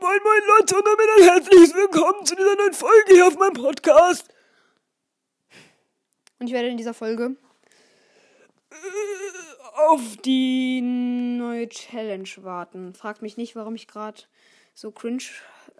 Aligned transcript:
Moin 0.00 0.20
moin 0.22 0.42
Leute 0.46 0.76
und 0.76 0.86
damit 0.86 1.06
ein 1.16 1.24
herzliches 1.24 1.74
Willkommen 1.74 2.24
zu 2.24 2.36
dieser 2.36 2.54
neuen 2.54 2.72
Folge 2.72 3.14
hier 3.14 3.26
auf 3.26 3.36
meinem 3.36 3.54
Podcast. 3.54 4.28
Und 6.38 6.46
ich 6.46 6.52
werde 6.52 6.68
in 6.68 6.76
dieser 6.76 6.94
Folge 6.94 7.34
Auf 9.74 10.16
die 10.18 10.80
neue 10.80 11.68
Challenge 11.68 12.28
warten. 12.36 12.94
Fragt 12.94 13.22
mich 13.22 13.36
nicht, 13.36 13.56
warum 13.56 13.74
ich 13.74 13.88
gerade 13.88 14.22
so 14.72 14.92
cringe 14.92 15.24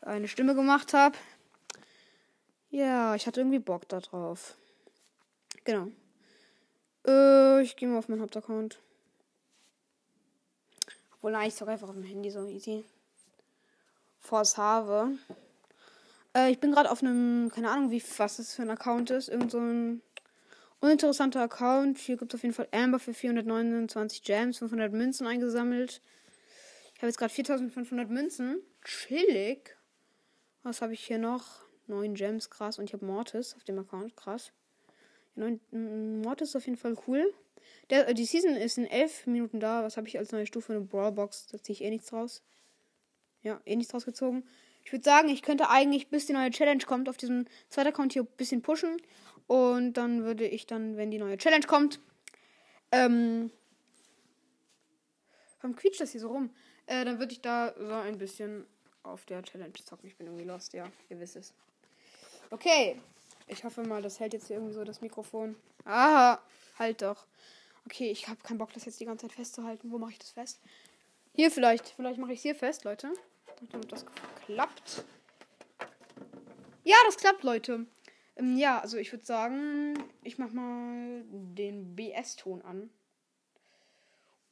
eine 0.03 0.27
Stimme 0.27 0.57
gemacht 0.57 0.95
habe. 0.95 1.16
Ja, 2.71 3.14
ich 3.14 3.29
hatte 3.29 3.41
irgendwie 3.41 3.61
Bock 3.61 3.89
da 3.89 4.00
drauf. 4.00 4.57
Genau. 5.62 5.93
Äh, 7.07 7.62
ich 7.62 7.77
gehe 7.77 7.89
mal 7.89 7.98
auf 7.98 8.09
meinen 8.09 8.23
Hauptaccount. 8.23 8.80
Obwohl, 11.14 11.30
nein, 11.30 11.46
ich 11.46 11.55
zocke 11.55 11.71
einfach 11.71 11.89
auf 11.89 11.95
dem 11.95 12.03
Handy 12.03 12.32
so 12.32 12.45
easy. 12.48 12.85
Force 14.29 14.59
Have. 14.59 15.17
Äh, 16.36 16.50
ich 16.50 16.61
bin 16.61 16.73
gerade 16.73 16.91
auf 16.91 17.03
einem, 17.03 17.50
keine 17.50 17.71
Ahnung, 17.71 17.91
wie 17.91 18.03
was 18.19 18.36
das 18.36 18.55
für 18.55 18.63
ein 18.63 18.71
Account 18.71 19.11
ist. 19.11 19.29
Irgend 19.29 19.50
so 19.50 19.59
ein 19.59 20.03
uninteressanter 20.81 21.41
Account. 21.41 21.96
Hier 21.96 22.19
gibt 22.19 22.35
es 22.35 22.39
auf 22.39 22.43
jeden 22.43 22.55
Fall 22.55 22.69
Amber 22.71 22.99
für 22.99 23.14
429 23.14 24.22
Gems, 24.22 24.59
500 24.59 24.93
Münzen 24.93 25.27
eingesammelt. 25.27 26.03
Ich 26.95 26.99
habe 26.99 27.07
jetzt 27.07 27.17
gerade 27.17 27.33
4500 27.33 28.11
Münzen. 28.11 28.61
Chillig. 28.85 29.77
Was 30.63 30.83
habe 30.83 30.93
ich 30.93 31.05
hier 31.07 31.19
noch? 31.19 31.63
9 31.86 32.14
Gems, 32.14 32.50
krass. 32.50 32.78
Und 32.78 32.84
ich 32.84 32.92
habe 32.92 33.06
Mortis 33.06 33.55
auf 33.55 33.64
dem 33.64 33.78
Account, 33.78 34.14
krass. 34.14 34.53
Ja, 35.36 35.45
9, 35.70 36.20
Mortis 36.20 36.50
ist 36.50 36.56
auf 36.56 36.67
jeden 36.67 36.77
Fall 36.77 36.97
cool. 37.06 37.33
Der, 37.89 38.12
die 38.12 38.27
Season 38.27 38.56
ist 38.56 38.77
in 38.77 38.84
11 38.84 39.27
Minuten 39.27 39.58
da. 39.58 39.83
Was 39.83 39.97
habe 39.97 40.06
ich 40.06 40.19
als 40.19 40.33
neue 40.33 40.47
Stufe? 40.47 40.75
Eine 40.75 40.83
Brawlbox. 40.83 41.47
Da 41.47 41.62
ziehe 41.62 41.72
ich 41.72 41.83
eh 41.83 41.89
nichts 41.89 42.12
raus. 42.12 42.42
Ja, 43.42 43.61
eh 43.65 43.77
nichts 43.77 43.95
rausgezogen. 43.95 44.47
Ich 44.84 44.92
würde 44.92 45.05
sagen, 45.05 45.28
ich 45.28 45.42
könnte 45.42 45.69
eigentlich, 45.69 46.09
bis 46.09 46.27
die 46.27 46.33
neue 46.33 46.51
Challenge 46.51 46.83
kommt, 46.84 47.09
auf 47.09 47.17
diesem 47.17 47.47
zweiten 47.69 47.89
Account 47.89 48.12
hier 48.12 48.22
ein 48.22 48.36
bisschen 48.36 48.62
pushen. 48.62 48.97
Und 49.47 49.95
dann 49.95 50.25
würde 50.25 50.47
ich 50.47 50.67
dann, 50.67 50.97
wenn 50.97 51.11
die 51.11 51.19
neue 51.19 51.39
Challenge 51.39 51.67
kommt, 51.67 52.00
ähm. 52.92 53.50
Warum 55.61 55.77
quietscht 55.77 56.00
das 56.00 56.12
hier 56.12 56.20
so 56.20 56.28
rum? 56.28 56.50
Äh, 56.86 57.05
dann 57.05 57.19
würde 57.19 57.33
ich 57.33 57.41
da 57.41 57.75
so 57.77 57.92
ein 57.92 58.17
bisschen 58.17 58.67
auf 59.03 59.27
der 59.27 59.42
Challenge 59.42 59.73
zocken. 59.84 60.08
Ich 60.08 60.17
bin 60.17 60.27
irgendwie 60.27 60.45
lost, 60.45 60.73
ja, 60.73 60.86
ihr 61.08 61.19
wisst 61.19 61.36
es. 61.36 61.52
Okay. 62.50 63.00
Ich 63.50 63.64
hoffe 63.64 63.83
mal, 63.83 64.02
das 64.02 64.20
hält 64.20 64.34
jetzt 64.34 64.48
hier 64.48 64.56
irgendwie 64.56 64.75
so 64.75 64.84
das 64.84 65.00
Mikrofon. 65.00 65.56
Aha, 65.84 66.41
halt 66.78 67.00
doch. 67.00 67.27
Okay, 67.86 68.11
ich 68.11 68.28
habe 68.28 68.41
keinen 68.42 68.58
Bock, 68.58 68.73
das 68.75 68.84
jetzt 68.84 69.00
die 69.00 69.06
ganze 69.06 69.27
Zeit 69.27 69.36
festzuhalten. 69.36 69.91
Wo 69.91 69.98
mache 69.98 70.12
ich 70.12 70.19
das 70.19 70.30
fest? 70.30 70.61
Hier 71.39 71.53
vielleicht. 71.53 71.91
Vielleicht 71.91 72.19
mache 72.19 72.33
ich 72.33 72.39
es 72.39 72.42
hier 72.42 72.56
fest, 72.56 72.83
Leute. 72.83 73.12
Damit 73.70 73.92
das 73.92 74.05
klappt. 74.44 75.05
Ja, 76.83 76.97
das 77.06 77.17
klappt, 77.17 77.45
Leute. 77.45 77.86
Ähm, 78.34 78.56
ja, 78.56 78.80
also 78.80 78.97
ich 78.97 79.12
würde 79.12 79.25
sagen, 79.25 79.95
ich 80.25 80.39
mache 80.39 80.50
mal 80.50 81.22
den 81.30 81.95
BS-Ton 81.95 82.61
an. 82.62 82.91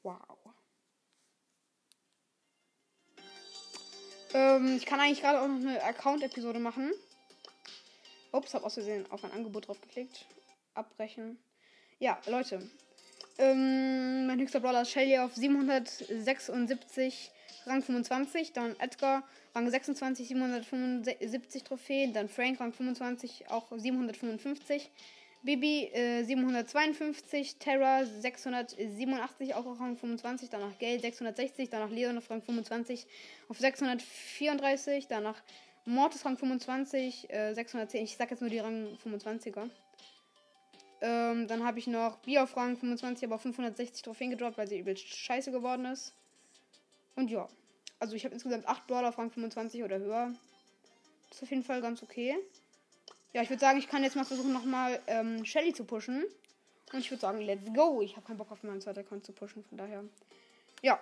Wow. 0.05 0.39
Ähm, 4.33 4.77
ich 4.77 4.87
kann 4.87 5.01
eigentlich 5.01 5.23
gerade 5.23 5.41
auch 5.41 5.49
noch 5.49 5.57
eine 5.57 5.83
Account-Episode 5.83 6.61
machen. 6.61 6.93
Ups, 8.31 8.55
hab 8.55 8.63
aus 8.63 8.75
Versehen 8.75 9.11
auf 9.11 9.25
ein 9.25 9.33
Angebot 9.33 9.67
drauf 9.67 9.81
geklickt. 9.81 10.25
Abbrechen. 10.75 11.37
Ja, 11.99 12.21
Leute. 12.27 12.71
Ähm, 13.39 14.27
mein 14.27 14.41
höchster 14.41 14.61
Brawler 14.61 14.83
ist 14.83 14.91
Shelly 14.93 15.19
auf 15.19 15.35
776, 15.35 17.31
Rang 17.67 17.83
25. 17.83 18.53
Dann 18.53 18.75
Edgar, 18.79 19.23
Rang 19.55 19.71
26, 19.71 20.29
775 20.29 21.65
Trophäen. 21.65 22.13
Dann 22.13 22.29
Frank, 22.29 22.61
Rang 22.61 22.73
25, 22.73 23.51
auch 23.51 23.67
755. 23.77 24.91
Bibi 25.43 25.85
äh, 25.93 26.25
752, 26.25 27.59
Terra 27.59 28.05
687, 28.05 29.55
auch 29.55 29.79
Rang 29.79 29.97
25, 29.97 30.51
danach 30.51 30.77
Gale 30.81 30.99
660, 30.99 31.71
danach 31.71 31.91
Leon 31.91 32.19
auf 32.19 32.29
Rang 32.29 32.43
25 32.43 33.07
auf 33.49 33.59
634, 33.59 35.07
danach 35.07 35.41
Mortis 35.85 36.25
Rang 36.25 36.37
25, 36.37 37.31
äh, 37.31 37.55
610, 37.55 38.03
ich 38.03 38.17
sag 38.17 38.33
jetzt 38.33 38.41
nur 38.41 38.51
die 38.51 38.59
Rang 38.59 38.99
25er. 39.05 39.71
Ähm, 41.01 41.47
dann 41.47 41.65
habe 41.65 41.79
ich 41.79 41.87
noch 41.87 42.19
Bi 42.19 42.39
auf 42.39 42.57
Rang 42.57 42.77
25, 42.77 43.29
aber 43.29 43.39
560 43.39 44.03
Trophäen 44.03 44.31
gedroppt, 44.31 44.57
weil 44.57 44.69
sie 44.69 44.79
übelst 44.79 45.07
scheiße 45.07 45.53
geworden 45.53 45.85
ist. 45.85 46.15
Und 47.17 47.31
ja, 47.31 47.49
also 47.99 48.15
ich 48.15 48.25
habe 48.25 48.35
insgesamt 48.35 48.67
8 48.67 48.87
Brawler 48.87 49.09
auf 49.11 49.19
Rang 49.19 49.31
25 49.31 49.83
oder 49.83 49.99
höher. 49.99 50.33
Ist 51.31 51.43
auf 51.43 51.51
jeden 51.51 51.65
Fall 51.65 51.81
ganz 51.81 52.03
okay. 52.03 52.37
Ja, 53.33 53.43
ich 53.43 53.51
würde 53.51 53.61
sagen, 53.61 53.79
ich 53.79 53.89
kann 53.89 54.03
jetzt 54.03 54.17
mal 54.17 54.25
versuchen, 54.25 54.53
nochmal 54.53 55.01
ähm, 55.07 55.45
Shelly 55.45 55.75
zu 55.75 55.85
pushen. 55.85 56.25
Und 56.93 56.99
ich 56.99 57.11
würde 57.11 57.21
sagen, 57.21 57.41
let's 57.41 57.67
go. 57.75 58.01
Ich 58.01 58.17
habe 58.17 58.27
keinen 58.27 58.39
Bock 58.39 58.51
auf 58.51 58.63
meinen 58.63 58.81
zweiten 58.81 59.01
Account 59.01 59.27
zu 59.27 59.33
pushen, 59.33 59.65
von 59.65 59.77
daher. 59.77 60.05
Ja. 60.83 60.99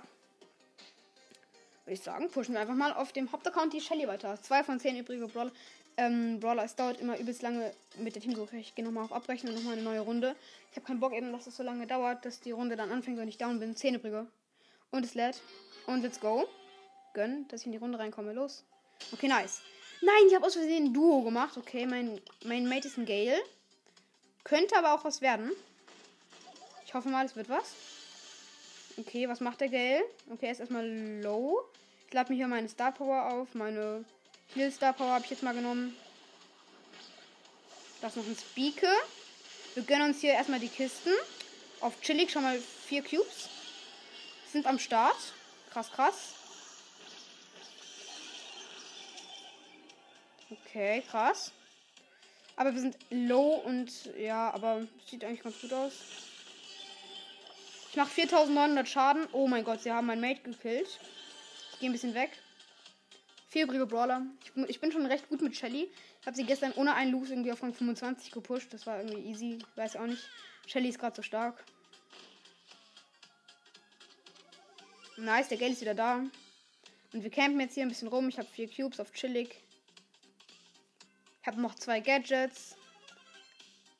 Würde 1.84 1.94
ich 1.94 2.00
sagen, 2.00 2.30
pushen 2.30 2.54
wir 2.54 2.60
einfach 2.60 2.74
mal 2.74 2.92
auf 2.94 3.12
dem 3.12 3.30
Hauptaccount 3.30 3.72
die 3.72 3.80
Shelly 3.80 4.08
weiter. 4.08 4.40
Zwei 4.40 4.64
von 4.64 4.80
zehn 4.80 4.96
übrige 4.96 5.28
Brawler. 5.28 5.52
Ähm, 5.96 6.40
Brawler, 6.40 6.64
es 6.64 6.74
dauert 6.74 7.00
immer 7.00 7.18
übelst 7.18 7.42
lange 7.42 7.72
mit 7.98 8.14
der 8.14 8.22
Teamsuche. 8.22 8.56
Ich 8.56 8.74
gehe 8.74 8.84
nochmal 8.84 9.04
auf 9.04 9.12
Abbrechen 9.12 9.48
und 9.48 9.54
nochmal 9.54 9.74
eine 9.74 9.82
neue 9.82 10.00
Runde. 10.00 10.34
Ich 10.70 10.76
habe 10.76 10.86
keinen 10.86 11.00
Bock 11.00 11.12
eben, 11.12 11.32
dass 11.32 11.46
es 11.46 11.56
so 11.56 11.62
lange 11.62 11.86
dauert, 11.86 12.24
dass 12.24 12.40
die 12.40 12.50
Runde 12.50 12.74
dann 12.74 12.90
anfängt, 12.90 13.18
wenn 13.18 13.28
ich 13.28 13.38
down 13.38 13.60
bin. 13.60 13.76
Zehn 13.76 13.94
übrige. 13.94 14.26
Und 14.90 15.04
es 15.04 15.14
lädt. 15.14 15.40
Und 15.86 16.02
let's 16.02 16.18
go. 16.18 16.48
Gönn, 17.12 17.46
dass 17.48 17.60
ich 17.60 17.66
in 17.66 17.72
die 17.72 17.78
Runde 17.78 17.98
reinkomme. 17.98 18.32
Los. 18.32 18.64
Okay, 19.12 19.28
nice. 19.28 19.60
Nein, 20.02 20.26
ich 20.28 20.34
habe 20.34 20.46
aus 20.46 20.54
Versehen 20.54 20.86
ein 20.86 20.92
Duo 20.92 21.22
gemacht. 21.22 21.56
Okay, 21.56 21.86
mein, 21.86 22.20
mein 22.44 22.68
Mate 22.68 22.88
ist 22.88 22.98
ein 22.98 23.06
Gale. 23.06 23.38
Könnte 24.42 24.76
aber 24.76 24.94
auch 24.94 25.04
was 25.04 25.20
werden. 25.20 25.52
Ich 26.84 26.92
hoffe 26.92 27.08
mal, 27.08 27.24
es 27.24 27.36
wird 27.36 27.48
was. 27.48 27.74
Okay, 28.98 29.28
was 29.28 29.40
macht 29.40 29.60
der 29.60 29.68
Gale? 29.68 30.02
Okay, 30.30 30.46
er 30.46 30.52
ist 30.52 30.60
erstmal 30.60 30.86
low. 31.22 31.60
Ich 32.08 32.12
lade 32.12 32.32
mir 32.32 32.36
hier 32.36 32.48
meine 32.48 32.68
Star 32.68 32.92
Power 32.92 33.32
auf. 33.32 33.54
Meine 33.54 34.04
Heal 34.54 34.70
Star 34.70 34.92
Power 34.92 35.10
habe 35.10 35.24
ich 35.24 35.30
jetzt 35.30 35.42
mal 35.42 35.52
genommen. 35.52 35.96
Da 38.00 38.06
ist 38.06 38.16
noch 38.16 38.24
ein 38.24 38.36
Speaker. 38.36 38.94
Wir 39.74 39.82
gönnen 39.82 40.10
uns 40.10 40.20
hier 40.20 40.32
erstmal 40.32 40.60
die 40.60 40.68
Kisten. 40.68 41.10
Auf 41.80 42.00
Chillig 42.00 42.30
schon 42.30 42.44
mal 42.44 42.60
vier 42.86 43.02
Cubes. 43.02 43.48
Sind 44.52 44.66
am 44.66 44.78
Start. 44.78 45.16
Krass, 45.72 45.90
krass. 45.90 46.34
Okay, 50.50 51.02
krass. 51.10 51.50
Aber 52.54 52.72
wir 52.72 52.80
sind 52.80 52.96
low 53.10 53.54
und 53.54 53.90
ja, 54.16 54.52
aber 54.54 54.86
sieht 55.10 55.24
eigentlich 55.24 55.42
ganz 55.42 55.60
gut 55.60 55.72
aus. 55.72 55.94
Ich 57.90 57.96
mache 57.96 58.10
4900 58.10 58.88
Schaden. 58.88 59.26
Oh 59.32 59.48
mein 59.48 59.64
Gott, 59.64 59.82
sie 59.82 59.90
haben 59.90 60.06
mein 60.06 60.20
Mate 60.20 60.42
gekillt. 60.42 61.00
Ich 61.72 61.80
gehe 61.80 61.90
ein 61.90 61.92
bisschen 61.92 62.14
weg. 62.14 62.30
Vierbrige 63.54 63.86
Brawler. 63.86 64.26
Ich, 64.42 64.68
ich, 64.68 64.80
bin 64.80 64.90
schon 64.90 65.06
recht 65.06 65.28
gut 65.28 65.40
mit 65.40 65.56
Shelly. 65.56 65.88
Ich 66.20 66.26
habe 66.26 66.34
sie 66.34 66.42
gestern 66.42 66.72
ohne 66.72 66.92
einen 66.94 67.12
Lose 67.12 67.32
irgendwie 67.32 67.52
auf 67.52 67.62
Rang 67.62 67.72
25 67.72 68.32
gepusht. 68.32 68.74
Das 68.74 68.84
war 68.84 69.00
irgendwie 69.00 69.30
easy. 69.30 69.58
Weiß 69.76 69.94
auch 69.94 70.06
nicht. 70.06 70.28
Shelly 70.66 70.88
ist 70.88 70.98
gerade 70.98 71.14
so 71.14 71.22
stark. 71.22 71.64
Nice, 75.16 75.46
der 75.46 75.58
Geld 75.58 75.74
ist 75.74 75.82
wieder 75.82 75.94
da. 75.94 76.24
Und 77.12 77.22
wir 77.22 77.30
campen 77.30 77.60
jetzt 77.60 77.74
hier 77.74 77.84
ein 77.84 77.90
bisschen 77.90 78.08
rum. 78.08 78.28
Ich 78.28 78.40
habe 78.40 78.48
vier 78.48 78.68
Cubes 78.68 78.98
auf 78.98 79.12
Chillig. 79.12 79.54
Ich 81.40 81.46
habe 81.46 81.60
noch 81.60 81.76
zwei 81.76 82.00
Gadgets. 82.00 82.74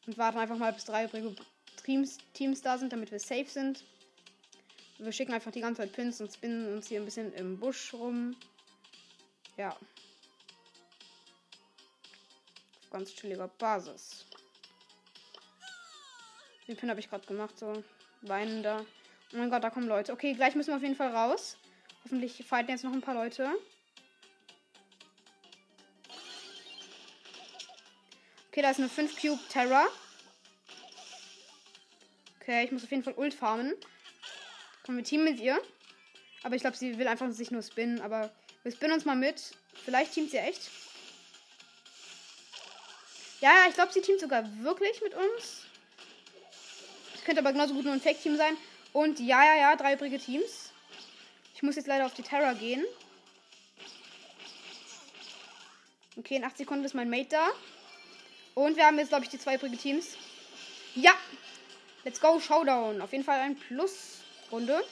Und 0.09 0.19
warten 0.19 0.39
einfach 0.39 0.59
mal, 0.59 0.73
bis 0.73 0.85
drei 0.85 1.05
übrige 1.05 1.37
Teams, 1.85 2.19
Teams 2.33 2.61
da 2.61 2.77
sind, 2.77 2.93
damit 2.93 3.13
wir 3.13 3.21
safe 3.21 3.47
sind. 3.47 3.85
Wir 4.99 5.13
schicken 5.13 5.33
einfach 5.33 5.53
die 5.53 5.61
ganze 5.61 5.83
Zeit 5.83 5.93
Pins 5.93 6.21
und 6.21 6.35
spinnen 6.35 6.75
uns 6.75 6.89
hier 6.89 7.01
ein 7.01 7.05
bisschen 7.05 7.33
im 7.35 7.61
Busch 7.61 7.95
rum. 7.95 8.35
Ja. 9.57 9.77
Ganz 12.91 13.15
chilliger 13.15 13.49
Basis. 13.49 14.25
Den 16.67 16.77
Pin 16.77 16.91
habe 16.91 17.01
ich 17.01 17.11
gerade 17.11 17.27
gemacht, 17.27 17.59
so 17.59 17.85
weinender. 18.23 18.85
Oh 19.33 19.37
mein 19.37 19.51
Gott, 19.51 19.65
da 19.65 19.71
kommen 19.71 19.89
Leute. 19.89 20.13
Okay, 20.13 20.35
gleich 20.35 20.55
müssen 20.55 20.69
wir 20.71 20.77
auf 20.77 20.83
jeden 20.83 20.97
Fall 20.97 21.15
raus. 21.15 21.59
Hoffentlich 22.05 22.45
fighten 22.47 22.71
jetzt 22.71 22.85
noch 22.85 22.93
ein 22.93 23.01
paar 23.01 23.15
Leute. 23.15 23.51
Okay, 28.49 28.63
da 28.63 28.71
ist 28.71 28.79
eine 28.79 28.89
5 28.89 29.21
Cube 29.21 29.41
Terra. 29.49 29.87
Okay, 32.41 32.65
ich 32.65 32.71
muss 32.71 32.85
auf 32.85 32.91
jeden 32.91 33.03
Fall 33.03 33.15
Ult 33.15 33.35
farmen. 33.35 33.75
Kommen 34.85 34.99
wir 34.99 35.05
Team 35.05 35.25
mit 35.25 35.41
ihr. 35.41 35.61
Aber 36.45 36.55
ich 36.55 36.61
glaube, 36.61 36.77
sie 36.77 36.99
will 36.99 37.09
einfach 37.09 37.31
sich 37.33 37.51
nur 37.51 37.63
spinnen. 37.63 38.01
Aber 38.01 38.31
wir 38.65 38.73
spinnen 38.73 38.95
uns 38.95 39.05
mal 39.05 39.15
mit. 39.15 39.53
Vielleicht 39.85 40.15
teamt 40.15 40.31
sie 40.31 40.39
echt. 40.39 40.71
Ja, 43.41 43.53
ja, 43.53 43.69
ich 43.69 43.75
glaube, 43.75 43.93
sie 43.93 44.01
teamt 44.01 44.21
sogar 44.21 44.45
wirklich 44.63 45.01
mit 45.03 45.15
uns. 45.15 45.67
Es 47.15 47.23
könnte 47.25 47.41
aber 47.41 47.53
genauso 47.53 47.75
gut 47.75 47.85
nur 47.85 47.93
ein 47.93 48.01
Fake-Team 48.01 48.37
sein. 48.37 48.57
Und 48.93 49.21
ja, 49.21 49.45
ja, 49.45 49.57
ja, 49.57 49.77
drei 49.77 49.95
übrige 49.95 50.19
Teams. 50.19 50.73
Ich 51.55 51.63
muss 51.63 51.77
jetzt 51.77 51.87
leider 51.87 52.07
auf 52.07 52.15
die 52.15 52.23
Terra 52.23 52.55
gehen. 52.55 52.85
Okay, 56.17 56.37
in 56.37 56.45
8 56.45 56.57
Sekunden 56.57 56.85
ist 56.85 56.95
mein 56.95 57.11
Mate 57.11 57.29
da. 57.31 57.51
Und 58.55 58.77
wir 58.77 58.87
haben 58.87 58.99
jetzt, 58.99 59.09
glaube 59.09 59.25
ich, 59.25 59.31
die 59.31 59.39
zwei 59.39 59.57
übrigen 59.57 59.79
Teams. 59.79 60.17
Ja! 60.95 61.13
Let's 62.05 62.21
go, 62.21 62.39
Showdown. 62.39 63.01
Auf 63.01 63.13
jeden 63.13 63.25
Fall 63.25 63.41
ein 63.41 63.57
Plus-Runde. 63.57 64.83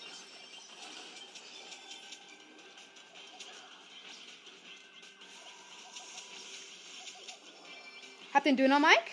Hab 8.43 8.47
den 8.47 8.57
Döner 8.57 8.81
Mike. 8.81 9.13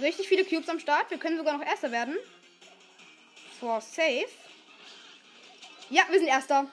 Richtig 0.00 0.28
viele 0.28 0.46
Cubes 0.46 0.66
am 0.70 0.80
Start. 0.80 1.10
Wir 1.10 1.18
können 1.18 1.36
sogar 1.36 1.58
noch 1.58 1.62
Erster 1.62 1.92
werden. 1.92 2.16
For 3.60 3.82
safe. 3.82 4.30
Ja, 5.90 6.04
wir 6.08 6.18
sind 6.18 6.28
Erster. 6.28 6.70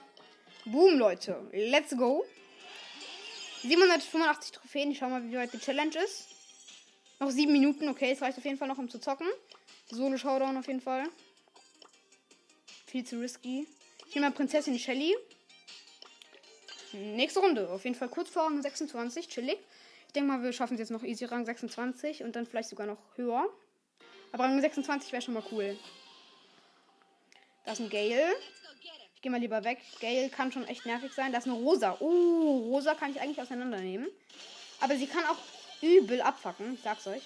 Boom, 0.63 0.97
Leute. 0.97 1.45
Let's 1.51 1.89
go. 1.97 2.23
785 3.63 4.53
Trophäen. 4.53 4.91
Ich 4.91 5.00
schau 5.00 5.09
mal, 5.09 5.21
wie 5.29 5.35
weit 5.35 5.51
die 5.51 5.59
Challenge 5.59 5.94
ist. 6.05 6.29
Noch 7.19 7.31
sieben 7.31 7.51
Minuten. 7.51 7.89
Okay, 7.89 8.11
es 8.13 8.21
reicht 8.21 8.38
auf 8.38 8.45
jeden 8.45 8.57
Fall 8.57 8.69
noch, 8.69 8.77
um 8.77 8.89
zu 8.89 8.97
zocken. 8.97 9.27
Solo 9.91 10.15
Showdown 10.15 10.56
auf 10.56 10.67
jeden 10.67 10.79
Fall. 10.79 11.03
Viel 12.85 13.03
zu 13.03 13.19
risky. 13.19 13.67
Ich 14.07 14.15
nehme 14.15 14.29
mal 14.29 14.33
Prinzessin 14.33 14.79
Shelly. 14.79 15.13
Nächste 16.94 17.41
Runde. 17.41 17.69
Auf 17.69 17.83
jeden 17.83 17.97
Fall 17.97 18.07
kurz 18.07 18.29
vor 18.29 18.44
Rang 18.44 18.61
26. 18.61 19.27
Chillig. 19.27 19.59
Ich 20.13 20.19
denke 20.19 20.31
mal, 20.31 20.44
wir 20.44 20.54
schaffen 20.54 20.75
es 20.75 20.80
jetzt 20.80 20.92
noch 20.92 21.01
easy 21.01 21.25
Rang 21.25 21.44
26 21.44 22.24
und 22.24 22.36
dann 22.36 22.45
vielleicht 22.45 22.69
sogar 22.69 22.86
noch 22.86 23.00
höher. 23.15 23.50
Aber 24.31 24.44
Rang 24.44 24.62
26 24.62 25.12
wäre 25.12 25.24
schon 25.24 25.33
mal 25.33 25.42
cool. 25.51 25.75
Da 27.65 27.71
ist 27.71 27.80
ein 27.80 27.89
Gale. 27.89 28.36
Ich 29.15 29.24
gehe 29.24 29.31
mal 29.31 29.39
lieber 29.39 29.63
weg. 29.63 29.80
Gale 30.00 30.30
kann 30.30 30.51
schon 30.51 30.68
echt 30.68 30.86
nervig 30.86 31.12
sein. 31.13 31.31
Da 31.31 31.39
ist 31.39 31.48
eine 31.48 31.56
Rosa. 31.56 31.98
Oh, 32.00 32.60
Rosa 32.69 32.94
kann 32.94 33.10
ich 33.10 33.19
eigentlich 33.19 33.42
auseinandernehmen. 33.42 34.07
Aber 34.81 34.95
sie 34.98 35.07
kann 35.07 35.25
auch 35.25 35.39
übel 35.81 36.21
abfacken. 36.21 36.75
Ich 36.75 36.81
sag's 36.81 37.07
euch. 37.07 37.24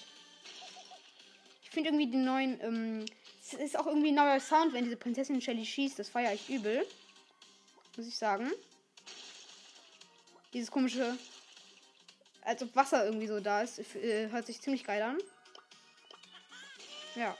Ich 1.64 1.68
finde 1.68 1.90
irgendwie 1.90 2.10
den 2.10 2.24
neuen. 2.24 2.58
Ähm, 2.62 3.06
es 3.42 3.52
ist 3.52 3.78
auch 3.78 3.86
irgendwie 3.86 4.12
ein 4.12 4.14
neuer 4.14 4.40
Sound, 4.40 4.72
wenn 4.72 4.84
diese 4.84 4.96
Prinzessin 4.96 5.42
Shelly 5.42 5.66
schießt. 5.66 5.98
Das 5.98 6.08
feiere 6.08 6.32
ich 6.32 6.48
übel. 6.48 6.86
Muss 7.98 8.06
ich 8.06 8.16
sagen. 8.16 8.50
Dieses 10.54 10.70
komische 10.70 11.18
als 12.48 12.62
ob 12.62 12.74
Wasser 12.74 13.04
irgendwie 13.04 13.26
so 13.26 13.40
da 13.40 13.60
ist. 13.60 13.78
Äh, 13.94 14.30
hört 14.30 14.46
sich 14.46 14.60
ziemlich 14.60 14.82
geil 14.82 15.02
an. 15.02 15.18
Ja. 17.14 17.36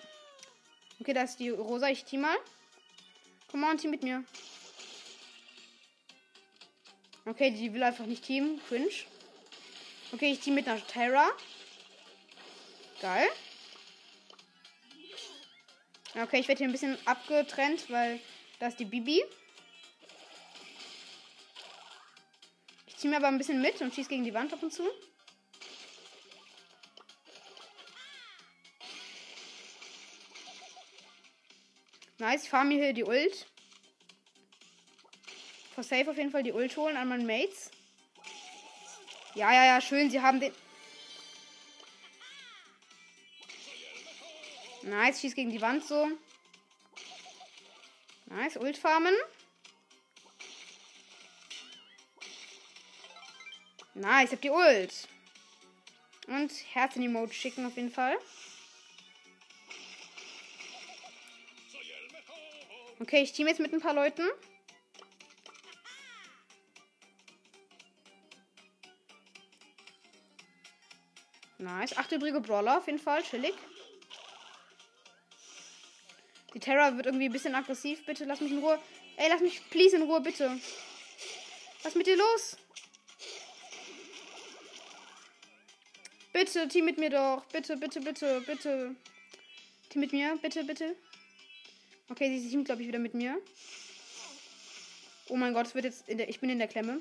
Okay, 1.00 1.14
da 1.14 1.22
ist 1.22 1.38
die 1.38 1.48
Rosa. 1.48 1.88
Ich 1.88 2.04
team 2.04 2.20
mal. 2.20 2.36
Komm 3.50 3.60
mal 3.60 3.70
und 3.70 3.80
team 3.80 3.90
mit 3.90 4.02
mir. 4.02 4.22
Okay, 7.24 7.50
die 7.50 7.72
will 7.72 7.82
einfach 7.82 8.04
nicht 8.04 8.24
teamen. 8.24 8.60
Cringe. 8.68 8.90
Okay, 10.12 10.32
ich 10.32 10.40
team 10.40 10.54
mit 10.54 10.68
einer 10.68 10.86
Terra. 10.86 11.26
Geil. 13.00 13.28
Okay, 16.14 16.40
ich 16.40 16.48
werde 16.48 16.58
hier 16.58 16.68
ein 16.68 16.72
bisschen 16.72 16.98
abgetrennt, 17.06 17.90
weil 17.90 18.20
da 18.58 18.66
ist 18.66 18.78
die 18.78 18.84
Bibi. 18.84 19.22
Ziehe 22.98 23.10
mir 23.10 23.18
aber 23.18 23.28
ein 23.28 23.38
bisschen 23.38 23.62
mit 23.62 23.80
und 23.80 23.94
schieße 23.94 24.08
gegen 24.08 24.24
die 24.24 24.34
Wand 24.34 24.52
ab 24.52 24.62
und 24.62 24.72
zu. 24.72 24.82
Nice, 32.18 32.42
ich 32.42 32.50
fahre 32.50 32.64
mir 32.64 32.82
hier 32.82 32.92
die 32.92 33.04
Ult. 33.04 33.46
For 35.76 35.84
safe 35.84 36.10
auf 36.10 36.16
jeden 36.16 36.32
Fall 36.32 36.42
die 36.42 36.52
Ult 36.52 36.76
holen 36.76 36.96
an 36.96 37.08
meinen 37.08 37.26
Mates. 37.26 37.70
Ja, 39.36 39.52
ja, 39.52 39.64
ja, 39.64 39.80
schön. 39.80 40.10
Sie 40.10 40.20
haben 40.20 40.40
den. 40.40 40.52
Nice, 44.82 45.20
schieß 45.20 45.36
gegen 45.36 45.50
die 45.50 45.60
Wand 45.60 45.84
so. 45.84 46.08
Nice, 48.26 48.56
Ult 48.56 48.76
farmen. 48.76 49.14
Nice, 53.98 54.26
ich 54.26 54.32
hab 54.32 54.40
die 54.42 54.50
Ult. 54.50 55.08
Und 56.28 56.52
Herzen-Emote 56.72 57.34
schicken 57.34 57.66
auf 57.66 57.74
jeden 57.74 57.90
Fall. 57.90 58.16
Okay, 63.00 63.22
ich 63.22 63.32
team 63.32 63.48
jetzt 63.48 63.58
mit 63.58 63.72
ein 63.72 63.80
paar 63.80 63.94
Leuten. 63.94 64.22
Nice. 71.58 71.96
Acht 71.96 72.12
übrige 72.12 72.40
Brawler 72.40 72.78
auf 72.78 72.86
jeden 72.86 73.00
Fall. 73.00 73.24
Chillig. 73.24 73.54
Die 76.54 76.60
Terra 76.60 76.96
wird 76.96 77.06
irgendwie 77.06 77.26
ein 77.26 77.32
bisschen 77.32 77.56
aggressiv. 77.56 78.06
Bitte 78.06 78.26
lass 78.26 78.40
mich 78.40 78.52
in 78.52 78.58
Ruhe. 78.58 78.78
Ey, 79.16 79.28
lass 79.28 79.40
mich 79.40 79.68
please 79.70 79.96
in 79.96 80.02
Ruhe, 80.02 80.20
bitte. 80.20 80.56
Was 81.82 81.92
ist 81.92 81.96
mit 81.96 82.06
dir 82.06 82.16
los? 82.16 82.56
Bitte, 86.38 86.68
Team 86.68 86.84
mit 86.84 86.98
mir 86.98 87.10
doch. 87.10 87.44
Bitte, 87.46 87.76
bitte, 87.76 88.00
bitte, 88.00 88.40
bitte. 88.42 88.94
Team 89.88 90.00
mit 90.00 90.12
mir, 90.12 90.38
bitte, 90.40 90.62
bitte. 90.62 90.94
Okay, 92.08 92.38
sie 92.38 92.48
teamt, 92.48 92.66
glaube 92.66 92.82
ich, 92.82 92.86
wieder 92.86 93.00
mit 93.00 93.12
mir. 93.12 93.42
Oh 95.28 95.34
mein 95.34 95.52
Gott, 95.52 95.66
es 95.66 95.74
wird 95.74 95.86
jetzt. 95.86 96.06
Der, 96.06 96.28
ich 96.28 96.38
bin 96.38 96.48
in 96.48 96.60
der 96.60 96.68
Klemme. 96.68 97.00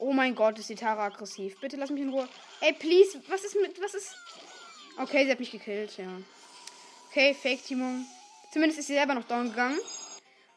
Oh 0.00 0.12
mein 0.12 0.34
Gott, 0.34 0.58
ist 0.58 0.68
die 0.68 0.74
Tara 0.74 1.04
aggressiv. 1.04 1.56
Bitte 1.60 1.76
lass 1.76 1.90
mich 1.90 2.02
in 2.02 2.08
Ruhe. 2.08 2.28
Ey, 2.62 2.72
please, 2.72 3.22
was 3.28 3.44
ist 3.44 3.54
mit. 3.54 3.80
Was 3.80 3.94
ist. 3.94 4.16
Okay, 4.98 5.24
sie 5.24 5.30
hat 5.30 5.38
mich 5.38 5.52
gekillt, 5.52 5.98
ja. 5.98 6.10
Okay, 7.10 7.32
Fake-Teamung. 7.32 8.04
Zumindest 8.52 8.80
ist 8.80 8.88
sie 8.88 8.94
selber 8.94 9.14
noch 9.14 9.28
down 9.28 9.50
gegangen. 9.50 9.78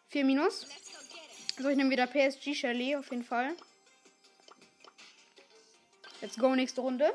4 0.07 0.25
Minus. 0.25 0.65
So, 1.59 1.69
ich 1.69 1.77
nehme 1.77 1.91
wieder 1.91 2.07
PSG 2.07 2.55
Shelly 2.55 2.95
auf 2.95 3.11
jeden 3.11 3.23
Fall. 3.23 3.55
Let's 6.21 6.37
go, 6.37 6.53
nächste 6.55 6.81
Runde. 6.81 7.11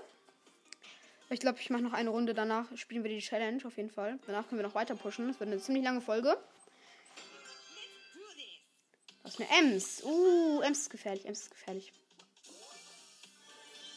Ich 1.31 1.39
glaube, 1.39 1.61
ich 1.61 1.71
mache 1.71 1.83
noch 1.83 1.93
eine 1.93 2.11
Runde. 2.11 2.35
Danach 2.35 2.67
spielen 2.77 3.05
wir 3.05 3.11
die 3.11 3.21
Challenge 3.21 3.65
auf 3.65 3.77
jeden 3.77 3.91
Fall. 3.91 4.19
Danach 4.27 4.49
können 4.49 4.61
wir 4.61 4.67
noch 4.67 4.75
weiter 4.75 4.97
pushen. 4.97 5.29
Das 5.29 5.39
wird 5.39 5.49
eine 5.49 5.61
ziemlich 5.61 5.85
lange 5.85 6.01
Folge. 6.01 6.37
Das 9.23 9.35
ist 9.35 9.41
eine 9.41 9.49
Ems. 9.61 10.03
Uh, 10.03 10.61
Ems 10.61 10.81
ist 10.81 10.91
gefährlich. 10.91 11.25
Ems 11.25 11.43
ist 11.43 11.51
gefährlich. 11.53 11.93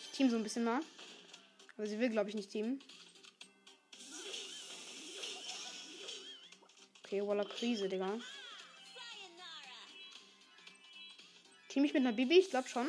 Ich 0.04 0.18
team 0.18 0.30
so 0.30 0.36
ein 0.36 0.44
bisschen 0.44 0.64
mal. 0.64 0.82
Aber 1.76 1.88
sie 1.88 2.00
will, 2.00 2.10
glaube 2.10 2.30
ich, 2.30 2.36
nicht 2.36 2.52
teamen. 2.52 2.80
Okay, 7.04 7.26
Waller 7.26 7.46
Krise, 7.46 7.90
Digga. 7.90 8.20
Team 11.70 11.84
ich 11.84 11.94
mit 11.94 12.02
einer 12.02 12.14
Bibi? 12.14 12.38
Ich 12.38 12.52
glaube 12.52 12.70
schon. 12.70 12.88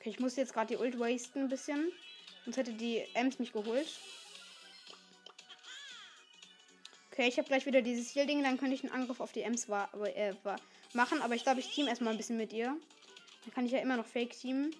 Okay, 0.00 0.08
ich 0.08 0.18
muss 0.18 0.36
jetzt 0.36 0.54
gerade 0.54 0.74
die 0.74 0.82
Ult 0.82 0.98
wasten 0.98 1.40
ein 1.40 1.48
bisschen. 1.50 1.92
Sonst 2.44 2.56
hätte 2.56 2.72
die 2.72 3.04
Ems 3.12 3.38
mich 3.38 3.52
geholt. 3.52 3.86
Okay, 7.12 7.28
ich 7.28 7.36
habe 7.36 7.46
gleich 7.46 7.66
wieder 7.66 7.82
dieses 7.82 8.14
Heal-Ding. 8.14 8.42
Dann 8.42 8.56
könnte 8.56 8.74
ich 8.74 8.82
einen 8.82 8.94
Angriff 8.94 9.20
auf 9.20 9.32
die 9.32 9.42
Ems 9.42 9.68
wa 9.68 9.90
äh, 10.14 10.32
wa 10.42 10.56
machen. 10.94 11.20
Aber 11.20 11.34
ich 11.34 11.42
glaube, 11.42 11.60
ich 11.60 11.68
team 11.68 11.86
erstmal 11.86 12.14
ein 12.14 12.16
bisschen 12.16 12.38
mit 12.38 12.50
ihr. 12.54 12.74
Dann 13.44 13.54
kann 13.54 13.66
ich 13.66 13.72
ja 13.72 13.80
immer 13.80 13.98
noch 13.98 14.06
Fake 14.06 14.30
teamen. 14.30 14.74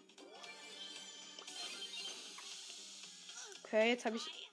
Okay, 3.64 3.90
jetzt 3.90 4.06
habe 4.06 4.16
ich 4.16 4.49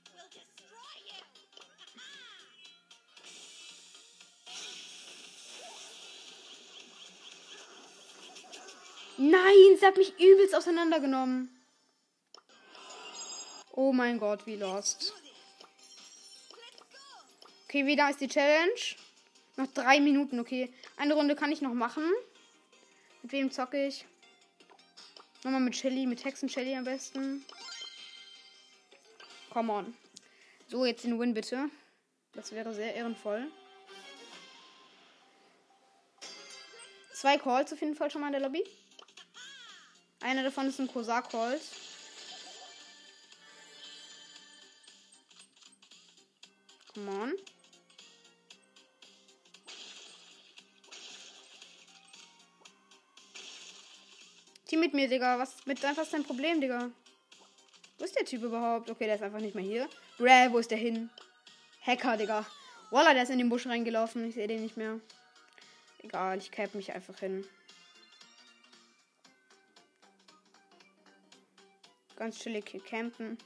Nein, 9.17 9.77
sie 9.79 9.85
hat 9.85 9.97
mich 9.97 10.19
übelst 10.19 10.55
auseinandergenommen. 10.55 11.49
Oh 13.71 13.91
mein 13.91 14.19
Gott, 14.19 14.45
wie 14.45 14.55
lost. 14.55 15.13
Okay, 17.65 17.85
wieder 17.85 18.09
ist 18.09 18.21
die 18.21 18.27
Challenge. 18.27 18.79
Noch 19.55 19.67
drei 19.67 19.99
Minuten, 19.99 20.39
okay. 20.39 20.71
Eine 20.97 21.15
Runde 21.15 21.35
kann 21.35 21.51
ich 21.51 21.61
noch 21.61 21.73
machen. 21.73 22.09
Mit 23.23 23.31
wem 23.31 23.51
zocke 23.51 23.87
ich? 23.87 24.05
Nochmal 25.43 25.61
mit 25.61 25.75
Shelly, 25.75 26.05
mit 26.05 26.23
Hexen 26.23 26.49
Shelly 26.49 26.75
am 26.75 26.83
besten. 26.83 27.43
Come 29.49 29.73
on. 29.73 29.97
So, 30.67 30.85
jetzt 30.85 31.03
den 31.03 31.19
Win 31.19 31.33
bitte. 31.33 31.69
Das 32.33 32.51
wäre 32.51 32.73
sehr 32.73 32.93
ehrenvoll. 32.93 33.51
Zwei 37.13 37.37
Calls 37.37 37.73
auf 37.73 37.81
jeden 37.81 37.95
Fall 37.95 38.11
schon 38.11 38.21
mal 38.21 38.27
in 38.27 38.33
der 38.33 38.41
Lobby. 38.41 38.63
Einer 40.19 40.43
davon 40.43 40.67
ist 40.67 40.79
ein 40.79 40.87
Kosakholz. 40.87 41.71
Come 46.93 47.11
on. 47.11 47.33
Team 54.65 54.79
mit 54.79 54.93
mir, 54.93 55.07
Digga. 55.07 55.39
Was 55.39 55.65
mit 55.65 55.83
einfach 55.85 56.03
ist 56.03 56.13
dein 56.13 56.23
Problem, 56.23 56.59
Digga? 56.59 56.89
Wo 57.97 58.03
ist 58.03 58.15
der 58.15 58.25
Typ 58.25 58.43
überhaupt? 58.43 58.89
Okay, 58.89 59.05
der 59.05 59.15
ist 59.15 59.23
einfach 59.23 59.39
nicht 59.39 59.55
mehr 59.55 59.63
hier. 59.63 59.89
Brä, 60.17 60.51
wo 60.51 60.57
ist 60.57 60.71
der 60.71 60.77
hin? 60.77 61.09
Hacker, 61.81 62.17
Digga. 62.17 62.45
Voila, 62.89 63.13
der 63.13 63.23
ist 63.23 63.29
in 63.29 63.37
den 63.37 63.49
Busch 63.49 63.67
reingelaufen. 63.67 64.27
Ich 64.27 64.35
sehe 64.35 64.47
den 64.47 64.61
nicht 64.61 64.77
mehr. 64.77 64.99
Egal, 66.03 66.37
ich 66.37 66.51
cap 66.51 66.73
mich 66.75 66.93
einfach 66.93 67.17
hin. 67.19 67.47
Ganz 72.17 72.39
chillig 72.39 72.67
hier 72.69 72.83
campen. 72.83 73.37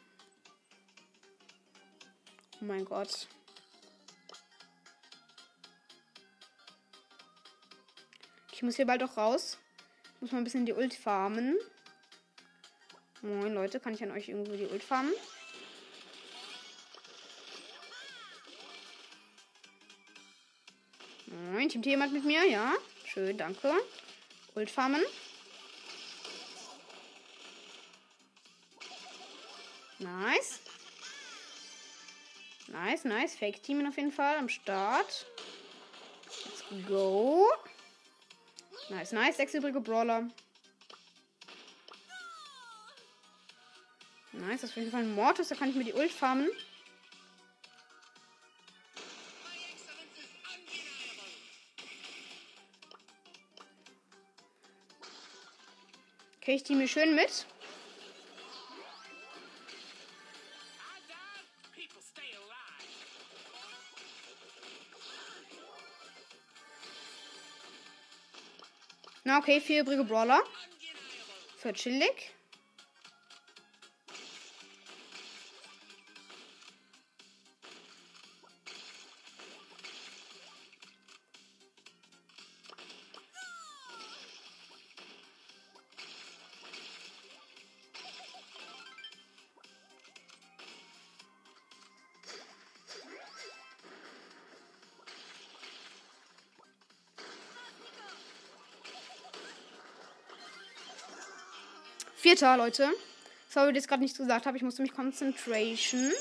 Oh 2.62 2.66
mein 2.66 2.86
Gott. 2.86 3.28
Ich 8.54 8.64
muss 8.64 8.78
hier 8.78 8.86
bald 8.86 9.04
auch 9.04 9.18
raus. 9.18 9.58
Muss 10.22 10.32
mal 10.32 10.38
ein 10.38 10.46
bisschen 10.46 10.66
die 10.66 10.74
Ult 10.74 10.94
farmen. 10.94 11.58
Moin 13.22 13.54
Leute, 13.54 13.80
kann 13.80 13.94
ich 13.94 14.04
an 14.04 14.12
euch 14.12 14.30
irgendwo 14.30 14.56
die 14.56 14.68
Ult 14.68 14.84
farmen? 14.84 15.14
Moin, 21.26 21.68
teamt 21.68 21.86
hier 21.86 21.94
jemand 21.94 22.14
mit 22.14 22.24
mir? 22.24 22.48
Ja, 22.48 22.74
schön, 23.04 23.38
danke. 23.38 23.74
Ult 24.56 24.70
farmen. 24.70 25.02
Nice. 30.02 30.60
Nice, 32.68 33.06
nice. 33.06 33.36
Fake-Teamen 33.36 33.88
auf 33.88 33.98
jeden 33.98 34.12
Fall 34.12 34.38
am 34.38 34.50
Start. 34.50 35.28
Let's 36.46 36.88
go. 36.88 37.48
Nice, 38.90 39.12
nice. 39.12 39.38
Sechs 39.38 39.54
übrige 39.54 39.80
Brawler. 39.80 40.30
Nice, 44.32 44.62
das 44.62 44.64
ist 44.64 44.70
auf 44.72 44.78
jeden 44.78 44.92
Fall 44.92 45.02
ein 45.02 45.14
Mortis. 45.14 45.50
Da 45.50 45.56
kann 45.56 45.70
ich 45.70 45.76
mir 45.76 45.84
die 45.84 45.94
Ult 45.94 46.12
farmen. 46.12 46.50
Okay, 56.42 56.56
ich 56.56 56.64
teame 56.64 56.88
schön 56.88 57.14
mit. 57.14 57.46
Na, 69.24 69.38
okay, 69.38 69.62
vier 69.62 69.82
übrige 69.82 70.04
Brawler. 70.04 70.42
Für 71.58 71.74
chillig. 71.74 72.34
Vierter, 102.32 102.56
Leute. 102.56 102.90
Sorry, 103.50 103.74
dass 103.74 103.84
ich 103.84 103.90
gerade 103.90 104.02
nicht 104.02 104.16
gesagt 104.16 104.46
habe. 104.46 104.56
Ich 104.56 104.64
musste 104.64 104.82
mich 104.82 104.94
Concentration. 104.94 106.14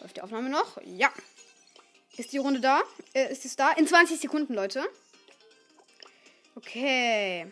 Läuft 0.00 0.16
die 0.16 0.20
Aufnahme 0.20 0.50
noch? 0.50 0.82
Ja. 0.84 1.12
Ist 2.16 2.32
die 2.32 2.38
Runde 2.38 2.58
da? 2.58 2.82
Äh, 3.12 3.30
ist 3.30 3.44
es 3.44 3.54
da? 3.54 3.70
In 3.70 3.86
20 3.86 4.20
Sekunden, 4.20 4.52
Leute. 4.52 4.84
Okay. 6.56 7.46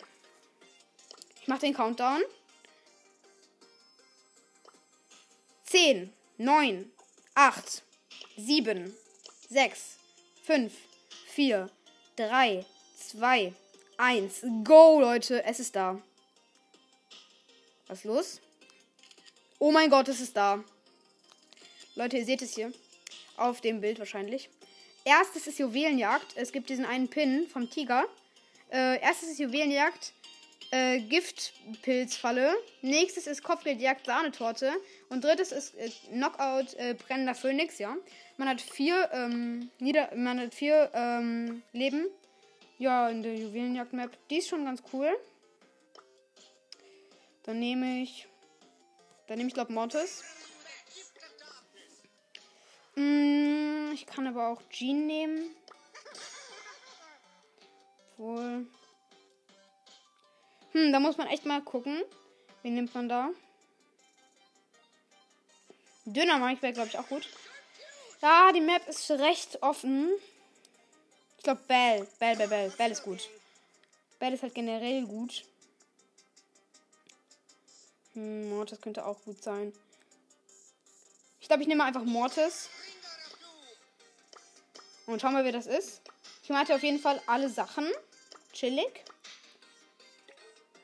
Ich 1.42 1.46
mache 1.46 1.60
den 1.60 1.74
Countdown. 1.74 2.22
10, 5.66 6.12
9, 6.38 6.92
8, 7.36 7.84
7, 8.36 8.96
6, 9.48 9.96
5, 10.42 10.72
4, 11.28 11.70
3, 12.16 12.66
2, 12.98 13.54
1. 13.96 14.46
Go, 14.64 14.98
Leute. 14.98 15.44
Es 15.44 15.60
ist 15.60 15.76
da. 15.76 16.02
Was 17.86 17.98
ist 17.98 18.04
los? 18.04 18.40
Oh 19.58 19.70
mein 19.70 19.90
Gott, 19.90 20.08
es 20.08 20.20
ist 20.20 20.36
da. 20.36 20.64
Leute, 21.96 22.16
ihr 22.16 22.24
seht 22.24 22.40
es 22.40 22.54
hier. 22.54 22.72
Auf 23.36 23.60
dem 23.60 23.80
Bild 23.80 23.98
wahrscheinlich. 23.98 24.48
Erstes 25.04 25.46
ist 25.46 25.58
Juwelenjagd. 25.58 26.34
Es 26.36 26.50
gibt 26.50 26.70
diesen 26.70 26.86
einen 26.86 27.08
Pin 27.08 27.46
vom 27.46 27.68
Tiger. 27.68 28.06
Äh, 28.70 29.00
erstes 29.00 29.32
ist 29.32 29.38
Juwelenjagd. 29.38 30.14
Äh, 30.70 31.00
Giftpilzfalle. 31.00 32.54
Nächstes 32.80 33.26
ist 33.26 33.42
Kopfgeldjagd 33.42 34.06
Sahnetorte. 34.06 34.72
Und 35.10 35.22
drittes 35.22 35.52
ist 35.52 35.74
äh, 35.76 35.90
Knockout 36.10 36.72
äh, 36.74 36.94
brennender 36.94 37.34
Phönix, 37.34 37.78
ja. 37.78 37.96
Man 38.38 38.48
hat 38.48 38.62
vier, 38.62 39.10
ähm, 39.12 39.70
nieder 39.78 40.08
man 40.16 40.40
hat 40.40 40.54
vier 40.54 40.90
ähm, 40.94 41.62
Leben. 41.72 42.06
Ja, 42.78 43.10
in 43.10 43.22
der 43.22 43.36
Juwelenjagd-Map. 43.36 44.10
Die 44.30 44.38
ist 44.38 44.48
schon 44.48 44.64
ganz 44.64 44.82
cool. 44.92 45.14
Dann 47.44 47.58
nehme 47.58 48.02
ich. 48.02 48.26
Dann 49.26 49.38
nehme 49.38 49.48
ich, 49.48 49.54
glaube 49.54 49.72
Mortis. 49.72 50.22
Mm, 52.96 53.92
ich 53.92 54.06
kann 54.06 54.26
aber 54.26 54.48
auch 54.48 54.62
Jean 54.70 55.06
nehmen. 55.06 55.54
Wohl. 58.16 58.66
Hm, 60.72 60.92
da 60.92 61.00
muss 61.00 61.16
man 61.16 61.28
echt 61.28 61.44
mal 61.44 61.62
gucken. 61.62 62.02
Wen 62.62 62.74
nimmt 62.74 62.94
man 62.94 63.08
da? 63.08 63.30
Dünner 66.04 66.38
mache 66.38 66.54
ich 66.54 66.62
wäre, 66.62 66.72
glaube 66.72 66.88
ich, 66.88 66.98
auch 66.98 67.08
gut. 67.08 67.28
Ja, 68.20 68.52
die 68.52 68.60
Map 68.60 68.86
ist 68.88 69.10
recht 69.10 69.62
offen. 69.62 70.10
Ich 71.36 71.44
glaube, 71.44 71.60
Bell. 71.66 72.06
Bell, 72.18 72.36
Bell, 72.36 72.48
Bell. 72.48 72.70
Bell 72.70 72.90
ist 72.90 73.02
gut. 73.02 73.28
Bell 74.18 74.32
ist 74.32 74.42
halt 74.42 74.54
generell 74.54 75.04
gut. 75.04 75.44
Hm, 78.14 78.48
Mortis 78.48 78.80
könnte 78.80 79.04
auch 79.04 79.20
gut 79.24 79.42
sein. 79.42 79.72
Ich 81.40 81.48
glaube, 81.48 81.62
ich 81.62 81.68
nehme 81.68 81.84
einfach 81.84 82.04
Mortis. 82.04 82.70
Und 85.06 85.20
schauen 85.20 85.34
wir, 85.34 85.44
wer 85.44 85.52
das 85.52 85.66
ist. 85.66 86.00
Ich 86.42 86.50
hatte 86.50 86.74
auf 86.74 86.82
jeden 86.82 86.98
Fall 86.98 87.20
alle 87.26 87.48
Sachen. 87.48 87.86
Chillig. 88.52 89.04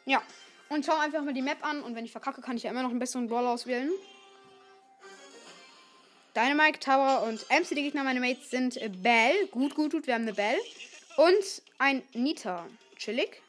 Ja. 0.05 0.23
Und 0.69 0.85
schau 0.85 0.97
einfach 0.97 1.23
mal 1.23 1.35
die 1.35 1.43
Map 1.43 1.65
an. 1.65 1.83
Und 1.83 1.95
wenn 1.95 2.05
ich 2.05 2.13
verkacke, 2.13 2.43
kann 2.43 2.57
ich 2.57 2.65
ja 2.65 2.71
immer 2.71 2.83
noch 2.83 2.91
einen 2.91 2.99
besseren 2.99 3.29
Brawler 3.29 3.51
auswählen. 3.51 3.91
Dynamite, 6.37 6.79
Tower 6.79 7.23
und 7.23 7.41
MC, 7.51 7.71
die 7.71 7.83
Gegner, 7.83 8.05
meine 8.05 8.21
Mates, 8.21 8.51
sind 8.51 8.79
Bell. 9.03 9.47
Gut, 9.49 9.75
gut, 9.75 9.93
gut. 9.93 10.07
Wir 10.07 10.15
haben 10.15 10.23
eine 10.23 10.35
Bell. 10.35 10.59
Und 11.17 11.63
ein 11.79 12.03
Nita. 12.13 12.67
Chillig. 12.97 13.43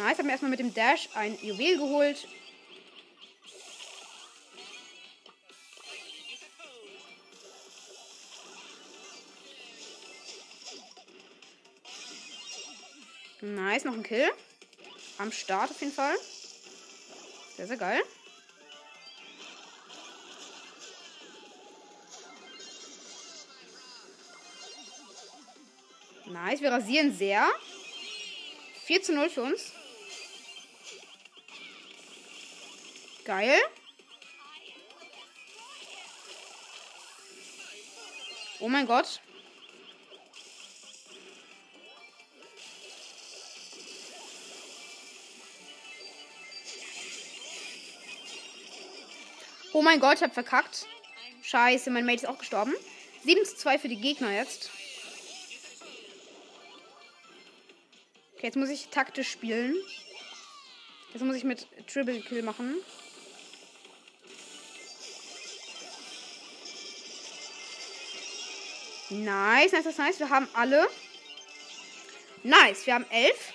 Nice, 0.00 0.16
haben 0.16 0.28
wir 0.28 0.30
erstmal 0.30 0.50
mit 0.50 0.60
dem 0.60 0.72
Dash 0.72 1.10
ein 1.12 1.38
Juwel 1.42 1.76
geholt. 1.76 2.26
Nice, 13.42 13.84
noch 13.84 13.92
ein 13.92 14.02
Kill. 14.02 14.26
Am 15.18 15.30
Start 15.32 15.70
auf 15.70 15.78
jeden 15.80 15.92
Fall. 15.92 16.16
Sehr, 17.58 17.66
sehr 17.66 17.76
geil. 17.76 18.00
Nice, 26.24 26.62
wir 26.62 26.72
rasieren 26.72 27.14
sehr. 27.14 27.46
4 28.86 29.02
zu 29.02 29.12
0 29.12 29.28
für 29.28 29.42
uns. 29.42 29.74
Geil. 33.30 33.60
Oh 38.58 38.68
mein 38.68 38.88
Gott. 38.88 39.20
Oh 49.72 49.80
mein 49.80 50.00
Gott, 50.00 50.16
ich 50.16 50.22
hab 50.24 50.34
verkackt. 50.34 50.88
Scheiße, 51.42 51.88
mein 51.90 52.04
Mate 52.04 52.16
ist 52.16 52.26
auch 52.26 52.36
gestorben. 52.36 52.74
7 53.22 53.44
zu 53.44 53.54
2 53.58 53.78
für 53.78 53.88
die 53.88 54.00
Gegner 54.00 54.32
jetzt. 54.32 54.70
Okay, 58.34 58.46
jetzt 58.46 58.56
muss 58.56 58.70
ich 58.70 58.88
taktisch 58.88 59.30
spielen. 59.30 59.76
Jetzt 61.12 61.22
muss 61.22 61.36
ich 61.36 61.44
mit 61.44 61.68
Triple 61.86 62.22
Kill 62.22 62.42
machen. 62.42 62.74
Nice, 69.10 69.72
nice, 69.72 69.98
nice. 69.98 70.20
Wir 70.20 70.30
haben 70.30 70.48
alle. 70.54 70.88
Nice, 72.44 72.86
wir 72.86 72.94
haben 72.94 73.06
elf. 73.10 73.52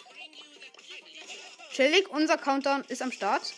Chillig, 1.71 2.09
unser 2.09 2.38
Countdown 2.38 2.83
ist 2.89 3.01
am 3.01 3.12
Start. 3.12 3.53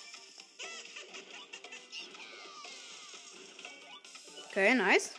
Okay, 4.49 4.75
nice. 4.75 5.11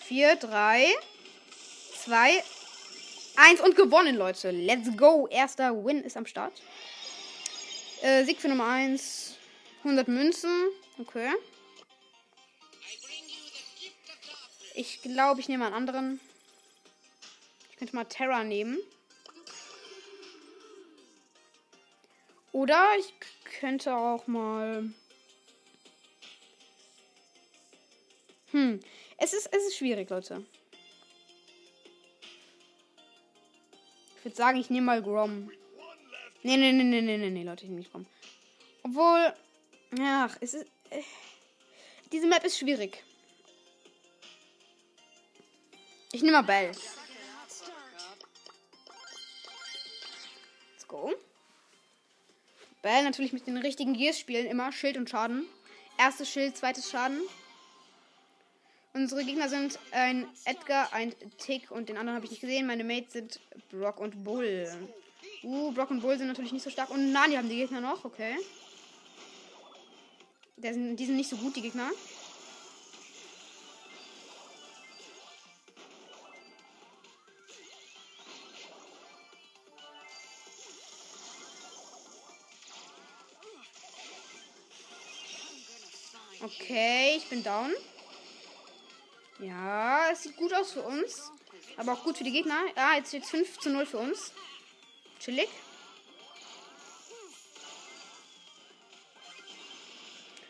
Vier, 0.00 0.36
drei, 0.36 0.86
zwei, 2.04 2.42
eins 3.36 3.60
und 3.60 3.76
gewonnen, 3.76 4.16
Leute. 4.16 4.50
Let's 4.50 4.96
go. 4.96 5.28
Erster 5.28 5.84
Win 5.84 6.02
ist 6.02 6.16
am 6.16 6.26
Start. 6.26 6.62
Äh, 8.02 8.24
Sieg 8.24 8.40
für 8.40 8.48
Nummer 8.48 8.66
eins. 8.66 9.36
100 9.84 10.08
Münzen. 10.08 10.68
Okay. 10.98 11.30
Ich 14.76 15.02
glaube, 15.02 15.40
ich 15.40 15.48
nehme 15.48 15.66
einen 15.66 15.74
anderen. 15.74 16.20
Ich 17.70 17.76
könnte 17.76 17.94
mal 17.94 18.04
Terra 18.04 18.42
nehmen. 18.42 18.78
Oder 22.50 22.84
ich 22.98 23.14
könnte 23.60 23.96
auch 23.96 24.26
mal. 24.26 24.92
Hm. 28.50 28.80
Es 29.16 29.32
ist, 29.32 29.46
es 29.52 29.64
ist 29.64 29.76
schwierig, 29.76 30.10
Leute. 30.10 30.44
Ich 34.18 34.24
würde 34.24 34.36
sagen, 34.36 34.58
ich 34.58 34.70
nehme 34.70 34.86
mal 34.86 35.02
Grom. 35.02 35.50
Nee, 36.42 36.56
nee, 36.56 36.72
nee, 36.72 36.82
nee, 36.82 37.00
nee, 37.00 37.16
nee, 37.16 37.30
nee, 37.30 37.42
Leute, 37.44 37.64
ich 37.64 37.68
nehme 37.70 37.78
nicht 37.78 37.92
Grom. 37.92 38.06
Obwohl. 38.82 39.34
Ach, 40.00 40.36
es 40.40 40.54
ist. 40.54 40.66
Äh, 40.90 41.02
diese 42.12 42.26
Map 42.26 42.44
ist 42.44 42.58
schwierig. 42.58 43.04
Ich 46.14 46.22
nehme 46.22 46.36
mal 46.36 46.42
Bell. 46.42 46.70
Let's 50.70 50.86
go. 50.86 51.12
Bell 52.82 53.02
natürlich 53.02 53.32
mit 53.32 53.48
den 53.48 53.56
richtigen 53.56 53.94
Gears 53.94 54.20
spielen 54.20 54.46
immer. 54.46 54.70
Schild 54.70 54.96
und 54.96 55.10
Schaden. 55.10 55.44
Erstes 55.98 56.30
Schild, 56.30 56.56
zweites 56.56 56.88
Schaden. 56.88 57.20
Unsere 58.92 59.24
Gegner 59.24 59.48
sind 59.48 59.76
ein 59.90 60.28
Edgar, 60.44 60.92
ein 60.92 61.12
Tick 61.36 61.72
und 61.72 61.88
den 61.88 61.96
anderen 61.96 62.14
habe 62.14 62.26
ich 62.26 62.30
nicht 62.30 62.42
gesehen. 62.42 62.68
Meine 62.68 62.84
Mates 62.84 63.14
sind 63.14 63.40
Brock 63.72 63.98
und 63.98 64.22
Bull. 64.22 64.68
Uh, 65.42 65.72
Brock 65.72 65.90
und 65.90 66.00
Bull 66.00 66.16
sind 66.16 66.28
natürlich 66.28 66.52
nicht 66.52 66.62
so 66.62 66.70
stark. 66.70 66.90
Und 66.90 67.10
Nani 67.10 67.34
haben 67.34 67.48
die 67.48 67.56
Gegner 67.56 67.80
noch, 67.80 68.04
okay. 68.04 68.36
Die 70.58 70.72
sind, 70.72 70.94
die 70.94 71.06
sind 71.06 71.16
nicht 71.16 71.28
so 71.28 71.36
gut, 71.38 71.56
die 71.56 71.62
Gegner. 71.62 71.90
Okay, 86.60 87.14
ich 87.16 87.28
bin 87.28 87.42
down. 87.42 87.72
Ja, 89.38 90.10
es 90.10 90.22
sieht 90.22 90.36
gut 90.36 90.52
aus 90.54 90.72
für 90.72 90.82
uns. 90.82 91.30
Aber 91.76 91.92
auch 91.92 92.04
gut 92.04 92.18
für 92.18 92.24
die 92.24 92.32
Gegner. 92.32 92.58
Ja, 92.76 92.94
jetzt 92.94 93.08
steht 93.08 93.26
5 93.26 93.58
zu 93.58 93.70
0 93.70 93.86
für 93.86 93.98
uns. 93.98 94.32
Chillig. 95.20 95.48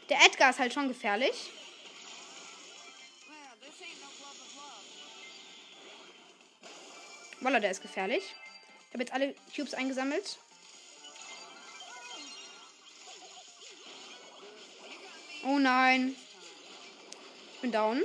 Der 0.09 0.19
Edgar 0.27 0.51
ist 0.51 0.59
halt 0.59 0.73
schon 0.73 0.89
gefährlich. 0.89 1.51
Voila, 7.41 7.61
der 7.61 7.71
ist 7.71 7.83
gefährlich. 7.83 8.25
Ich 8.89 8.95
habe 8.95 9.03
jetzt 9.03 9.13
alle 9.13 9.35
Cubes 9.55 9.75
eingesammelt. 9.75 10.39
Oh 15.47 15.59
nein. 15.59 16.17
Ich 17.55 17.61
bin 17.61 17.71
down. 17.71 18.03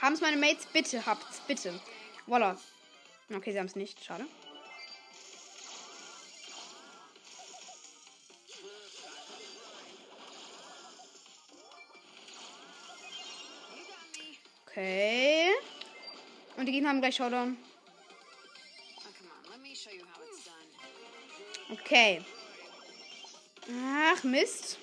Haben 0.00 0.14
es 0.14 0.20
meine 0.20 0.36
Mates? 0.36 0.66
Bitte, 0.66 1.04
habt's. 1.06 1.40
Bitte. 1.46 1.80
Voila. 2.26 2.58
Okay, 3.34 3.52
sie 3.52 3.58
haben 3.58 3.66
es 3.66 3.76
nicht. 3.76 4.04
Schade. 4.04 4.26
Okay. 14.66 15.52
Und 16.58 16.66
die 16.66 16.72
Gegner 16.72 16.90
haben 16.90 17.00
gleich 17.00 17.16
Showdown. 17.16 17.56
Okay. 21.70 22.22
Ach, 23.72 24.22
Mist. 24.22 24.78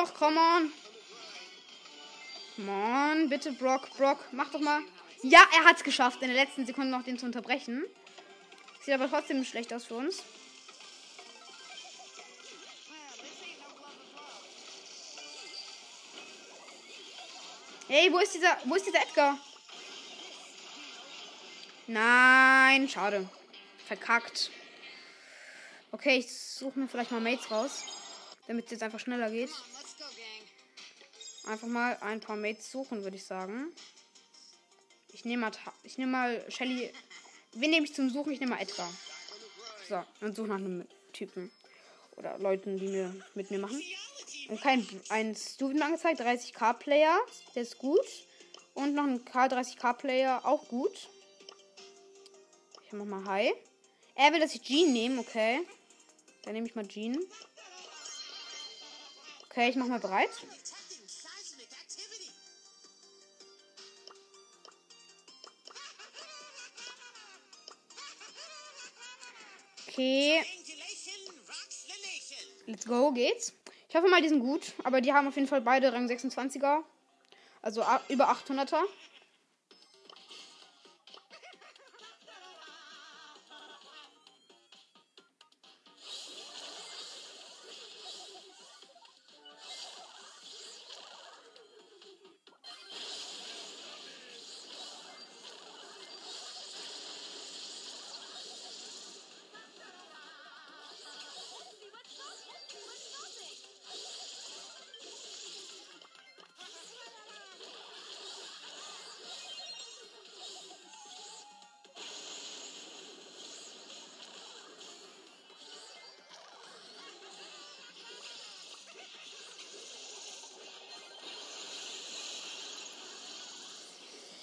Ach, 0.00 0.14
come 0.14 0.38
on. 0.38 0.72
Come 2.54 2.70
on, 2.70 3.28
bitte, 3.28 3.50
Brock, 3.50 3.90
Brock, 3.96 4.18
mach 4.30 4.48
doch 4.52 4.60
mal. 4.60 4.80
Ja, 5.22 5.40
er 5.52 5.64
hat's 5.64 5.82
geschafft, 5.82 6.22
in 6.22 6.28
der 6.28 6.36
letzten 6.36 6.64
Sekunde 6.66 6.90
noch 6.90 7.02
den 7.02 7.18
zu 7.18 7.26
unterbrechen. 7.26 7.84
Sieht 8.80 8.94
aber 8.94 9.10
trotzdem 9.10 9.44
schlecht 9.44 9.72
aus 9.74 9.86
für 9.86 9.94
uns. 9.94 10.22
Hey, 17.88 18.12
wo 18.12 18.18
ist 18.18 18.34
dieser, 18.34 18.56
wo 18.66 18.76
ist 18.76 18.86
dieser 18.86 19.02
Edgar? 19.02 19.36
Nein, 21.88 22.88
schade. 22.88 23.28
Verkackt. 23.88 24.52
Okay, 25.90 26.18
ich 26.18 26.32
suche 26.32 26.78
mir 26.78 26.86
vielleicht 26.86 27.10
mal 27.10 27.20
Mates 27.20 27.50
raus. 27.50 27.82
Damit 28.46 28.66
es 28.66 28.70
jetzt 28.70 28.82
einfach 28.84 29.00
schneller 29.00 29.30
geht. 29.30 29.50
Einfach 31.48 31.66
mal 31.66 31.96
ein 32.02 32.20
paar 32.20 32.36
Mates 32.36 32.70
suchen, 32.70 33.04
würde 33.04 33.16
ich 33.16 33.24
sagen. 33.24 33.72
Ich 35.12 35.24
nehme 35.24 35.46
mal, 35.46 35.52
ich 35.82 35.96
nehme 35.96 36.12
mal 36.12 36.44
Shelly. 36.50 36.92
Wen 37.54 37.70
nehme 37.70 37.86
ich 37.86 37.94
zum 37.94 38.10
Suchen? 38.10 38.32
Ich 38.32 38.40
nehme 38.40 38.54
mal 38.54 38.60
Edgar. 38.60 38.92
So, 39.88 40.04
und 40.20 40.36
suche 40.36 40.48
nach 40.48 40.56
einem 40.56 40.86
Typen. 41.14 41.50
Oder 42.16 42.38
Leuten, 42.38 42.78
die 42.78 42.88
mir 42.88 43.14
mit 43.34 43.50
mir 43.50 43.60
machen. 43.60 43.80
Und 44.50 44.60
kein 44.60 44.86
ein 45.08 45.34
Stu 45.34 45.70
angezeigt, 45.70 46.20
30k 46.20 46.74
Player, 46.74 47.18
der 47.54 47.62
ist 47.62 47.78
gut. 47.78 48.06
Und 48.74 48.94
noch 48.94 49.04
ein 49.04 49.24
K30k 49.24 49.94
Player, 49.94 50.44
auch 50.44 50.68
gut. 50.68 51.08
Ich 52.84 52.92
mach 52.92 53.06
mal 53.06 53.24
Hi. 53.24 53.54
Er 54.14 54.32
will, 54.34 54.40
dass 54.40 54.54
ich 54.54 54.60
Jean 54.60 54.92
nehme, 54.92 55.20
okay. 55.20 55.60
Dann 56.42 56.52
nehme 56.52 56.66
ich 56.66 56.74
mal 56.74 56.86
Jean. 56.86 57.18
Okay, 59.48 59.70
ich 59.70 59.76
mach 59.76 59.86
mal 59.86 59.98
bereit. 59.98 60.30
Okay. 69.98 70.44
Let's 72.66 72.86
go, 72.86 73.10
geht's. 73.10 73.52
Ich 73.88 73.96
hoffe 73.96 74.06
mal, 74.06 74.22
die 74.22 74.28
sind 74.28 74.38
gut. 74.38 74.72
Aber 74.84 75.00
die 75.00 75.12
haben 75.12 75.26
auf 75.26 75.34
jeden 75.34 75.48
Fall 75.48 75.60
beide 75.60 75.92
Rang 75.92 76.06
26er. 76.06 76.84
Also 77.62 77.82
über 78.08 78.30
800er. 78.30 78.80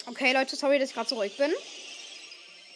Okay, 0.08 0.32
Leute, 0.32 0.54
sorry, 0.54 0.78
dass 0.78 0.90
ich 0.90 0.94
gerade 0.94 1.08
so 1.08 1.16
ruhig 1.16 1.36
bin. 1.36 1.52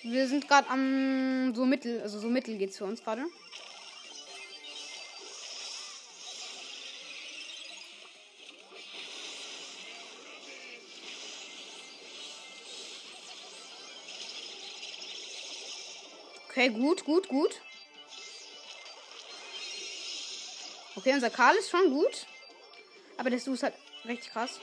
Wir 0.03 0.27
sind 0.27 0.49
gerade 0.49 0.69
am 0.69 1.55
so 1.55 1.64
mittel, 1.64 2.03
also 2.03 2.19
so 2.19 2.29
mittel 2.29 2.59
geht's 2.59 2.77
für 2.77 2.85
uns 2.85 3.05
gerade. 3.05 3.25
Okay, 16.49 16.69
gut, 16.71 17.05
gut, 17.05 17.29
gut. 17.29 17.61
Okay, 20.97 21.14
unser 21.14 21.31
Karl 21.31 21.55
ist 21.57 21.71
schon 21.71 21.90
gut. 21.90 22.27
Aber 23.16 23.31
der 23.31 23.38
Stu 23.38 23.53
ist 23.55 23.62
halt 23.62 23.75
richtig 24.05 24.33
krass. 24.33 24.59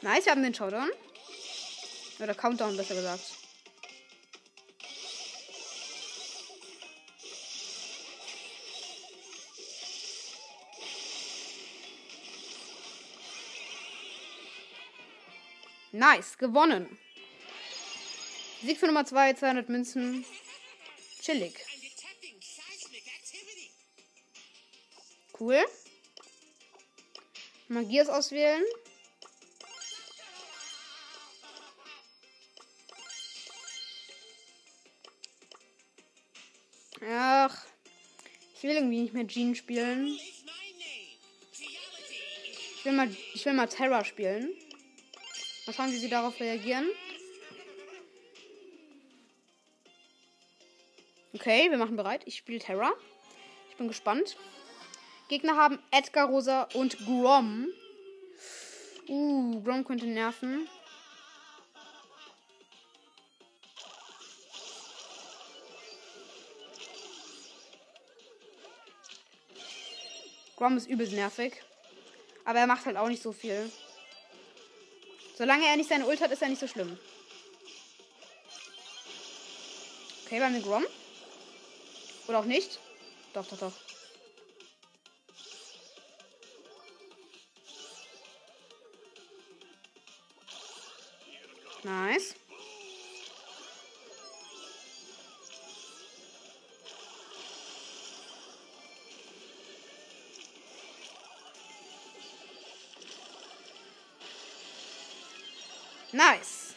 Nice, 0.00 0.26
wir 0.26 0.32
haben 0.32 0.42
den 0.42 0.54
Showdown. 0.54 0.90
Oder 2.20 2.34
Countdown, 2.34 2.76
besser 2.76 2.94
gesagt. 2.94 3.24
Nice, 15.90 16.38
gewonnen. 16.38 16.96
Sieg 18.62 18.78
für 18.78 18.86
Nummer 18.86 19.04
2, 19.04 19.34
200 19.34 19.68
Münzen. 19.68 20.24
Chillig. 21.20 21.54
Cool. 25.38 25.64
Magiers 27.68 28.08
auswählen. 28.08 28.62
Will 38.68 38.76
irgendwie 38.76 39.00
nicht 39.00 39.14
mehr 39.14 39.26
Jean 39.26 39.54
spielen. 39.54 40.18
Ich 42.76 42.84
will 42.84 42.92
mal, 42.92 43.08
ich 43.34 43.44
will 43.44 43.54
mal 43.54 43.66
Terra 43.66 44.04
spielen. 44.04 44.50
Mal 45.66 45.72
schauen, 45.72 45.90
wie 45.90 45.98
sie 45.98 46.10
darauf 46.10 46.38
reagieren. 46.38 46.86
Okay, 51.34 51.70
wir 51.70 51.78
machen 51.78 51.96
bereit. 51.96 52.22
Ich 52.26 52.36
spiele 52.36 52.58
Terra. 52.58 52.92
Ich 53.70 53.76
bin 53.76 53.88
gespannt. 53.88 54.36
Gegner 55.28 55.56
haben 55.56 55.78
Edgar, 55.90 56.28
Rosa 56.28 56.68
und 56.74 56.98
Grom. 57.04 57.68
Uh, 59.08 59.62
Grom 59.62 59.84
könnte 59.84 60.06
nerven. 60.06 60.68
Grom 70.58 70.76
ist 70.76 70.88
übelst 70.88 71.12
nervig. 71.12 71.52
Aber 72.44 72.58
er 72.58 72.66
macht 72.66 72.84
halt 72.84 72.96
auch 72.96 73.06
nicht 73.06 73.22
so 73.22 73.30
viel. 73.30 73.70
Solange 75.36 75.64
er 75.64 75.76
nicht 75.76 75.88
seine 75.88 76.04
Ult 76.04 76.20
hat, 76.20 76.32
ist 76.32 76.42
er 76.42 76.48
nicht 76.48 76.58
so 76.58 76.66
schlimm. 76.66 76.98
Okay, 80.26 80.38
wir 80.38 80.44
haben 80.46 80.54
den 80.54 80.64
Grom. 80.64 80.84
Oder 82.26 82.40
auch 82.40 82.44
nicht. 82.44 82.80
Doch, 83.32 83.46
doch, 83.46 83.58
doch. 83.58 83.72
Nice. 91.84 92.34
Nice. 106.18 106.74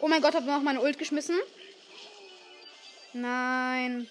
Oh 0.00 0.08
mein 0.08 0.22
Gott, 0.22 0.34
hab 0.34 0.46
noch 0.46 0.62
meine 0.62 0.80
Ult 0.80 0.98
geschmissen. 0.98 1.38
Nein. 3.12 4.08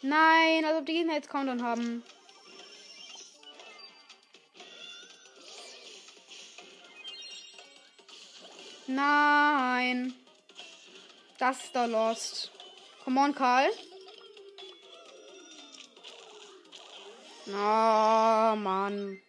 Nein, 0.00 0.64
als 0.64 0.78
ob 0.78 0.86
die 0.86 0.94
Gegner 0.94 1.12
jetzt 1.12 1.28
Countdown 1.28 1.62
haben. 1.62 2.02
Nein. 8.94 10.14
Das 11.38 11.64
ist 11.64 11.74
da 11.74 11.84
lost. 11.84 12.50
Come 13.04 13.20
on, 13.20 13.34
Karl. 13.34 13.70
Oh, 17.46 18.56
Mann. 18.56 19.20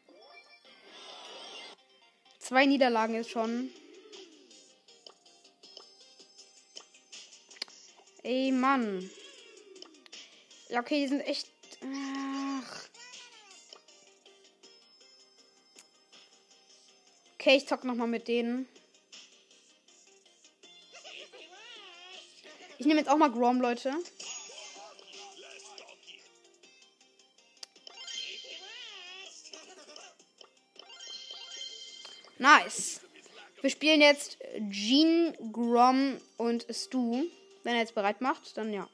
Zwei 2.39 2.65
Niederlagen 2.65 3.15
ist 3.15 3.29
schon. 3.29 3.71
Ey, 8.23 8.51
Mann. 8.51 9.09
Ja, 10.69 10.81
okay, 10.81 11.01
die 11.01 11.07
sind 11.07 11.21
echt. 11.21 11.47
Ach. 11.83 12.89
Okay, 17.35 17.57
ich 17.57 17.67
zock 17.67 17.83
noch 17.83 17.95
mal 17.95 18.07
mit 18.07 18.27
denen. 18.27 18.67
Ich 22.81 22.87
nehme 22.87 22.99
jetzt 22.99 23.11
auch 23.11 23.17
mal 23.17 23.29
Grom, 23.29 23.61
Leute. 23.61 23.93
Nice. 32.39 33.01
Wir 33.61 33.69
spielen 33.69 34.01
jetzt 34.01 34.39
Jean, 34.71 35.37
Grom 35.51 36.19
und 36.37 36.65
Stu. 36.71 37.25
Wenn 37.61 37.75
er 37.75 37.81
jetzt 37.81 37.93
bereit 37.93 38.19
macht, 38.19 38.57
dann 38.57 38.73
ja. 38.73 38.89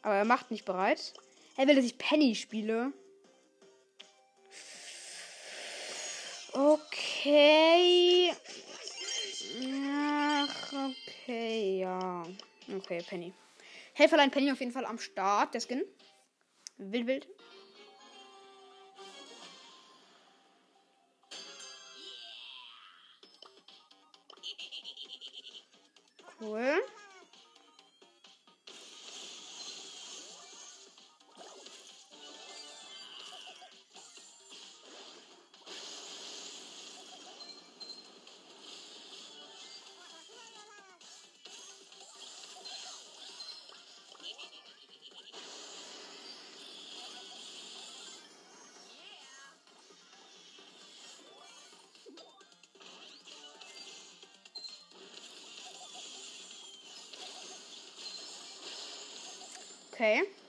Aber 0.00 0.14
er 0.14 0.24
macht 0.24 0.50
nicht 0.50 0.64
bereit. 0.64 1.12
Er 1.58 1.66
will, 1.66 1.76
dass 1.76 1.84
ich 1.84 1.98
Penny 1.98 2.34
spiele. 2.34 2.94
Okay. 6.54 8.32
Ach, 9.64 10.72
okay, 10.72 11.51
ja. 11.62 12.22
Okay, 12.76 13.02
Penny. 13.08 13.32
Helferlein 13.94 14.30
Penny 14.30 14.50
auf 14.50 14.60
jeden 14.60 14.72
Fall 14.72 14.84
am 14.84 14.98
Start, 14.98 15.54
der 15.54 15.60
Skin. 15.60 15.84
Wild, 16.78 17.06
wild. 17.06 17.28
Cool. 26.40 26.82
Okay. 60.02 60.41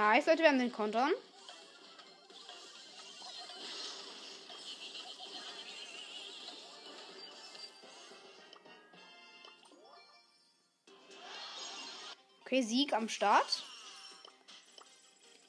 Nice, 0.00 0.24
Leute, 0.24 0.38
wir 0.38 0.48
haben 0.48 0.58
den 0.58 0.72
Kontern. 0.72 1.12
Okay, 12.40 12.62
Sieg 12.62 12.94
am 12.94 13.10
Start. 13.10 13.62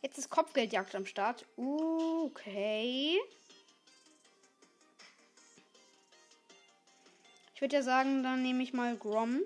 Jetzt 0.01 0.17
ist 0.17 0.29
Kopfgeldjagd 0.29 0.95
am 0.95 1.05
Start. 1.05 1.45
Okay. 1.55 3.21
Ich 7.55 7.61
würde 7.61 7.77
ja 7.77 7.83
sagen, 7.83 8.21
dann 8.21 8.41
nehme 8.41 8.61
ich 8.63 8.73
mal 8.73 8.97
Grom. 8.97 9.43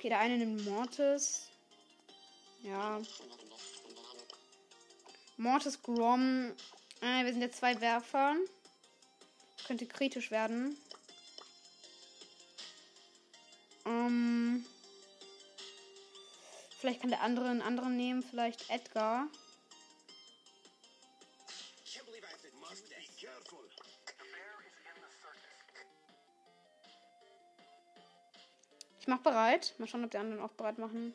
Okay, 0.00 0.08
der 0.08 0.20
eine 0.20 0.38
nimmt 0.38 0.64
Mortis. 0.64 1.50
Ja. 2.62 3.02
Mortis, 5.36 5.82
Grom. 5.82 6.52
Äh, 7.02 7.26
wir 7.26 7.32
sind 7.32 7.42
jetzt 7.42 7.58
zwei 7.58 7.78
Werfer. 7.82 8.34
Könnte 9.66 9.84
kritisch 9.84 10.30
werden. 10.30 10.74
Ähm, 13.84 14.64
vielleicht 16.78 17.02
kann 17.02 17.10
der 17.10 17.20
andere 17.20 17.50
einen 17.50 17.60
anderen 17.60 17.94
nehmen. 17.98 18.22
Vielleicht 18.22 18.70
Edgar. 18.70 19.26
Mach 29.10 29.18
bereit. 29.18 29.74
Mal 29.78 29.86
schauen, 29.86 30.04
ob 30.04 30.10
die 30.10 30.18
anderen 30.18 30.40
auch 30.40 30.52
bereit 30.52 30.78
machen. 30.78 31.14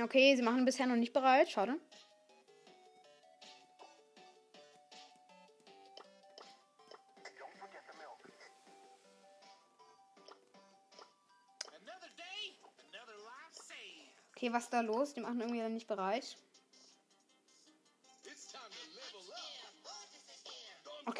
Okay, 0.00 0.36
sie 0.36 0.42
machen 0.42 0.64
bisher 0.64 0.86
noch 0.86 0.96
nicht 0.96 1.12
bereit. 1.12 1.50
Schade. 1.50 1.78
Okay, 14.34 14.52
was 14.52 14.64
ist 14.64 14.72
da 14.72 14.80
los? 14.82 15.14
Die 15.14 15.20
machen 15.20 15.40
irgendwie 15.40 15.58
dann 15.58 15.74
nicht 15.74 15.88
bereit. 15.88 16.36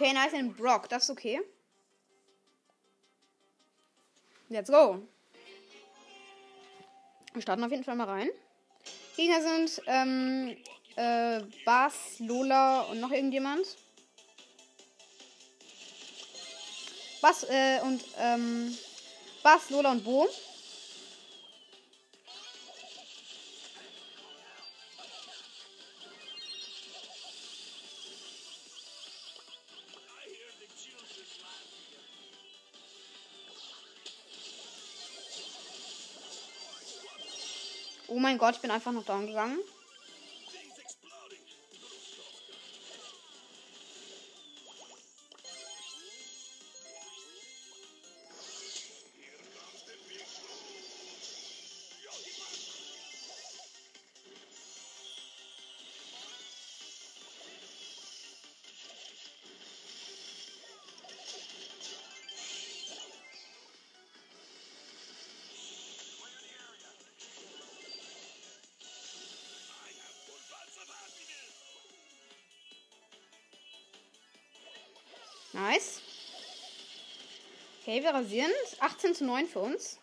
Okay, 0.01 0.13
nice, 0.13 0.33
ein 0.33 0.55
Brock. 0.55 0.89
Das 0.89 1.03
ist 1.03 1.11
okay. 1.11 1.41
Let's 4.49 4.71
go. 4.71 5.03
Wir 7.33 7.43
starten 7.43 7.65
auf 7.65 7.73
jeden 7.73 7.83
Fall 7.83 7.97
mal 7.97 8.07
rein. 8.07 8.29
Gegner 9.17 9.43
sind 9.43 9.83
ähm, 9.89 10.57
äh, 10.95 11.41
Bas, 11.65 12.21
Lola 12.21 12.83
und 12.83 13.01
noch 13.01 13.11
irgendjemand. 13.11 13.77
Bas 17.21 17.43
äh, 17.51 17.81
und 17.83 18.05
ähm, 18.21 18.79
Bas, 19.43 19.69
Lola 19.71 19.91
und 19.91 20.05
Bo. 20.05 20.29
Mein 38.29 38.37
Gott, 38.37 38.57
ich 38.57 38.61
bin 38.61 38.71
einfach 38.71 38.93
noch 38.93 39.07
down 39.07 39.27
gegangen. 39.27 39.59
Nice. 75.69 76.01
Okay, 77.83 78.03
wir 78.03 78.11
rasieren. 78.11 78.51
18 78.81 79.15
zu 79.15 79.27
9 79.27 79.47
für 79.47 79.59
uns. 79.59 79.99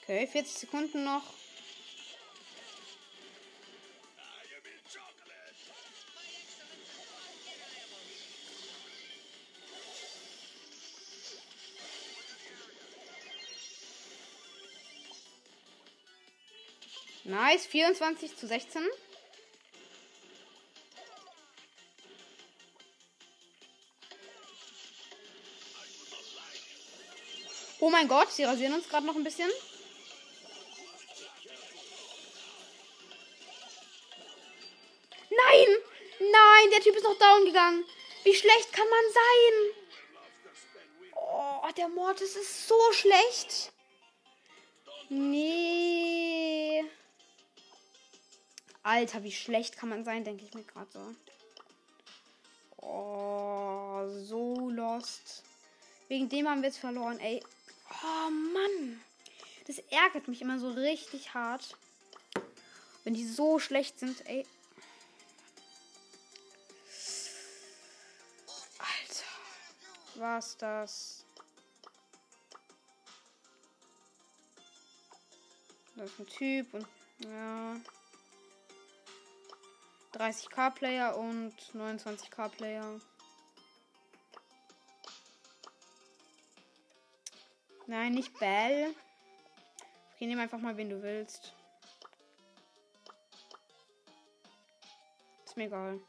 Okay, 0.00 0.26
40 0.26 0.58
Sekunden 0.60 1.04
noch. 1.04 1.24
Nice, 17.26 17.66
24 17.66 18.36
zu 18.36 18.46
16. 18.46 18.86
Oh 27.80 27.90
mein 27.90 28.06
Gott, 28.06 28.30
sie 28.30 28.44
rasieren 28.44 28.74
uns 28.74 28.88
gerade 28.88 29.06
noch 29.06 29.16
ein 29.16 29.24
bisschen. 29.24 29.50
Nein! 35.28 35.66
Nein, 36.20 36.70
der 36.70 36.80
Typ 36.80 36.94
ist 36.94 37.02
noch 37.02 37.18
down 37.18 37.44
gegangen. 37.44 37.84
Wie 38.22 38.34
schlecht 38.36 38.72
kann 38.72 38.88
man 38.88 39.04
sein? 39.12 39.74
Oh, 41.16 41.72
der 41.76 41.88
Mortis 41.88 42.36
ist 42.36 42.68
so 42.68 42.80
schlecht. 42.92 43.72
Nee. 45.08 46.15
Alter, 48.86 49.24
wie 49.24 49.32
schlecht 49.32 49.76
kann 49.76 49.88
man 49.88 50.04
sein, 50.04 50.22
denke 50.22 50.44
ich 50.44 50.54
mir 50.54 50.62
gerade 50.62 50.86
so. 50.92 51.16
Oh, 52.76 54.06
so 54.22 54.70
lost. 54.70 55.42
Wegen 56.06 56.28
dem 56.28 56.48
haben 56.48 56.62
wir 56.62 56.68
jetzt 56.68 56.78
verloren, 56.78 57.18
ey. 57.18 57.42
Oh 57.90 58.30
Mann. 58.30 59.00
Das 59.66 59.78
ärgert 59.90 60.28
mich 60.28 60.40
immer 60.40 60.60
so 60.60 60.70
richtig 60.70 61.34
hart. 61.34 61.76
Wenn 63.02 63.14
die 63.14 63.26
so 63.26 63.58
schlecht 63.58 63.98
sind, 63.98 64.24
ey. 64.28 64.46
Alter. 68.78 70.14
Was 70.14 70.56
das? 70.58 71.24
Das 75.96 76.08
ist 76.08 76.20
ein 76.20 76.26
Typ 76.28 76.72
und 76.72 76.86
ja. 77.18 77.80
30k 80.16 80.70
Player 80.70 81.16
und 81.16 81.54
29k 81.74 82.48
Player. 82.48 83.00
Nein, 87.86 88.14
nicht 88.14 88.38
Bell. 88.38 88.94
Okay, 90.14 90.26
nimm 90.26 90.38
einfach 90.38 90.58
mal, 90.58 90.76
wen 90.78 90.88
du 90.88 91.02
willst. 91.02 91.54
Ist 95.44 95.56
mir 95.56 95.64
egal. 95.64 96.00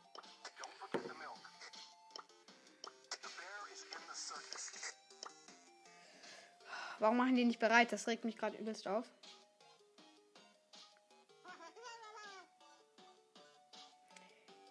Warum 6.99 7.17
machen 7.17 7.35
die 7.35 7.45
nicht 7.45 7.59
bereit? 7.59 7.91
Das 7.91 8.07
regt 8.07 8.23
mich 8.23 8.37
gerade 8.37 8.57
übelst 8.57 8.87
auf. 8.87 9.05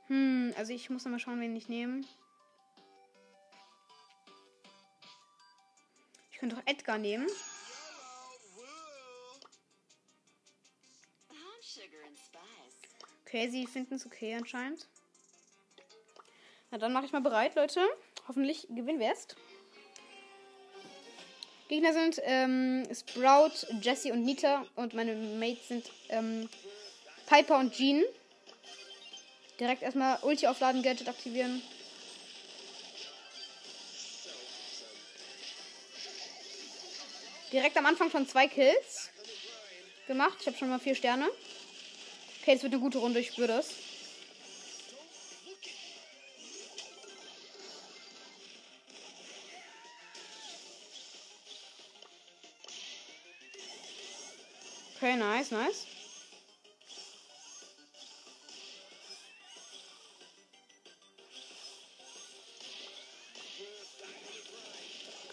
Hm, 0.09 0.55
also 0.57 0.73
ich 0.73 0.89
muss 0.91 1.05
nochmal 1.05 1.21
schauen, 1.21 1.41
wen 1.41 1.57
ich 1.57 1.69
nehme. 1.69 2.03
Ich 6.31 6.39
könnte 6.39 6.57
doch 6.57 6.67
Edgar 6.67 6.99
nehmen. 6.99 7.27
Okay, 13.25 13.49
sie 13.49 13.67
finden 13.67 13.95
es 13.95 14.07
okay 14.07 14.35
anscheinend. 14.35 14.87
Na, 16.71 16.79
dann 16.79 16.93
mache 16.93 17.07
ich 17.07 17.13
mal 17.13 17.21
bereit, 17.21 17.55
Leute. 17.55 17.81
Hoffentlich 18.29 18.67
gewinnen 18.69 19.01
wir 19.01 19.09
jetzt. 19.09 19.37
Gegner 21.69 21.93
sind 21.93 22.21
ähm, 22.23 22.87
Sprout, 22.95 23.67
Jesse 23.81 24.13
und 24.13 24.25
Nita. 24.25 24.65
Und 24.77 24.95
meine 24.95 25.15
Mates 25.15 25.69
sind 25.69 25.91
ähm, 26.09 26.49
Piper 27.27 27.59
und 27.59 27.73
Jean. 27.73 28.05
Direkt 29.59 29.83
erstmal 29.83 30.19
Ulti 30.23 30.47
aufladen, 30.47 30.83
Gadget 30.83 31.09
aktivieren. 31.09 31.63
Direkt 37.53 37.77
am 37.79 37.87
Anfang 37.87 38.11
schon 38.11 38.29
zwei 38.29 38.49
Kills 38.49 39.09
gemacht. 40.07 40.37
Ich 40.41 40.47
habe 40.47 40.59
schon 40.59 40.69
mal 40.69 40.79
vier 40.79 40.95
Sterne. 40.95 41.29
Okay, 42.43 42.55
das 42.55 42.63
wird 42.63 42.75
eine 42.75 42.83
gute 42.83 42.99
Runde, 42.99 43.19
ich 43.21 43.29
spüre 43.29 43.49
das. 43.49 43.71
Okay, 54.97 55.17
nice, 55.17 55.51
nice. 55.51 55.87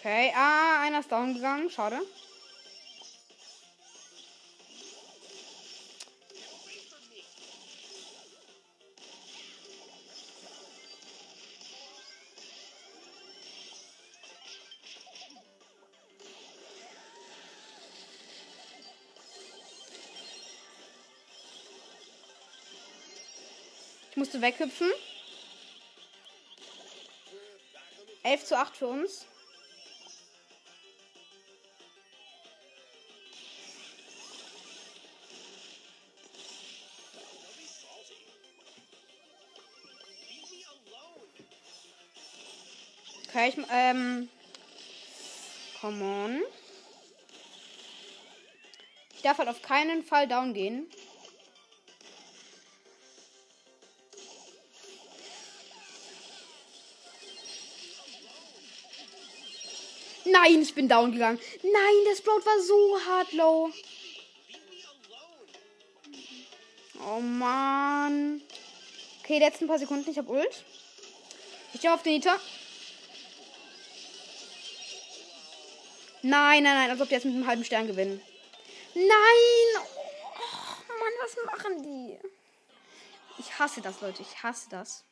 Okay, 0.05 0.33
ah, 0.35 0.81
einer 0.81 0.99
ist 0.99 1.09
down 1.09 1.33
gegangen, 1.33 1.69
schade. 1.69 2.01
Ich 24.11 24.17
musste 24.17 24.41
weghüpfen. 24.41 24.91
11 28.23 28.43
zu 28.43 28.57
8 28.57 28.75
für 28.75 28.87
uns. 28.87 29.27
Ich, 43.47 43.57
ähm. 43.71 44.29
Come 45.81 46.03
on. 46.03 46.43
Ich 49.15 49.21
darf 49.21 49.37
halt 49.37 49.49
auf 49.49 49.61
keinen 49.61 50.03
Fall 50.03 50.27
down 50.27 50.53
gehen. 50.53 50.87
Nein, 60.25 60.61
ich 60.61 60.73
bin 60.73 60.87
down 60.87 61.11
gegangen. 61.11 61.39
Nein, 61.61 61.95
das 62.05 62.19
Sprout 62.19 62.45
war 62.45 62.61
so 62.61 62.99
hart 63.05 63.33
low. 63.33 63.71
Oh 67.05 67.19
Mann. 67.19 68.41
Okay, 69.21 69.39
letzten 69.39 69.67
paar 69.67 69.79
Sekunden. 69.79 70.09
Ich 70.09 70.17
hab 70.17 70.29
Ult. 70.29 70.63
Ich 71.73 71.79
stehe 71.79 71.93
auf 71.93 72.03
den 72.03 72.13
Nita. 72.13 72.39
Nein, 76.25 76.63
nein, 76.63 76.75
nein, 76.75 76.89
als 76.89 77.01
ob 77.01 77.09
die 77.09 77.15
jetzt 77.15 77.25
mit 77.25 77.35
einem 77.35 77.45
halben 77.45 77.65
Stern 77.65 77.85
gewinnen. 77.85 78.21
Nein! 78.95 79.75
Oh, 79.75 80.93
Mann, 80.93 81.13
was 81.21 81.35
machen 81.45 81.83
die? 81.83 82.17
Ich 83.39 83.59
hasse 83.59 83.81
das, 83.81 83.99
Leute. 83.99 84.21
Ich 84.21 84.41
hasse 84.41 84.69
das. 84.69 85.03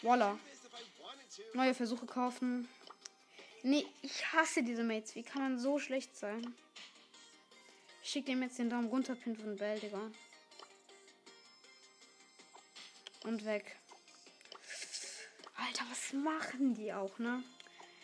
Voila. 0.00 0.38
Neue 1.54 1.74
Versuche 1.74 2.06
kaufen. 2.06 2.68
Nee, 3.64 3.84
ich 4.02 4.32
hasse 4.32 4.62
diese 4.62 4.84
Mates. 4.84 5.16
Wie 5.16 5.24
kann 5.24 5.42
man 5.42 5.58
so 5.58 5.80
schlecht 5.80 6.16
sein? 6.16 6.54
Ich 8.04 8.10
schick 8.10 8.26
dem 8.26 8.42
jetzt 8.42 8.60
den 8.60 8.70
Daumen 8.70 8.88
runter, 8.88 9.16
Pin 9.16 9.36
von 9.36 9.56
Bell, 9.56 9.80
Digga. 9.80 10.08
Und 13.24 13.44
weg. 13.44 13.76
Alter, 15.56 15.84
was 15.90 16.12
machen 16.12 16.74
die 16.74 16.92
auch, 16.92 17.18
ne? 17.18 17.42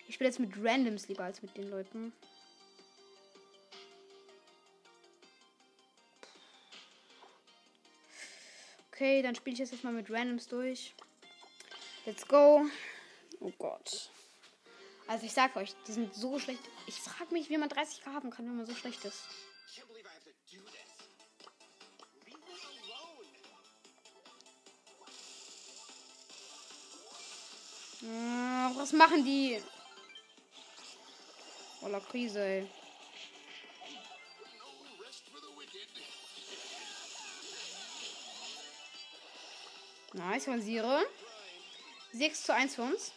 Ich 0.09 0.15
spiele 0.15 0.31
jetzt 0.31 0.41
mit 0.41 0.53
Randoms 0.57 1.07
lieber 1.09 1.25
als 1.25 1.43
mit 1.43 1.55
den 1.57 1.69
Leuten. 1.69 2.15
Okay, 8.91 9.23
dann 9.23 9.35
spiele 9.35 9.53
ich 9.53 9.61
jetzt 9.61 9.73
erstmal 9.73 9.93
mit 9.93 10.11
Randoms 10.11 10.49
durch. 10.49 10.95
Let's 12.07 12.27
go. 12.27 12.65
Oh 13.39 13.53
Gott. 13.59 14.11
Also 15.07 15.27
ich 15.27 15.33
sag 15.33 15.55
euch, 15.57 15.75
die 15.87 15.93
sind 15.93 16.15
so 16.15 16.39
schlecht. 16.39 16.63
Ich 16.87 16.97
frage 16.97 17.33
mich, 17.33 17.51
wie 17.51 17.59
man 17.59 17.69
30k 17.69 18.07
haben 18.07 18.31
kann, 18.31 18.47
wenn 18.47 18.57
man 18.57 18.67
so 18.67 18.75
schlecht 18.75 19.05
ist. 19.05 19.29
Äh, 28.03 28.77
was 28.77 28.93
machen 28.93 29.25
die? 29.25 29.61
Voller 31.81 32.01
Krise, 32.01 32.45
ey. 32.45 32.67
Nice, 40.13 40.49
rasiere. 40.49 41.07
6 42.13 42.43
zu 42.43 42.55
1 42.55 42.75
für 42.75 42.83
uns. 42.83 43.13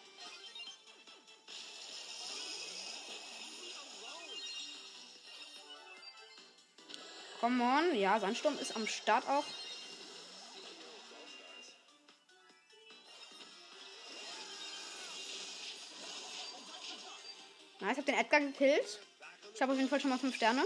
Come 7.40 7.64
on. 7.64 7.96
Ja, 7.96 8.20
Sandsturm 8.20 8.58
ist 8.60 8.76
am 8.76 8.86
Start 8.86 9.28
auch. 9.28 9.46
Nice, 17.82 17.98
hab 17.98 18.06
den 18.06 18.16
Edgar 18.16 18.40
gekillt. 18.40 19.00
Ich 19.56 19.62
habe 19.62 19.72
auf 19.72 19.78
jeden 19.78 19.90
Fall 19.90 20.00
schon 20.00 20.12
mal 20.12 20.20
5 20.20 20.36
Sterne. 20.36 20.64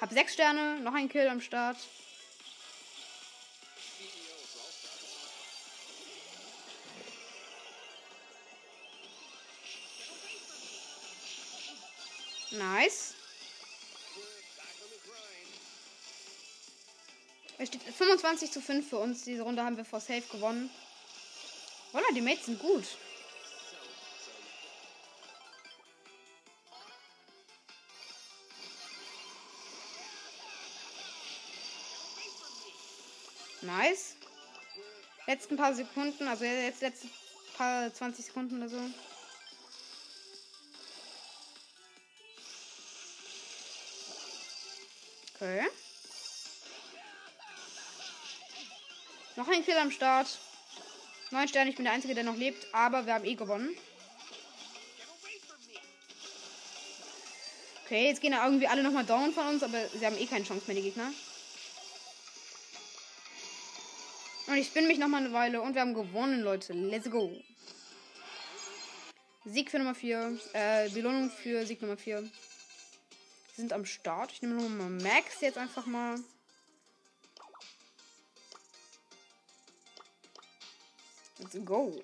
Hab 0.00 0.10
6 0.10 0.32
Sterne, 0.32 0.80
noch 0.80 0.94
ein 0.94 1.10
Kill 1.10 1.28
am 1.28 1.42
Start. 1.42 1.76
Nice. 12.52 13.17
Es 17.60 17.66
steht 17.68 17.82
25 17.82 18.52
zu 18.52 18.60
5 18.60 18.88
für 18.88 18.98
uns. 18.98 19.24
Diese 19.24 19.42
Runde 19.42 19.64
haben 19.64 19.76
wir 19.76 19.84
vor 19.84 19.98
Safe 19.98 20.22
gewonnen. 20.30 20.70
Voila, 21.90 22.06
die 22.14 22.20
Mates 22.20 22.46
sind 22.46 22.60
gut. 22.60 22.84
Nice. 33.62 34.14
Letzten 35.26 35.56
paar 35.56 35.74
Sekunden, 35.74 36.28
also 36.28 36.44
jetzt 36.44 36.80
letzte 36.80 37.08
paar 37.56 37.92
20 37.92 38.24
Sekunden 38.24 38.58
oder 38.58 38.68
so. 38.68 38.80
Okay. 45.34 45.68
Noch 49.38 49.46
ein 49.46 49.64
Kill 49.64 49.76
am 49.76 49.92
Start. 49.92 50.26
Neun 51.30 51.46
Sterne, 51.46 51.70
ich 51.70 51.76
bin 51.76 51.84
der 51.84 51.94
Einzige, 51.94 52.12
der 52.12 52.24
noch 52.24 52.34
lebt, 52.34 52.66
aber 52.74 53.06
wir 53.06 53.14
haben 53.14 53.24
eh 53.24 53.36
gewonnen. 53.36 53.70
Okay, 57.84 58.08
jetzt 58.08 58.20
gehen 58.20 58.32
ja 58.32 58.44
irgendwie 58.44 58.66
alle 58.66 58.82
nochmal 58.82 59.04
down 59.04 59.32
von 59.32 59.46
uns, 59.46 59.62
aber 59.62 59.78
sie 59.90 60.04
haben 60.04 60.18
eh 60.18 60.26
keine 60.26 60.44
Chance 60.44 60.64
mehr, 60.66 60.74
die 60.74 60.82
Gegner. 60.82 61.12
Und 64.48 64.56
ich 64.56 64.66
spinne 64.66 64.88
mich 64.88 64.98
nochmal 64.98 65.24
eine 65.24 65.32
Weile 65.32 65.60
und 65.60 65.74
wir 65.74 65.82
haben 65.82 65.94
gewonnen, 65.94 66.40
Leute. 66.40 66.72
Let's 66.72 67.08
go. 67.08 67.30
Sieg 69.44 69.70
für 69.70 69.78
Nummer 69.78 69.94
4. 69.94 70.36
Äh, 70.52 70.88
Belohnung 70.88 71.30
für 71.30 71.64
Sieg 71.64 71.80
Nummer 71.80 71.96
4. 71.96 72.28
Sind 73.54 73.72
am 73.72 73.86
Start. 73.86 74.32
Ich 74.32 74.42
nehme 74.42 74.60
nochmal 74.60 74.90
Max 74.90 75.42
jetzt 75.42 75.58
einfach 75.58 75.86
mal. 75.86 76.18
Let's 81.50 81.64
go. 81.64 81.94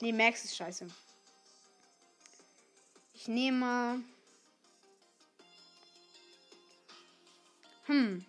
Nee, 0.00 0.12
Max 0.12 0.44
ist 0.44 0.56
scheiße. 0.56 0.86
Ich 3.14 3.26
nehme. 3.26 4.02
Hm. 7.86 8.24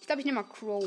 Ich 0.00 0.06
glaube, 0.06 0.20
ich 0.20 0.26
nehme 0.26 0.40
mal 0.40 0.48
Crow. 0.48 0.84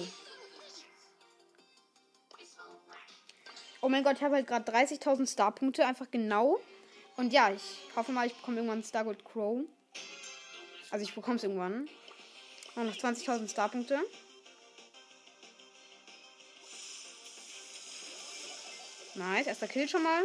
Oh 3.82 3.90
mein 3.90 4.04
Gott, 4.04 4.16
ich 4.16 4.24
habe 4.24 4.36
halt 4.36 4.48
gerade 4.48 4.72
30.000 4.72 5.28
Star-Punkte, 5.28 5.86
einfach 5.86 6.10
genau. 6.10 6.60
Und 7.18 7.34
ja, 7.34 7.52
ich 7.52 7.82
hoffe 7.96 8.14
mal, 8.14 8.28
ich 8.28 8.34
bekomme 8.34 8.58
irgendwann 8.58 8.84
Star 8.84 9.04
Gold 9.04 9.26
Crow. 9.26 9.60
Also 10.90 11.04
ich 11.04 11.14
bekomme 11.14 11.36
es 11.36 11.44
irgendwann. 11.44 11.90
noch 12.76 12.96
20.000 12.96 13.50
Star-Punkte. 13.50 14.00
Nice, 19.16 19.48
erster 19.48 19.68
Kill 19.68 19.88
schon 19.88 20.04
mal. 20.04 20.24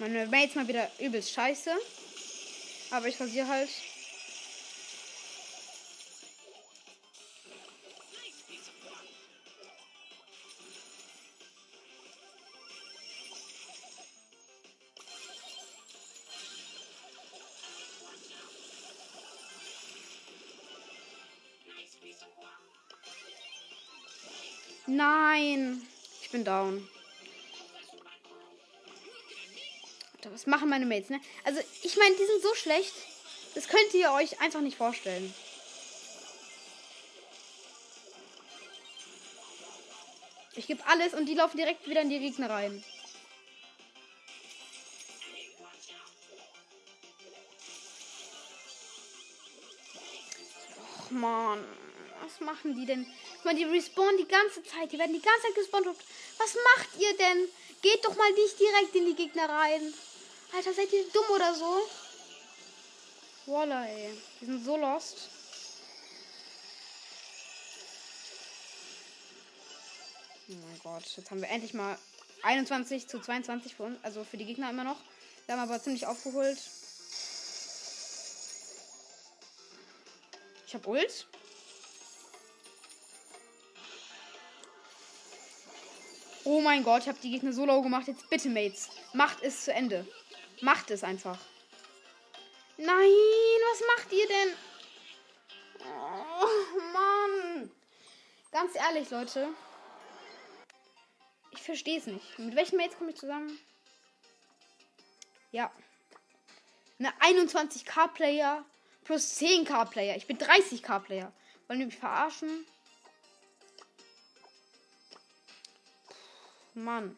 Meine 0.00 0.26
Mates 0.26 0.56
mal 0.56 0.66
wieder 0.66 0.90
übelst 0.98 1.32
scheiße. 1.32 1.70
Aber 2.90 3.06
ich 3.06 3.18
rasiere 3.20 3.46
halt. 3.46 3.70
Nein. 25.44 25.86
Ich 26.22 26.30
bin 26.30 26.44
down. 26.44 26.88
Was 30.32 30.46
machen 30.46 30.70
meine 30.70 30.86
Mates, 30.86 31.10
ne? 31.10 31.20
Also, 31.44 31.60
ich 31.82 31.96
meine, 31.96 32.16
die 32.16 32.24
sind 32.24 32.42
so 32.42 32.54
schlecht. 32.54 32.94
Das 33.54 33.68
könnt 33.68 33.92
ihr 33.92 34.10
euch 34.12 34.40
einfach 34.40 34.62
nicht 34.62 34.76
vorstellen. 34.76 35.32
Ich 40.56 40.66
gebe 40.66 40.84
alles 40.86 41.12
und 41.12 41.26
die 41.26 41.34
laufen 41.34 41.58
direkt 41.58 41.86
wieder 41.88 42.00
in 42.00 42.08
die 42.08 42.20
Gegner 42.20 42.48
rein. 42.48 42.82
Och, 50.98 51.10
man. 51.10 51.64
Was 52.22 52.40
machen 52.40 52.74
die 52.74 52.86
denn? 52.86 53.06
Man, 53.44 53.56
die 53.56 53.64
respawnen 53.64 54.16
die 54.16 54.26
ganze 54.26 54.62
Zeit. 54.62 54.90
Die 54.90 54.98
werden 54.98 55.12
die 55.12 55.20
ganze 55.20 55.42
Zeit 55.42 55.54
gespawnt. 55.54 55.86
Was 55.86 56.54
macht 56.54 56.88
ihr 56.98 57.16
denn? 57.16 57.48
Geht 57.82 58.04
doch 58.04 58.16
mal 58.16 58.32
nicht 58.32 58.58
direkt 58.58 58.94
in 58.94 59.06
die 59.06 59.14
Gegner 59.14 59.48
rein. 59.48 59.92
Alter, 60.56 60.72
seid 60.72 60.92
ihr 60.92 61.04
dumm 61.12 61.26
oder 61.34 61.54
so? 61.54 61.82
Voila, 63.46 63.86
ey. 63.86 64.16
Wir 64.40 64.46
sind 64.46 64.64
so 64.64 64.76
lost. 64.76 65.28
Oh 70.48 70.52
mein 70.52 70.80
Gott, 70.82 71.04
jetzt 71.16 71.30
haben 71.30 71.40
wir 71.40 71.48
endlich 71.48 71.74
mal 71.74 71.98
21 72.42 73.08
zu 73.08 73.18
22 73.18 73.74
für 73.74 73.84
uns, 73.84 73.98
also 74.02 74.24
für 74.24 74.36
die 74.36 74.44
Gegner 74.44 74.70
immer 74.70 74.84
noch. 74.84 74.98
Wir 75.46 75.56
haben 75.56 75.68
aber 75.68 75.82
ziemlich 75.82 76.06
aufgeholt. 76.06 76.58
Ich 80.66 80.74
hab 80.74 80.86
Ult. 80.86 81.26
Oh 86.46 86.60
mein 86.60 86.82
Gott, 86.84 87.02
ich 87.02 87.08
habe 87.08 87.18
die 87.22 87.30
Gegner 87.30 87.52
so 87.52 87.64
low 87.64 87.80
gemacht. 87.80 88.06
Jetzt 88.06 88.28
bitte, 88.28 88.50
Mates. 88.50 88.90
Macht 89.14 89.42
es 89.42 89.64
zu 89.64 89.72
Ende. 89.72 90.06
Macht 90.60 90.90
es 90.90 91.02
einfach. 91.02 91.38
Nein, 92.76 92.88
was 92.88 93.82
macht 93.96 94.12
ihr 94.12 94.26
denn? 94.26 94.54
Oh, 95.80 96.82
Mann. 96.92 97.70
Ganz 98.52 98.74
ehrlich, 98.74 99.08
Leute. 99.10 99.48
Ich 101.50 101.62
verstehe 101.62 101.98
es 101.98 102.06
nicht. 102.06 102.38
Mit 102.38 102.54
welchen 102.56 102.76
Mates 102.76 102.98
komme 102.98 103.10
ich 103.10 103.16
zusammen? 103.16 103.58
Ja. 105.50 105.72
Eine 106.98 107.12
21k-Player 107.20 108.64
plus 109.04 109.40
10k-Player. 109.40 110.16
Ich 110.16 110.26
bin 110.26 110.36
30k-Player. 110.36 111.32
Wollen 111.68 111.78
die 111.78 111.86
mich 111.86 111.96
verarschen? 111.96 112.66
Mann. 116.74 117.16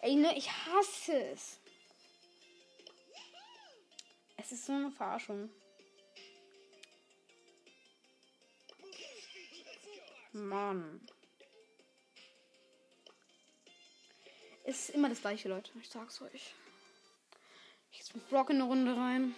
Ey, 0.00 0.16
ne, 0.16 0.36
ich 0.36 0.50
hasse 0.50 1.14
es. 1.30 1.58
Es 4.36 4.50
ist 4.50 4.66
so 4.66 4.72
eine 4.72 4.90
Verarschung. 4.90 5.48
Mann. 10.32 11.00
Es 14.64 14.88
ist 14.88 14.94
immer 14.94 15.08
das 15.08 15.20
gleiche, 15.20 15.48
Leute. 15.48 15.70
Ich 15.80 15.88
sag's 15.88 16.20
euch. 16.22 16.54
Ich 17.92 18.04
gehe 18.04 18.14
mit 18.14 18.28
Brock 18.28 18.50
in 18.50 18.56
eine 18.56 18.64
Runde 18.64 18.96
rein. 18.96 19.34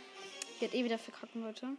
Wird 0.61 0.74
eh 0.74 0.84
wieder 0.84 0.98
verkacken, 0.98 1.42
Leute. 1.42 1.76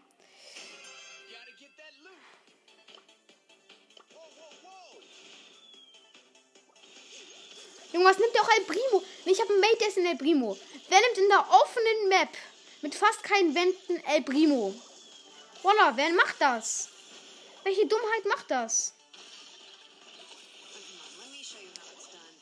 Junge, 7.95 8.09
was 8.09 8.19
nimmt 8.19 8.35
der 8.35 8.41
auch 8.41 8.49
El 8.49 8.65
Primo? 8.65 9.01
Ich 9.23 9.39
habe 9.39 9.53
einen 9.53 9.61
Mate, 9.61 9.77
der 9.77 9.87
ist 9.87 9.97
in 9.97 10.05
El 10.05 10.17
Primo. 10.17 10.57
Wer 10.89 10.99
nimmt 10.99 11.17
in 11.17 11.29
der 11.29 11.49
offenen 11.49 12.09
Map 12.09 12.27
mit 12.81 12.93
fast 12.93 13.23
keinen 13.23 13.55
Wänden 13.55 14.03
El 14.05 14.21
Primo. 14.21 14.75
Voila, 15.63 15.95
wer 15.95 16.09
macht 16.11 16.35
das? 16.41 16.89
Welche 17.63 17.87
Dummheit 17.87 18.25
macht 18.25 18.51
das? 18.51 18.93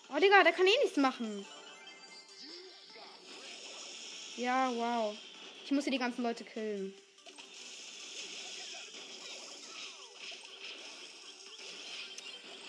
Oh, 0.09 0.17
Digga, 0.17 0.43
der 0.43 0.53
kann 0.53 0.65
eh 0.65 0.83
nichts 0.83 0.97
machen. 0.97 1.45
Ja, 4.35 4.71
wow. 4.73 5.15
Ich 5.65 5.71
muss 5.71 5.83
hier 5.83 5.91
die 5.91 5.99
ganzen 5.99 6.23
Leute 6.23 6.43
killen. 6.43 6.95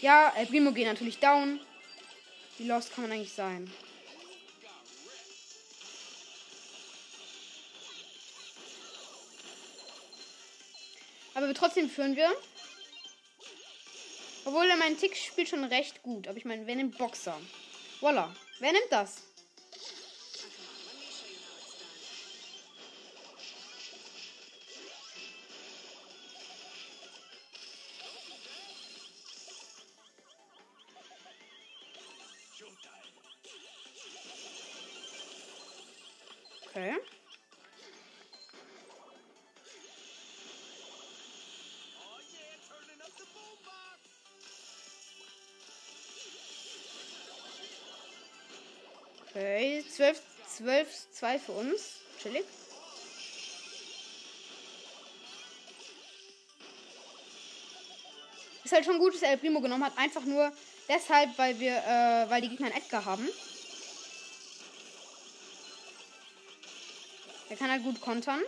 Ja, 0.03 0.35
El 0.37 0.45
Primo 0.45 0.71
geht 0.73 0.87
natürlich 0.87 1.19
down. 1.19 1.61
Wie 2.59 2.69
lost 2.69 2.95
kann 2.95 3.05
man 3.05 3.13
eigentlich 3.13 3.33
sein? 3.33 3.71
Aber 11.35 11.53
trotzdem 11.53 11.91
führen 11.91 12.15
wir. 12.15 12.31
Obwohl 14.45 14.69
meinen 14.77 14.99
Tick 14.99 15.17
spielt 15.17 15.49
schon 15.49 15.65
recht 15.65 16.03
gut. 16.03 16.29
Aber 16.29 16.37
ich 16.37 16.45
meine, 16.45 16.67
wer 16.67 16.77
nimmt 16.77 16.97
Boxer? 16.97 17.41
Voila. 18.01 18.35
Wer 18.61 18.73
nimmt 18.73 18.91
das? 18.91 19.23
Showtime. 32.65 33.05
Okay. 36.71 36.95
Okay, 49.31 49.85
12, 49.91 50.23
12, 50.47 51.07
2 51.13 51.39
für 51.39 51.53
uns. 51.53 52.01
Chillig. 52.23 52.45
Ist 58.63 58.73
halt 58.73 58.85
schon 58.85 58.99
gut, 58.99 59.15
dass 59.15 59.23
El 59.23 59.37
Primo 59.37 59.61
genommen 59.61 59.85
hat. 59.85 59.99
Einfach 59.99 60.25
nur, 60.25 60.53
deshalb, 60.89 61.37
weil 61.39 61.59
wir, 61.61 61.77
äh, 61.77 62.31
weil 62.31 62.43
die 62.43 62.49
Gegner 62.49 62.67
einen 62.67 62.77
Edgar 62.77 63.05
haben. 63.05 63.29
Der 67.49 67.57
kann 67.57 67.71
halt 67.71 67.83
gut 67.83 68.01
kontern. 68.01 68.41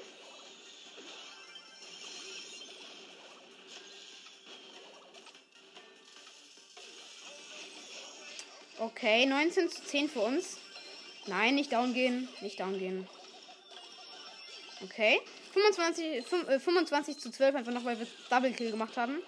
Okay, 8.79 9.27
19 9.27 9.71
zu 9.71 9.85
10 9.85 10.09
für 10.09 10.21
uns. 10.21 10.59
Nein, 11.27 11.55
nicht 11.55 11.73
down 11.73 11.95
gehen. 11.95 12.29
Nicht 12.41 12.61
down 12.61 12.79
gehen. 12.79 13.09
Okay. 14.83 15.21
25, 15.53 16.27
5, 16.27 16.49
äh, 16.49 16.61
25 16.61 17.19
zu 17.19 17.31
12, 17.31 17.55
einfach 17.55 17.73
noch, 17.73 17.85
weil 17.85 17.99
wir 17.99 18.07
Double 18.29 18.53
Kill 18.53 18.71
gemacht 18.71 18.97
haben. 18.97 19.23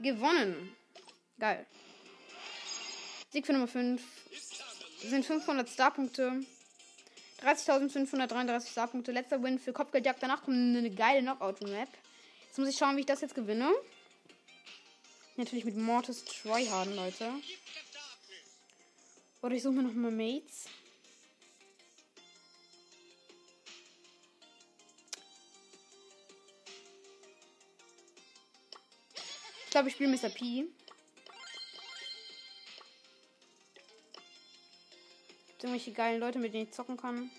Gewonnen. 0.00 0.74
Geil. 1.38 1.66
Sieg 3.38 3.46
für 3.46 3.52
Nummer 3.52 3.68
5. 3.68 4.02
Sind 4.98 5.24
500 5.24 5.68
Starpunkte. 5.68 6.44
30.533 7.40 8.68
Starpunkte. 8.68 9.12
Letzter 9.12 9.40
Win 9.44 9.60
für 9.60 9.72
Kopfgeldjagd. 9.72 10.20
Danach 10.20 10.42
kommt 10.42 10.56
eine 10.56 10.90
geile 10.90 11.20
Knockout-Map. 11.20 11.88
Jetzt 12.46 12.58
muss 12.58 12.68
ich 12.68 12.76
schauen, 12.76 12.96
wie 12.96 13.00
ich 13.00 13.06
das 13.06 13.20
jetzt 13.20 13.36
gewinne. 13.36 13.70
Natürlich 15.36 15.64
mit 15.64 15.76
Mortis 15.76 16.24
Tryharden, 16.24 16.96
Leute. 16.96 17.32
Oder 19.42 19.54
ich 19.54 19.62
suche 19.62 19.74
mir 19.74 19.82
noch 19.84 19.92
mal 19.92 20.10
Mates. 20.10 20.64
Ich 29.64 29.70
glaube, 29.70 29.90
ich 29.90 29.94
spiele 29.94 30.10
Mr. 30.10 30.28
P. 30.28 30.66
irgendwelche 35.64 35.92
geilen 35.92 36.20
Leute, 36.20 36.38
mit 36.38 36.54
denen 36.54 36.64
ich 36.64 36.72
zocken 36.72 36.96
kann. 36.96 37.30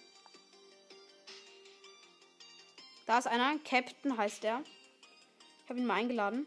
Da 3.05 3.17
ist 3.17 3.27
einer, 3.27 3.57
Captain 3.59 4.17
heißt 4.17 4.43
der. 4.43 4.63
Ich 5.63 5.69
habe 5.69 5.79
ihn 5.79 5.85
mal 5.85 5.95
eingeladen. 5.95 6.45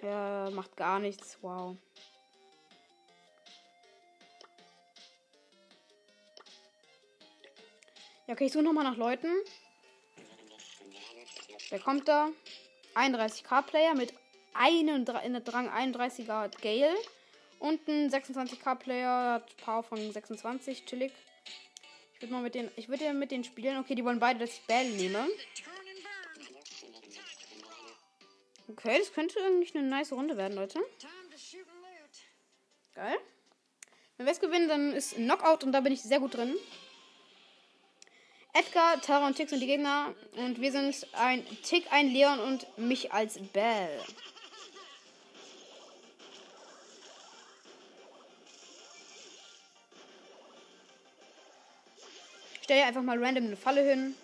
Er 0.00 0.50
macht 0.50 0.76
gar 0.76 0.98
nichts. 0.98 1.38
Wow. 1.40 1.76
Ja, 8.26 8.34
okay, 8.34 8.46
ich 8.46 8.52
suche 8.52 8.64
nochmal 8.64 8.84
nach 8.84 8.96
Leuten. 8.96 9.28
Wer 11.70 11.78
kommt 11.78 12.08
da? 12.08 12.30
31k-Player 12.94 13.94
mit 13.94 14.12
einem 14.54 15.04
Drang 15.04 15.68
31er 15.68 16.48
Gale. 16.60 16.94
Und 17.62 17.86
ein 17.86 18.10
26k-Player 18.10 19.34
hat 19.34 19.56
Power 19.58 19.84
von 19.84 20.12
26, 20.12 20.84
chillig. 20.84 21.12
Ich 22.14 22.20
würde 22.20 22.32
mal 22.32 22.42
mit 22.42 22.56
den. 22.56 22.68
Ich 22.74 22.88
würde 22.88 23.04
ja 23.04 23.12
mit 23.12 23.30
denen 23.30 23.44
spielen. 23.44 23.78
Okay, 23.78 23.94
die 23.94 24.04
wollen 24.04 24.18
beide, 24.18 24.40
dass 24.40 24.54
ich 24.54 24.62
Bell 24.62 24.90
nehme. 24.90 25.28
Okay, 28.66 28.98
das 28.98 29.12
könnte 29.12 29.38
eigentlich 29.44 29.76
eine 29.76 29.86
nice 29.86 30.12
Runde 30.12 30.36
werden, 30.36 30.56
Leute. 30.56 30.80
Geil. 32.96 33.16
Wenn 34.16 34.26
wir 34.26 34.32
es 34.32 34.40
gewinnen, 34.40 34.68
dann 34.68 34.92
ist 34.92 35.14
Knockout 35.14 35.62
und 35.62 35.70
da 35.70 35.82
bin 35.82 35.92
ich 35.92 36.02
sehr 36.02 36.18
gut 36.18 36.34
drin. 36.34 36.56
Edgar, 38.54 39.00
Tara 39.00 39.28
und 39.28 39.36
Tix 39.36 39.50
sind 39.50 39.60
die 39.60 39.66
Gegner. 39.66 40.12
Und 40.32 40.60
wir 40.60 40.72
sind 40.72 41.06
ein 41.12 41.46
Tick, 41.62 41.86
ein 41.92 42.08
Leon 42.08 42.40
und 42.40 42.66
mich 42.76 43.12
als 43.12 43.38
Bell. 43.38 44.00
Stelle 52.72 52.86
einfach 52.86 53.02
mal 53.02 53.22
random 53.22 53.46
eine 53.46 53.56
Falle 53.56 53.82
hin. 53.82 54.14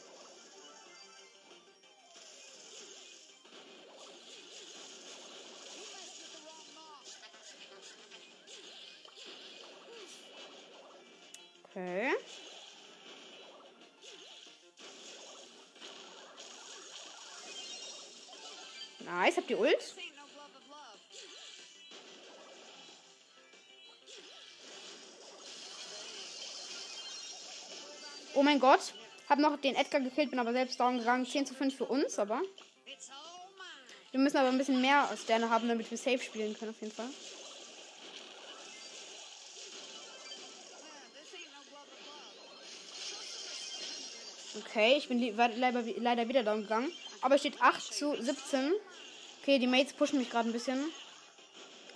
Okay. 11.64 12.12
Nice, 19.04 19.36
habt 19.36 19.50
ihr 19.50 19.58
Ult? 19.58 19.94
Oh 28.38 28.44
mein 28.44 28.60
Gott. 28.60 28.94
Hab 29.28 29.40
noch 29.40 29.56
den 29.60 29.74
Edgar 29.74 30.00
gekillt, 30.00 30.30
bin 30.30 30.38
aber 30.38 30.52
selbst 30.52 30.78
down 30.78 30.98
gegangen. 30.98 31.26
10 31.26 31.44
zu 31.46 31.54
5 31.54 31.76
für 31.76 31.86
uns, 31.86 32.20
aber. 32.20 32.40
Wir 34.12 34.20
müssen 34.20 34.36
aber 34.36 34.48
ein 34.48 34.58
bisschen 34.58 34.80
mehr 34.80 35.08
Sterne 35.20 35.50
haben, 35.50 35.66
damit 35.66 35.90
wir 35.90 35.98
safe 35.98 36.20
spielen 36.20 36.56
können, 36.56 36.70
auf 36.70 36.80
jeden 36.80 36.94
Fall. 36.94 37.08
Okay, 44.64 44.98
ich 44.98 45.08
bin 45.08 45.36
leider, 45.36 45.82
leider 45.96 46.28
wieder 46.28 46.44
down 46.44 46.62
gegangen. 46.62 46.92
Aber 47.22 47.34
es 47.34 47.40
steht 47.40 47.60
8 47.60 47.92
zu 47.92 48.14
17. 48.22 48.72
Okay, 49.42 49.58
die 49.58 49.66
Mates 49.66 49.94
pushen 49.94 50.16
mich 50.16 50.30
gerade 50.30 50.48
ein 50.48 50.52
bisschen. 50.52 50.92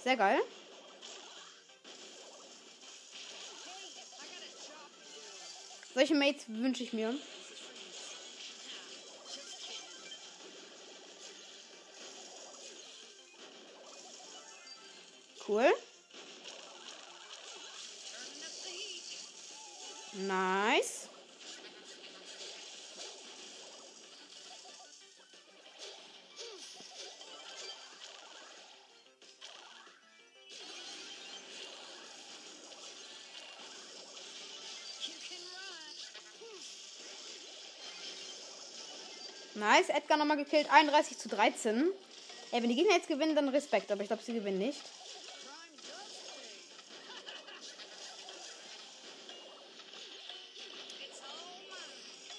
Sehr 0.03 0.17
geil. 0.17 0.41
Solche 6.03 6.17
Mates 6.17 6.47
wünsche 6.49 6.83
ich 6.83 6.93
mir. 6.93 7.15
Cool. 15.47 15.73
Nice. 20.15 21.09
Nice, 39.63 39.91
Edgar 39.91 40.19
nochmal 40.19 40.39
gekillt. 40.39 40.67
31 40.73 41.19
zu 41.19 41.29
13. 41.29 41.89
Ey, 42.51 42.61
wenn 42.61 42.69
die 42.69 42.75
Gegner 42.75 42.97
jetzt 42.97 43.07
gewinnen, 43.07 43.37
dann 43.37 43.49
Respekt. 43.49 43.93
Aber 43.93 44.03
ich 44.03 44.09
glaube, 44.09 44.21
sie 44.21 44.33
gewinnen 44.33 44.59
nicht. 44.59 44.83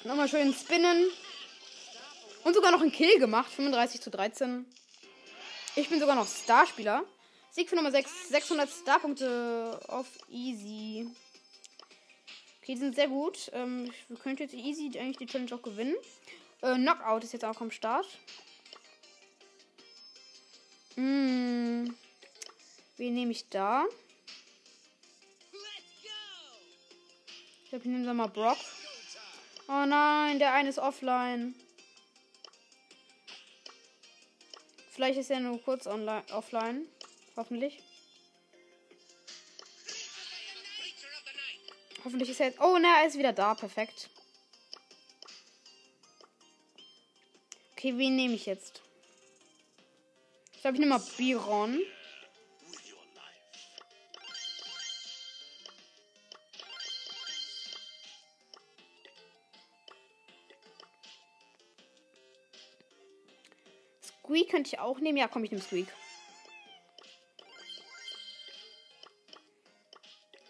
Nochmal 0.03 0.27
schön 0.27 0.53
spinnen. 0.53 1.09
Und 2.43 2.53
sogar 2.53 2.71
noch 2.71 2.81
einen 2.81 2.91
Kill 2.91 3.17
gemacht. 3.19 3.53
35 3.53 4.01
zu 4.01 4.09
13. 4.09 4.65
Ich 5.77 5.87
bin 5.87 6.01
sogar 6.01 6.15
noch 6.15 6.27
Starspieler. 6.27 7.05
Sieg 7.51 7.69
für 7.69 7.77
Nummer 7.77 7.91
6. 7.91 8.27
600 8.31 8.69
Starpunkte 8.69 9.79
auf 9.87 10.07
Easy. 10.29 11.07
Okay, 12.61 12.73
die 12.73 12.79
sind 12.79 12.95
sehr 12.95 13.07
gut. 13.07 13.49
Ähm, 13.53 13.89
ich 14.09 14.19
könnte 14.19 14.43
jetzt 14.43 14.53
easy 14.53 14.91
eigentlich 14.99 15.17
die 15.17 15.25
Challenge 15.25 15.55
auch 15.55 15.61
gewinnen. 15.61 15.95
Äh, 16.63 16.75
Knockout 16.75 17.25
ist 17.25 17.33
jetzt 17.33 17.43
auch 17.43 17.59
am 17.59 17.71
Start. 17.71 18.07
Hm. 20.95 21.93
Wen 22.95 23.13
nehme 23.13 23.31
ich 23.33 23.49
da? 23.49 23.85
Ich 27.63 27.69
glaube, 27.69 27.83
ich 27.83 27.91
nehme 27.91 28.05
da 28.05 28.13
mal 28.13 28.27
Brock. 28.27 28.57
Oh 29.67 29.85
nein, 29.85 30.39
der 30.39 30.53
eine 30.53 30.69
ist 30.69 30.79
offline. 30.79 31.53
Vielleicht 34.91 35.19
ist 35.19 35.31
er 35.31 35.41
nur 35.41 35.61
kurz 35.61 35.85
online, 35.85 36.23
offline. 36.31 36.87
Hoffentlich. 37.35 37.83
Hoffentlich 42.05 42.29
ist 42.29 42.39
er 42.39 42.47
jetzt. 42.47 42.59
Oh, 42.61 42.77
na, 42.79 43.01
er 43.01 43.07
ist 43.07 43.17
wieder 43.17 43.33
da. 43.33 43.55
Perfekt. 43.55 44.09
Okay, 47.83 47.97
wen 47.97 48.15
nehme 48.15 48.35
ich 48.35 48.45
jetzt? 48.45 48.81
Ich 50.53 50.61
glaube, 50.61 50.75
ich 50.75 50.79
nehme 50.79 50.97
mal 50.97 51.03
Biron. 51.17 51.81
Squeak 64.01 64.49
könnte 64.49 64.69
ich 64.69 64.79
auch 64.79 64.99
nehmen. 64.99 65.17
Ja, 65.17 65.27
komm, 65.27 65.43
ich 65.43 65.51
nehme 65.51 65.61
Squeak. 65.61 65.87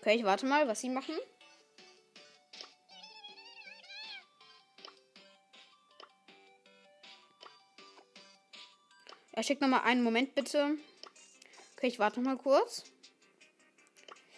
Okay, 0.02 0.18
ich 0.18 0.24
warte 0.24 0.46
mal, 0.46 0.68
was 0.68 0.82
sie 0.82 0.90
machen. 0.90 1.16
Er 9.44 9.46
schickt 9.46 9.62
nochmal 9.62 9.82
einen 9.82 10.04
Moment, 10.04 10.36
bitte. 10.36 10.78
Okay, 11.76 11.88
ich 11.88 12.00
warte 12.00 12.22
noch 12.22 12.32
mal 12.32 12.38
kurz. 12.38 12.86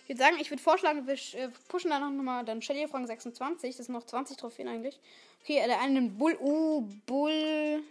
Ich 0.01 0.09
würde 0.09 0.17
sagen, 0.17 0.37
ich 0.41 0.49
würde 0.49 0.63
vorschlagen, 0.63 1.05
wir 1.05 1.13
äh, 1.13 1.49
pushen 1.67 1.91
da 1.91 1.99
noch 1.99 2.09
mal 2.09 2.43
dann 2.43 2.63
Shelly 2.63 2.85
auf 2.85 2.93
Rang 2.95 3.05
26. 3.05 3.77
Das 3.77 3.85
sind 3.85 3.93
noch 3.93 4.07
20 4.07 4.35
Trophäen 4.35 4.67
eigentlich. 4.67 4.99
Okay, 5.43 5.63
der 5.63 5.79
eine 5.79 6.01
nimmt 6.01 6.17
Bull. 6.17 6.35
Uh, 6.41 6.89
Bull. 7.05 7.83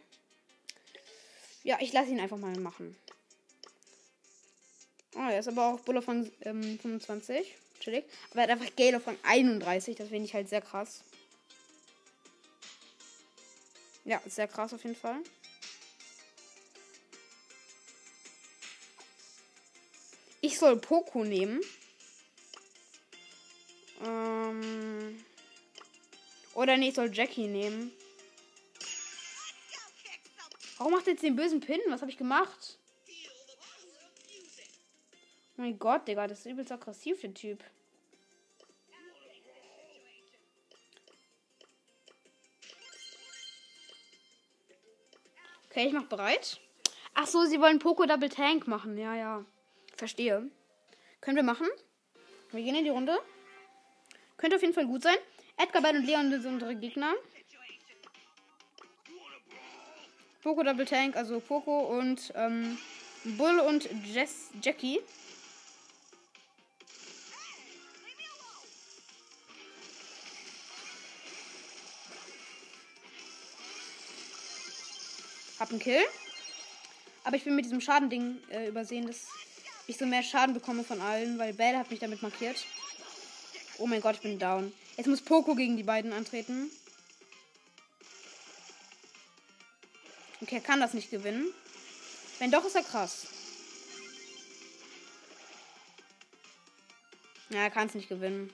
Ja, 1.62 1.78
ich 1.80 1.92
lasse 1.92 2.10
ihn 2.10 2.18
einfach 2.18 2.36
mal 2.36 2.58
machen. 2.58 2.96
Oh, 5.14 5.30
er 5.30 5.38
ist 5.38 5.46
aber 5.46 5.68
auch 5.68 5.80
Bull 5.82 5.98
auf 5.98 6.08
Rang 6.08 6.28
ähm, 6.40 6.80
25. 6.80 7.54
Chillig. 7.78 8.06
Aber 8.32 8.40
er 8.40 8.42
hat 8.42 8.60
einfach 8.60 8.74
Gale 8.74 8.96
auf 8.96 9.06
Rang 9.06 9.18
31. 9.22 9.94
Das 9.94 10.08
finde 10.08 10.24
ich 10.24 10.34
halt 10.34 10.48
sehr 10.48 10.62
krass. 10.62 11.04
Ja, 14.04 14.20
sehr 14.26 14.48
krass 14.48 14.74
auf 14.74 14.82
jeden 14.82 14.96
Fall. 14.96 15.20
Ich 20.44 20.58
soll 20.58 20.76
Poco 20.76 21.24
nehmen. 21.24 21.58
Ähm. 24.04 25.24
Oder 26.52 26.76
nee, 26.76 26.90
ich 26.90 26.94
soll 26.94 27.10
Jackie 27.10 27.46
nehmen. 27.46 27.90
Warum 30.76 30.92
macht 30.92 31.06
er 31.06 31.14
jetzt 31.14 31.22
den 31.22 31.34
bösen 31.34 31.60
Pin? 31.60 31.80
Was 31.88 32.02
habe 32.02 32.10
ich 32.10 32.18
gemacht? 32.18 32.78
Oh 35.56 35.62
mein 35.62 35.78
Gott, 35.78 36.06
Digga, 36.06 36.26
das 36.26 36.40
ist 36.40 36.46
übelst 36.46 36.72
aggressiv, 36.72 37.22
der 37.22 37.32
Typ. 37.32 37.64
Okay, 45.70 45.86
ich 45.86 45.94
mach 45.94 46.04
bereit. 46.04 46.60
Ach 47.14 47.26
so, 47.26 47.46
sie 47.46 47.62
wollen 47.62 47.78
Poco 47.78 48.04
Double 48.04 48.28
Tank 48.28 48.66
machen. 48.66 48.98
Ja, 48.98 49.14
ja. 49.14 49.46
Verstehe. 49.96 50.50
Können 51.20 51.36
wir 51.36 51.42
machen. 51.42 51.68
Wir 52.50 52.62
gehen 52.62 52.74
in 52.74 52.84
die 52.84 52.90
Runde. 52.90 53.18
Könnte 54.36 54.56
auf 54.56 54.62
jeden 54.62 54.74
Fall 54.74 54.86
gut 54.86 55.02
sein. 55.02 55.16
Edgar, 55.56 55.82
Bell 55.82 55.96
und 55.96 56.04
Leon 56.04 56.30
sind 56.30 56.54
unsere 56.54 56.74
Gegner. 56.74 57.14
Poco 60.42 60.62
Double 60.62 60.84
Tank, 60.84 61.16
also 61.16 61.40
Poco 61.40 61.98
und 61.98 62.32
ähm, 62.34 62.76
Bull 63.24 63.60
und 63.60 63.88
Jess, 64.04 64.50
Jackie. 64.60 65.00
Hab 75.58 75.70
einen 75.70 75.78
Kill. 75.78 76.02
Aber 77.22 77.36
ich 77.36 77.44
bin 77.44 77.56
mit 77.56 77.64
diesem 77.64 77.80
Schadending 77.80 78.36
äh, 78.50 78.68
übersehen, 78.68 79.06
dass 79.06 79.28
ich 79.86 79.96
so 79.98 80.06
mehr 80.06 80.22
Schaden 80.22 80.54
bekomme 80.54 80.84
von 80.84 81.00
allen, 81.00 81.38
weil 81.38 81.52
Bell 81.52 81.76
hat 81.76 81.90
mich 81.90 82.00
damit 82.00 82.22
markiert. 82.22 82.56
Oh 83.78 83.86
mein 83.86 84.00
Gott, 84.00 84.16
ich 84.16 84.20
bin 84.22 84.38
down. 84.38 84.72
Jetzt 84.96 85.06
muss 85.06 85.20
Poco 85.20 85.54
gegen 85.54 85.76
die 85.76 85.82
beiden 85.82 86.12
antreten. 86.12 86.70
Okay, 90.40 90.56
er 90.56 90.60
kann 90.60 90.80
das 90.80 90.94
nicht 90.94 91.10
gewinnen. 91.10 91.46
Wenn 92.38 92.50
doch, 92.50 92.64
ist 92.64 92.76
er 92.76 92.82
krass. 92.82 93.26
Ja, 97.50 97.60
er 97.60 97.70
kann 97.70 97.88
es 97.88 97.94
nicht 97.94 98.08
gewinnen. 98.08 98.52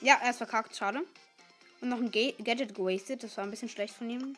Ja, 0.00 0.18
er 0.22 0.30
ist 0.30 0.36
verkackt, 0.36 0.76
schade. 0.76 1.04
Und 1.80 1.88
noch 1.88 1.98
ein 1.98 2.10
Ga 2.10 2.32
Gadget 2.42 2.74
gewastet, 2.74 3.22
das 3.22 3.36
war 3.36 3.44
ein 3.44 3.50
bisschen 3.50 3.68
schlecht 3.68 3.94
von 3.94 4.08
ihm. 4.08 4.36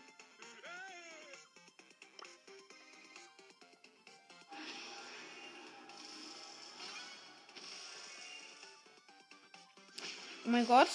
Mein 10.58 10.66
Gott. 10.66 10.88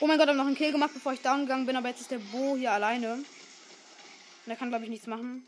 Oh 0.00 0.06
mein 0.08 0.18
Gott, 0.18 0.26
habe 0.26 0.36
noch 0.36 0.46
einen 0.46 0.56
Kill 0.56 0.72
gemacht, 0.72 0.92
bevor 0.92 1.12
ich 1.12 1.20
down 1.20 1.42
gegangen 1.42 1.66
bin, 1.66 1.76
aber 1.76 1.88
jetzt 1.88 2.00
ist 2.00 2.10
der 2.10 2.18
Bo 2.18 2.56
hier 2.56 2.72
alleine. 2.72 3.14
Und 3.14 3.24
er 4.46 4.56
kann, 4.56 4.70
glaube 4.70 4.84
ich, 4.84 4.90
nichts 4.90 5.06
machen. 5.06 5.46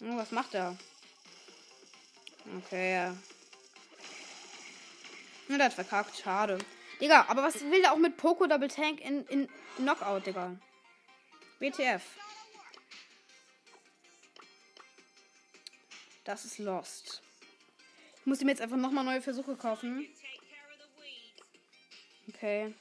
Oh, 0.00 0.16
was 0.16 0.32
macht 0.32 0.54
er? 0.54 0.76
Okay. 2.64 3.12
Ja, 5.48 5.56
der 5.56 5.66
hat 5.66 5.74
verkackt. 5.74 6.16
Schade. 6.16 6.58
Digga, 7.00 7.26
aber 7.28 7.44
was 7.44 7.60
will 7.60 7.80
der 7.80 7.92
auch 7.92 7.98
mit 7.98 8.16
Poco 8.16 8.46
Double 8.46 8.68
Tank 8.68 9.00
in, 9.00 9.24
in 9.26 9.48
Knockout, 9.76 10.26
Digga? 10.26 10.56
WTF. 11.60 12.02
Das 16.24 16.44
ist 16.46 16.58
Lost. 16.58 17.22
Ich 18.20 18.26
muss 18.26 18.40
ihm 18.40 18.48
jetzt 18.48 18.62
einfach 18.62 18.78
nochmal 18.78 19.04
neue 19.04 19.20
Versuche 19.20 19.56
kaufen. 19.56 20.08
Okay. 22.28 22.74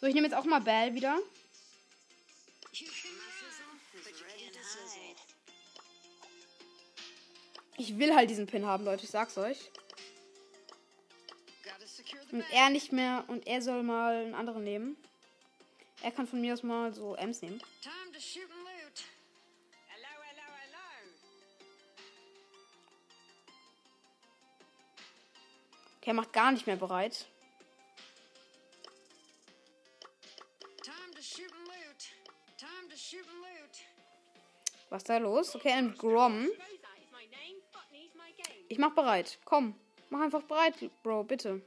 So, 0.00 0.06
ich 0.06 0.14
nehme 0.14 0.28
jetzt 0.28 0.36
auch 0.36 0.44
mal 0.44 0.60
Bell 0.60 0.94
wieder. 0.94 1.18
Ich 7.76 7.98
will 7.98 8.14
halt 8.14 8.30
diesen 8.30 8.46
Pin 8.46 8.64
haben, 8.64 8.84
Leute. 8.84 9.04
Ich 9.04 9.10
sag's 9.10 9.36
euch. 9.36 9.70
Und 12.30 12.44
er 12.52 12.70
nicht 12.70 12.92
mehr. 12.92 13.24
Und 13.26 13.46
er 13.46 13.60
soll 13.62 13.82
mal 13.82 14.16
einen 14.16 14.34
anderen 14.34 14.62
nehmen. 14.62 14.96
Er 16.02 16.12
kann 16.12 16.28
von 16.28 16.40
mir 16.40 16.54
aus 16.54 16.62
mal 16.62 16.94
so 16.94 17.16
Ems 17.16 17.42
nehmen. 17.42 17.60
Okay, 26.10 26.16
er 26.16 26.22
macht 26.22 26.32
gar 26.32 26.50
nicht 26.50 26.66
mehr 26.66 26.74
bereit. 26.74 27.28
Was 34.88 35.02
ist 35.02 35.08
da 35.08 35.18
los? 35.18 35.54
Okay, 35.54 35.70
ein 35.70 35.96
Grom. 35.96 36.48
Ich 38.68 38.78
mach 38.78 38.92
bereit. 38.92 39.38
Komm, 39.44 39.78
mach 40.08 40.22
einfach 40.22 40.42
bereit, 40.42 40.74
Bro, 41.04 41.24
bitte. 41.24 41.62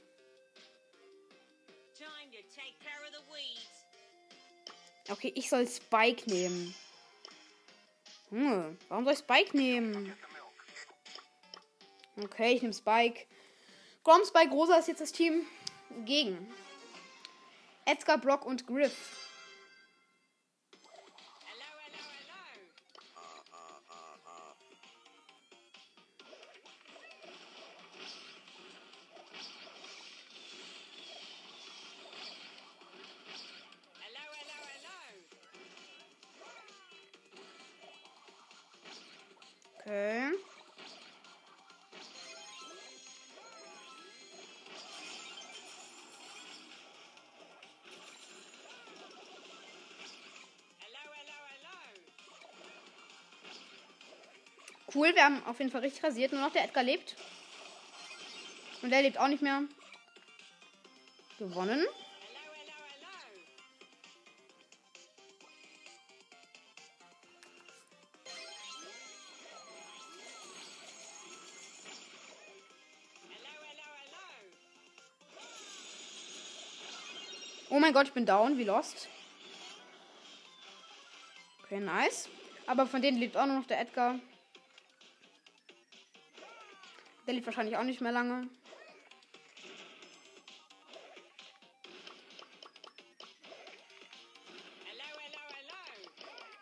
Okay, 5.10 5.32
ich 5.36 5.50
soll 5.50 5.66
Spike 5.68 6.30
nehmen. 6.30 6.76
Hm, 8.30 8.78
warum 8.89 9.06
soll 9.06 9.14
ich 9.14 9.20
Spike 9.20 9.56
nehmen? 9.56 10.14
Okay, 12.18 12.56
ich 12.56 12.62
nehme 12.62 12.74
Spike. 12.74 13.26
Grom, 14.04 14.26
Spike, 14.26 14.51
Rosa 14.51 14.76
ist 14.76 14.89
jetzt 14.89 14.99
das 14.99 15.14
Team 15.14 15.45
gegen 16.04 16.51
Edgar, 17.86 18.18
Brock 18.18 18.45
und 18.45 18.68
Griff. 18.68 19.22
Cool, 54.94 55.16
wir 55.16 55.24
haben 55.24 55.44
auf 55.46 55.58
jeden 55.58 55.72
Fall 55.72 55.82
richtig 55.82 56.04
rasiert. 56.04 56.32
Nur 56.34 56.41
noch 56.41 56.52
der 56.52 56.66
Edgar 56.66 56.84
lebt. 56.84 57.16
Und 58.84 58.91
der 58.91 59.02
lebt 59.02 59.18
auch 59.18 59.28
nicht 59.28 59.41
mehr. 59.41 59.64
Gewonnen. 61.39 61.84
Oh 77.70 77.80
mein 77.80 77.94
Gott, 77.94 78.06
ich 78.06 78.14
bin 78.14 78.28
down, 78.28 78.60
wie 78.60 78.64
lost. 78.64 79.10
Okay, 81.64 81.80
nice. 81.80 82.30
Aber 82.68 82.86
von 82.86 83.02
denen 83.02 83.18
lebt 83.18 83.36
auch 83.36 83.48
nur 83.48 83.58
noch 83.58 83.66
der 83.66 83.80
Edgar. 83.80 84.20
Der 87.26 87.34
lebt 87.34 87.45
wahrscheinlich 87.45 87.78
auch 87.78 87.84
nicht 87.84 88.01
mehr 88.01 88.11
lange. 88.11 88.49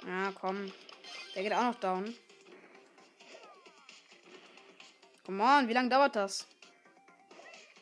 Ja, 0.05 0.31
komm. 0.39 0.71
Der 1.35 1.43
geht 1.43 1.53
auch 1.53 1.63
noch 1.63 1.79
down. 1.79 2.15
Come 5.25 5.43
on, 5.43 5.67
wie 5.67 5.73
lange 5.73 5.89
dauert 5.89 6.15
das? 6.15 6.47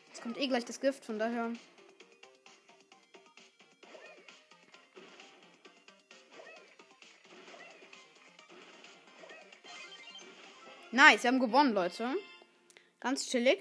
Jetzt 0.08 0.22
kommt 0.22 0.38
eh 0.38 0.46
gleich 0.46 0.64
das 0.64 0.80
Gift, 0.80 1.04
von 1.04 1.18
daher. 1.18 1.52
Nice, 10.92 11.22
wir 11.22 11.28
haben 11.28 11.38
gewonnen, 11.38 11.72
Leute. 11.72 12.14
Ganz 13.00 13.28
chillig. 13.28 13.58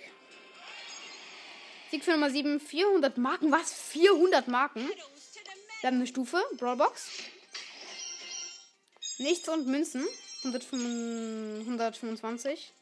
Sieg 1.92 2.04
für 2.04 2.12
Nummer 2.12 2.30
7, 2.30 2.60
400 2.60 3.18
Marken. 3.18 3.52
Was? 3.52 3.74
400 3.74 4.50
Marken? 4.50 4.92
Haben 5.82 5.96
eine 5.96 6.08
Stufe, 6.08 6.44
Brawlbox. 6.58 7.08
Nichts 9.18 9.48
und 9.48 9.66
Münzen. 9.68 10.06
125. 10.44 12.74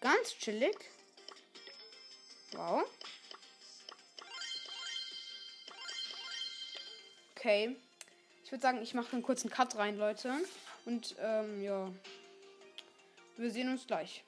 Ganz 0.00 0.36
chillig. 0.38 0.76
Wow. 2.52 2.84
Okay. 7.34 7.76
Ich 8.44 8.52
würde 8.52 8.62
sagen, 8.62 8.82
ich 8.82 8.94
mache 8.94 9.12
einen 9.12 9.22
kurzen 9.22 9.50
Cut 9.50 9.76
rein, 9.76 9.96
Leute. 9.96 10.34
Und 10.84 11.16
ähm, 11.18 11.62
ja. 11.62 11.90
Wir 13.38 13.50
sehen 13.50 13.70
uns 13.70 13.86
gleich. 13.86 14.22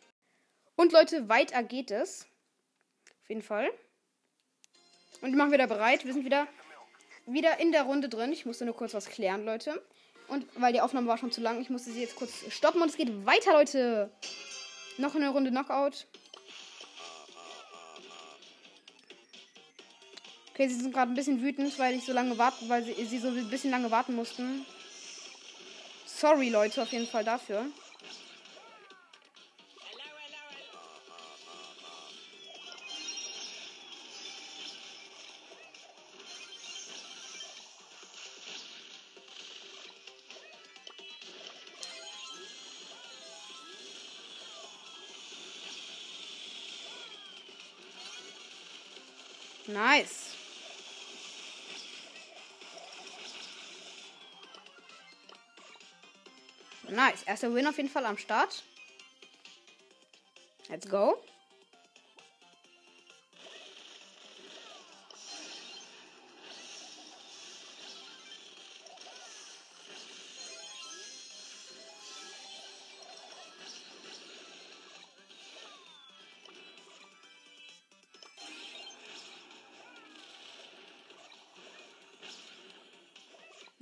Und 0.76 0.92
Leute, 0.92 1.28
weiter 1.28 1.62
geht 1.62 1.90
es. 1.90 2.26
Auf 3.22 3.28
jeden 3.28 3.42
Fall. 3.42 3.70
Und 5.22 5.32
wir 5.32 5.38
machen 5.38 5.52
wieder 5.52 5.66
bereit. 5.66 6.04
Wir 6.04 6.12
sind 6.12 6.24
wieder, 6.24 6.46
wieder 7.26 7.58
in 7.58 7.72
der 7.72 7.84
Runde 7.84 8.08
drin. 8.08 8.30
Ich 8.32 8.44
musste 8.44 8.66
nur 8.66 8.76
kurz 8.76 8.92
was 8.92 9.08
klären, 9.08 9.44
Leute. 9.46 9.82
Und 10.28 10.46
weil 10.60 10.72
die 10.72 10.80
Aufnahme 10.80 11.08
war 11.08 11.18
schon 11.18 11.32
zu 11.32 11.40
lang, 11.40 11.60
ich 11.60 11.70
musste 11.70 11.90
sie 11.90 12.02
jetzt 12.02 12.16
kurz 12.16 12.44
stoppen. 12.50 12.82
Und 12.82 12.90
es 12.90 12.96
geht 12.96 13.24
weiter, 13.24 13.52
Leute. 13.52 14.10
Noch 14.98 15.14
eine 15.14 15.30
Runde 15.30 15.50
Knockout. 15.50 16.06
Okay, 20.52 20.68
sie 20.68 20.74
sind 20.74 20.92
gerade 20.92 21.10
ein 21.12 21.14
bisschen 21.14 21.42
wütend, 21.42 21.78
weil 21.78 21.94
ich 21.94 22.04
so 22.04 22.12
lange 22.12 22.36
warten, 22.38 22.68
weil 22.68 22.82
sie, 22.82 23.04
sie 23.04 23.18
so 23.18 23.28
ein 23.28 23.50
bisschen 23.50 23.70
lange 23.70 23.90
warten 23.90 24.14
mussten. 24.14 24.64
Sorry, 26.06 26.48
Leute, 26.48 26.82
auf 26.82 26.92
jeden 26.92 27.06
Fall 27.06 27.24
dafür. 27.24 27.66
Nice. 49.76 50.34
Nice. 56.88 57.24
Erster 57.26 57.52
Win 57.52 57.66
auf 57.66 57.76
jeden 57.76 57.90
Fall 57.90 58.06
am 58.06 58.16
Start. 58.16 58.62
Let's 60.70 60.88
go. 60.88 61.22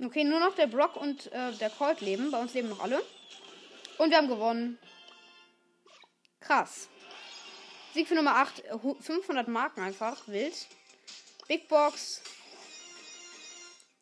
Okay, 0.05 0.23
nur 0.23 0.39
noch 0.39 0.53
der 0.53 0.67
Brock 0.67 0.97
und 0.97 1.31
äh, 1.31 1.51
der 1.53 1.71
Colt 1.71 1.99
leben. 1.99 2.29
Bei 2.29 2.39
uns 2.39 2.53
leben 2.53 2.69
noch 2.69 2.79
alle. 2.79 3.03
Und 3.97 4.11
wir 4.11 4.17
haben 4.17 4.27
gewonnen. 4.27 4.77
Krass. 6.41 6.89
Sieg 7.93 8.07
für 8.07 8.13
Nummer 8.13 8.35
8. 8.35 8.63
500 8.99 9.47
Marken 9.47 9.81
einfach. 9.81 10.27
Wild. 10.27 10.67
Big 11.47 11.67
Box. 11.69 12.21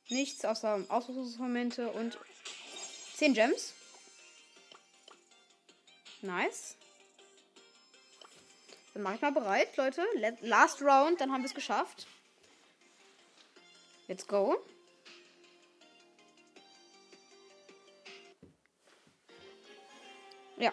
Nichts 0.09 0.43
außer 0.43 0.83
Ausrüstungsmomente 0.89 1.89
und 1.89 2.17
10 3.15 3.33
Gems. 3.33 3.73
Nice. 6.21 6.75
Dann 8.93 9.03
mache 9.03 9.15
ich 9.15 9.21
mal 9.21 9.31
bereit, 9.31 9.77
Leute. 9.77 10.05
Last 10.41 10.81
Round, 10.81 11.21
dann 11.21 11.31
haben 11.31 11.43
wir 11.43 11.47
es 11.47 11.55
geschafft. 11.55 12.07
Let's 14.07 14.27
go. 14.27 14.57
Ja. 20.63 20.71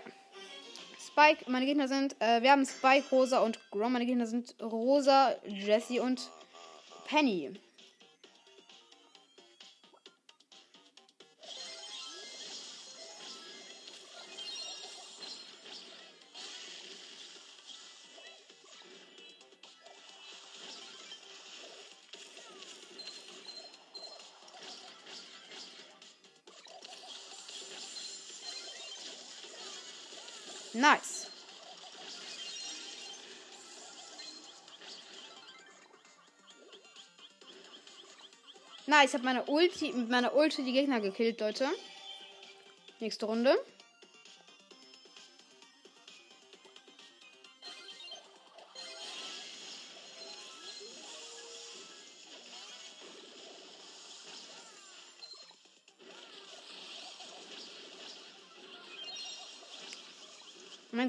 Spike, 1.05 1.51
meine 1.51 1.66
Gegner 1.66 1.88
sind, 1.88 2.14
äh, 2.20 2.43
wir 2.43 2.53
haben 2.53 2.64
Spike, 2.64 3.07
Rosa 3.11 3.41
und 3.41 3.59
Grom. 3.72 3.93
Meine 3.93 4.07
Gegner 4.07 4.28
sind 4.28 4.55
Rosa, 4.62 5.34
Jesse 5.45 6.01
und 6.01 6.30
Penny. 7.09 7.51
Nice. 30.81 31.26
Nice, 38.87 39.09
ich 39.09 39.14
habe 39.14 39.24
meine 39.24 39.45
Ulti, 39.45 39.93
mit 39.93 40.09
meiner 40.09 40.35
Ulti 40.35 40.64
die 40.64 40.72
Gegner 40.72 41.01
gekillt, 41.01 41.41
Leute. 41.41 41.68
Nächste 42.99 43.26
Runde. 43.26 43.62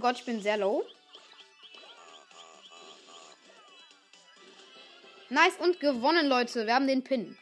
Gott, 0.02 0.18
ich 0.18 0.26
bin 0.26 0.42
sehr 0.42 0.58
low. 0.58 0.84
Nice 5.30 5.58
und 5.60 5.80
gewonnen, 5.80 6.28
Leute. 6.28 6.66
Wir 6.66 6.74
haben 6.74 6.88
den 6.88 7.04
Pin. 7.04 7.38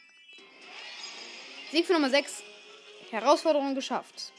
Sieg 1.71 1.87
für 1.87 1.93
Nummer 1.93 2.09
6. 2.09 2.43
Herausforderung 3.11 3.75
geschafft. 3.75 4.33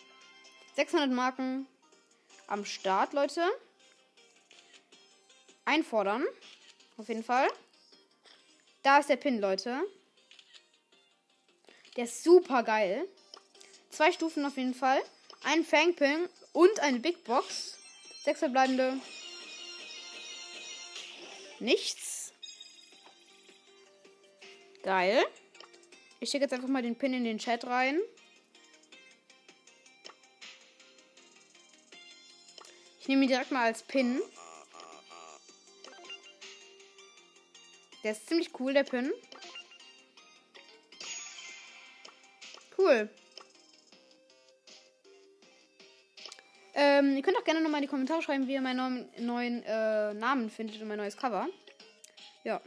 600 0.77 1.11
Marken 1.11 1.67
am 2.47 2.65
Start, 2.65 3.15
Leute. 3.15 3.43
Einfordern. 5.65 6.25
Auf 6.99 7.09
jeden 7.09 7.25
Fall. 7.25 7.49
Da 8.83 8.99
ist 8.99 9.09
der 9.09 9.17
Pin, 9.17 9.41
Leute. 9.41 9.81
Der 11.97 12.05
ist 12.05 12.23
super 12.23 12.63
geil. 12.63 13.09
Zwei 13.89 14.13
Stufen 14.13 14.45
auf 14.45 14.57
jeden 14.59 14.75
Fall. 14.75 15.01
Ein 15.43 15.65
Fangpin 15.65 16.29
und 16.53 16.81
eine 16.81 17.01
Big 17.01 17.25
Box. 17.25 17.80
Sechs 18.23 18.41
verbleibende. 18.41 19.01
Nichts. 21.59 22.33
Geil. 24.83 25.25
Ich 26.21 26.31
schicke 26.31 26.45
jetzt 26.45 26.53
einfach 26.53 26.69
mal 26.69 26.83
den 26.83 26.97
Pin 26.97 27.15
in 27.15 27.25
den 27.25 27.39
Chat 27.39 27.65
rein. 27.65 28.01
Ich 33.01 33.09
nehme 33.09 33.25
ihn 33.25 33.29
direkt 33.29 33.51
mal 33.51 33.65
als 33.65 33.83
Pin. 33.83 34.21
Der 38.03 38.13
ist 38.13 38.27
ziemlich 38.29 38.51
cool, 38.61 38.75
der 38.75 38.85
Pin. 38.85 39.13
Cool. 42.77 43.11
Ähm, 46.83 47.15
ihr 47.15 47.21
könnt 47.21 47.37
auch 47.37 47.45
gerne 47.45 47.61
nochmal 47.61 47.81
in 47.81 47.83
die 47.83 47.91
Kommentare 47.91 48.23
schreiben, 48.23 48.47
wie 48.47 48.55
ihr 48.55 48.63
meinen 48.63 49.07
neuen, 49.19 49.63
äh, 49.65 50.15
Namen 50.15 50.49
findet 50.49 50.81
und 50.81 50.89
mein 50.89 50.97
neues 50.97 51.15
Cover. 51.15 51.47
Ja. 52.43 52.59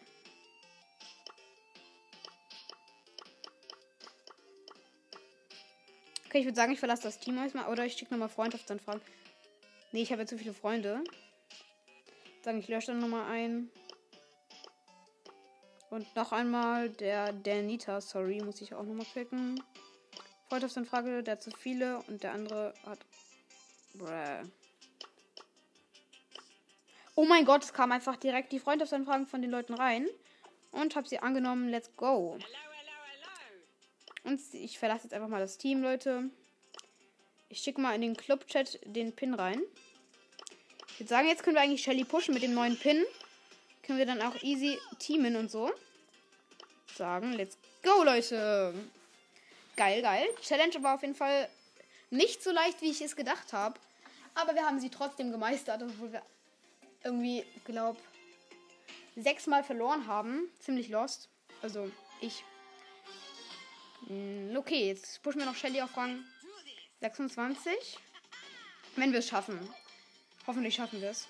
Okay, 6.28 6.38
ich 6.38 6.46
würde 6.46 6.56
sagen, 6.56 6.74
ich 6.74 6.80
verlasse 6.80 7.02
das 7.02 7.18
Team 7.18 7.40
erstmal. 7.40 7.72
Oder 7.72 7.88
ich 7.88 7.94
schicke 7.94 8.14
nochmal 8.14 8.30
Freundschaftsanfragen. 8.30 9.02
Nee, 9.94 10.04
ich 10.04 10.12
habe 10.12 10.22
ja 10.22 10.28
zu 10.28 10.38
viele 10.38 10.54
Freunde. 10.54 11.04
Sagen, 12.44 12.60
ich 12.60 12.68
lösche 12.68 12.92
dann 12.92 13.00
nochmal 13.00 13.32
ein. 13.32 13.72
Und 15.90 16.16
noch 16.16 16.32
einmal 16.34 16.92
der 16.92 17.34
Danita, 17.34 18.00
sorry, 18.00 18.44
muss 18.44 18.62
ich 18.62 18.76
auch 18.76 18.84
nochmal 18.84 19.08
klicken. 19.12 19.60
Freundschaftsanfrage, 20.50 21.24
der 21.24 21.32
hat 21.32 21.42
zu 21.42 21.50
viele 21.50 21.98
und 22.08 22.22
der 22.22 22.34
andere 22.34 22.76
hat. 22.86 23.00
Bruh. 23.94 24.50
Oh 27.16 27.26
mein 27.26 27.46
Gott, 27.46 27.64
es 27.64 27.74
kam 27.74 27.92
einfach 27.92 28.18
direkt 28.18 28.52
die 28.52 28.60
Freundschaftsanfragen 28.60 29.28
von 29.28 29.42
den 29.42 29.52
Leuten 29.52 29.74
rein. 29.74 30.08
Und 30.72 30.96
habe 30.96 31.08
sie 31.08 31.20
angenommen. 31.20 31.70
Let's 31.70 31.96
go. 31.96 32.40
Und 34.24 34.42
ich 34.54 34.80
verlasse 34.80 35.04
jetzt 35.04 35.14
einfach 35.14 35.28
mal 35.28 35.40
das 35.40 35.58
Team, 35.58 35.84
Leute. 35.84 36.30
Ich 37.50 37.60
schicke 37.60 37.82
mal 37.82 37.94
in 37.94 38.02
den 38.02 38.18
Club-Chat 38.18 38.80
den 38.86 39.16
Pin 39.16 39.36
rein. 39.36 39.62
Ich 40.88 41.00
würde 41.00 41.10
sagen, 41.10 41.28
jetzt 41.28 41.44
können 41.44 41.56
wir 41.56 41.62
eigentlich 41.62 41.84
Shelly 41.84 42.04
pushen 42.04 42.34
mit 42.34 42.42
dem 42.42 42.54
neuen 42.54 42.80
Pin. 42.80 43.04
Können 43.84 44.00
wir 44.00 44.06
dann 44.06 44.22
auch 44.22 44.36
easy 44.42 44.80
teamen 44.98 45.36
und 45.36 45.52
so. 45.52 45.72
Sagen, 46.96 47.34
let's 47.34 47.58
go, 47.84 48.04
Leute. 48.04 48.74
Geil, 49.76 50.02
geil. 50.02 50.26
Challenge 50.42 50.82
war 50.82 50.96
auf 50.96 51.02
jeden 51.02 51.16
Fall 51.16 51.50
nicht 52.14 52.44
so 52.44 52.52
leicht, 52.52 52.82
wie 52.82 52.92
ich 52.92 53.02
es 53.02 53.16
gedacht 53.16 53.54
habe. 53.54 53.80
Aber 54.36 54.56
wir 54.56 54.66
haben 54.66 54.80
sie 54.80 54.90
trotzdem 54.90 55.32
gemeistert, 55.32 55.82
obwohl 55.84 56.14
wir 56.14 56.22
irgendwie, 57.04 57.46
glaub, 57.66 57.98
sechsmal 59.16 59.64
verloren 59.64 60.08
haben. 60.08 60.50
Ziemlich 60.60 60.90
lost. 60.90 61.30
Also, 61.62 61.92
ich. 62.22 62.44
Hm, 64.08 64.56
okay, 64.58 64.88
jetzt 64.88 65.22
pushen 65.22 65.40
wir 65.40 65.46
noch 65.46 65.56
Shelly 65.56 65.82
auf 65.82 65.96
Rang 65.98 66.24
26. 67.02 68.00
Wenn 68.96 69.12
wir 69.12 69.20
es 69.20 69.28
schaffen. 69.28 69.60
Hoffentlich 70.46 70.76
schaffen 70.76 71.02
wir 71.02 71.10
es. 71.10 71.28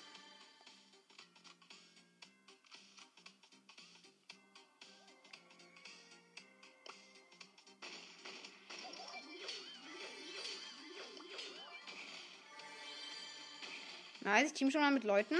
Nice, 14.24 14.46
ich 14.46 14.52
team 14.54 14.70
schon 14.70 14.80
mal 14.80 14.90
mit 14.90 15.04
Leuten. 15.04 15.36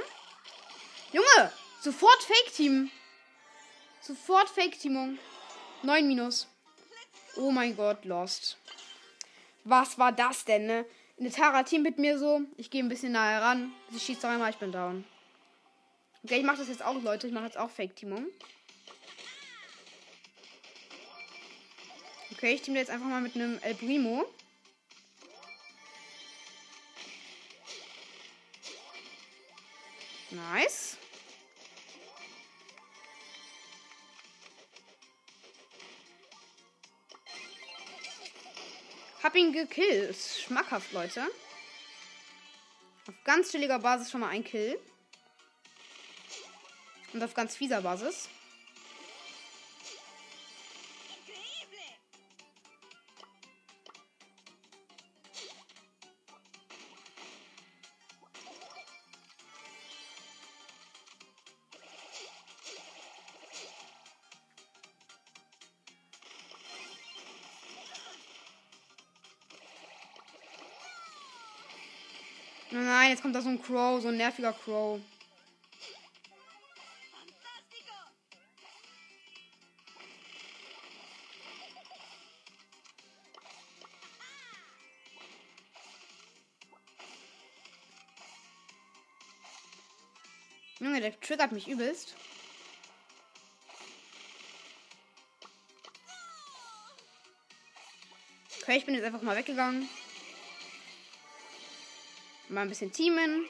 Junge, 1.10 1.52
sofort 1.80 2.22
Fake-Team. 2.22 2.90
Sofort 4.02 4.50
Fake-Teamung. 4.50 5.18
9 5.82 6.06
minus. 6.06 6.46
Oh 7.36 7.50
mein 7.50 7.74
Gott, 7.74 8.04
lost. 8.04 8.58
Was 9.64 9.98
war 9.98 10.12
das 10.12 10.44
denn, 10.44 10.66
ne? 10.66 10.84
Eine 11.18 11.30
Tara 11.30 11.62
Team 11.62 11.82
mit 11.82 11.98
mir 11.98 12.18
so. 12.18 12.42
Ich 12.58 12.70
gehe 12.70 12.82
ein 12.82 12.90
bisschen 12.90 13.12
nahe 13.12 13.40
ran. 13.40 13.72
Sie 13.90 14.00
schießt 14.00 14.22
doch 14.22 14.28
einmal, 14.28 14.50
ich 14.50 14.58
bin 14.58 14.70
down. 14.70 15.06
Okay, 16.22 16.40
ich 16.40 16.44
mache 16.44 16.58
das 16.58 16.68
jetzt 16.68 16.84
auch, 16.84 17.00
Leute. 17.00 17.26
Ich 17.26 17.32
mache 17.32 17.46
jetzt 17.46 17.56
auch 17.56 17.70
Fake-Teamung. 17.70 18.26
Okay, 22.32 22.52
ich 22.52 22.62
team 22.62 22.76
jetzt 22.76 22.90
einfach 22.90 23.06
mal 23.06 23.22
mit 23.22 23.34
einem 23.34 23.58
El 23.62 23.76
Primo. 23.76 24.26
Nice. 30.34 30.96
Hab 39.22 39.36
ihn 39.36 39.52
gekillt. 39.52 40.16
Schmackhaft, 40.16 40.92
Leute. 40.92 41.22
Auf 43.06 43.14
ganz 43.24 43.52
chilliger 43.52 43.78
Basis 43.78 44.10
schon 44.10 44.20
mal 44.20 44.30
ein 44.30 44.42
Kill. 44.42 44.78
Und 47.12 47.22
auf 47.22 47.34
ganz 47.34 47.56
fieser 47.56 47.82
Basis. 47.82 48.28
Kommt 73.24 73.34
da 73.34 73.40
so 73.40 73.48
ein 73.48 73.62
Crow, 73.62 74.02
so 74.02 74.08
ein 74.08 74.18
nerviger 74.18 74.52
Crow. 74.52 75.00
Junge, 90.80 91.00
der 91.00 91.18
triggert 91.18 91.52
mich 91.52 91.66
übelst. 91.66 92.14
Okay, 98.60 98.76
ich 98.76 98.84
bin 98.84 98.94
jetzt 98.94 99.04
einfach 99.04 99.22
mal 99.22 99.34
weggegangen. 99.34 99.88
Mal 102.48 102.60
ein 102.60 102.68
bisschen 102.68 102.92
teamen. 102.92 103.48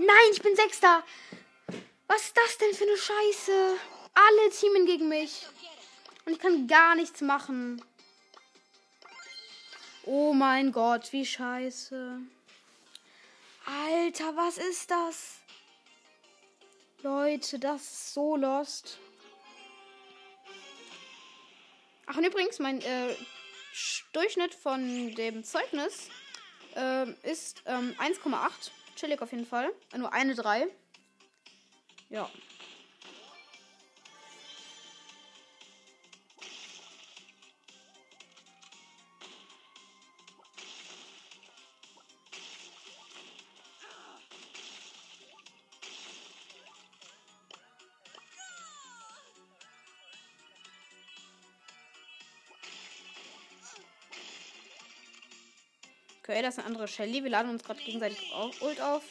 Nein, 0.00 0.16
ich 0.32 0.42
bin 0.42 0.54
Sechster. 0.54 1.04
Was 2.06 2.22
ist 2.22 2.36
das 2.36 2.58
denn 2.58 2.74
für 2.74 2.84
eine 2.84 2.96
Scheiße? 2.96 3.97
Alle 4.26 4.50
teamen 4.50 4.84
gegen 4.84 5.08
mich. 5.08 5.46
Und 6.24 6.32
ich 6.32 6.38
kann 6.38 6.66
gar 6.66 6.94
nichts 6.96 7.20
machen. 7.20 7.82
Oh 10.04 10.32
mein 10.32 10.72
Gott, 10.72 11.12
wie 11.12 11.24
scheiße. 11.24 12.18
Alter, 13.66 14.36
was 14.36 14.58
ist 14.58 14.90
das? 14.90 15.36
Leute, 17.02 17.58
das 17.58 17.82
ist 17.82 18.14
so 18.14 18.36
lost. 18.36 18.98
Ach, 22.06 22.16
und 22.16 22.24
übrigens, 22.24 22.58
mein 22.58 22.80
äh, 22.80 23.14
Durchschnitt 24.12 24.54
von 24.54 25.14
dem 25.14 25.44
Zeugnis 25.44 26.08
äh, 26.74 27.08
ist 27.22 27.62
ähm, 27.66 27.94
1,8. 27.98 28.50
Chillig 28.96 29.22
auf 29.22 29.30
jeden 29.30 29.46
Fall. 29.46 29.70
Nur 29.96 30.12
eine 30.12 30.34
3. 30.34 30.66
Ja. 32.08 32.28
Okay, 56.28 56.42
das 56.42 56.54
ist 56.54 56.58
eine 56.58 56.66
andere 56.66 56.86
Shelly. 56.86 57.24
Wir 57.24 57.30
laden 57.30 57.50
uns 57.50 57.64
gerade 57.64 57.80
gegenseitig 57.80 58.30
auch 58.34 58.52
Ult 58.60 58.82
auf. 58.82 59.02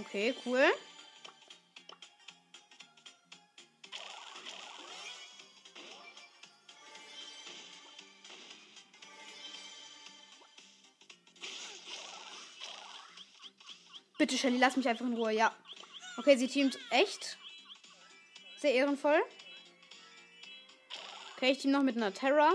Okay, 0.00 0.34
cool. 0.44 0.64
Bitte, 14.22 14.38
Shelly, 14.38 14.58
lass 14.58 14.76
mich 14.76 14.88
einfach 14.88 15.04
in 15.04 15.14
Ruhe. 15.14 15.32
Ja. 15.32 15.52
Okay, 16.16 16.36
sie 16.36 16.46
teamt 16.46 16.78
echt. 16.90 17.38
Sehr 18.56 18.72
ehrenvoll. 18.72 19.20
Okay, 21.34 21.50
ich 21.50 21.58
team 21.58 21.72
noch 21.72 21.82
mit 21.82 21.96
einer 21.96 22.14
Terra. 22.14 22.52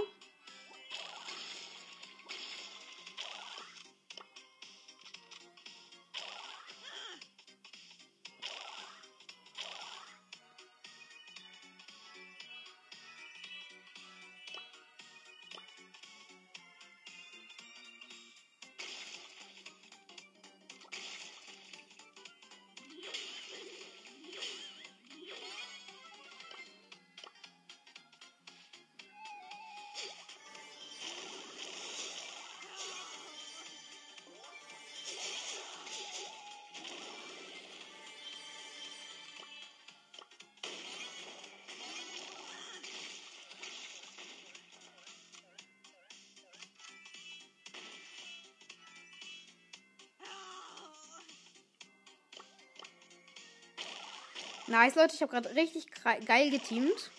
Nice, 54.78 54.93
Leute. 54.93 55.15
Ich 55.15 55.21
habe 55.23 55.32
gerade 55.32 55.55
richtig 55.55 55.88
geil 56.28 56.51
geteamt. 56.51 57.09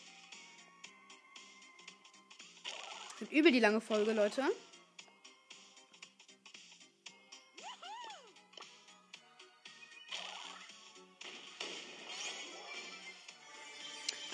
Wird 3.18 3.32
übel 3.32 3.50
die 3.50 3.58
lange 3.58 3.80
Folge, 3.80 4.12
Leute. 4.12 4.44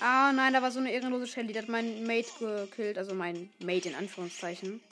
Ah, 0.00 0.30
nein, 0.34 0.52
da 0.52 0.60
war 0.60 0.70
so 0.70 0.80
eine 0.80 0.92
ehrenlose 0.92 1.26
Shelly. 1.26 1.54
Die 1.54 1.58
hat 1.58 1.70
meinen 1.70 2.06
Mate 2.06 2.66
gekillt. 2.66 2.98
Also 2.98 3.14
mein 3.14 3.50
Mate 3.58 3.88
in 3.88 3.94
Anführungszeichen. 3.94 4.82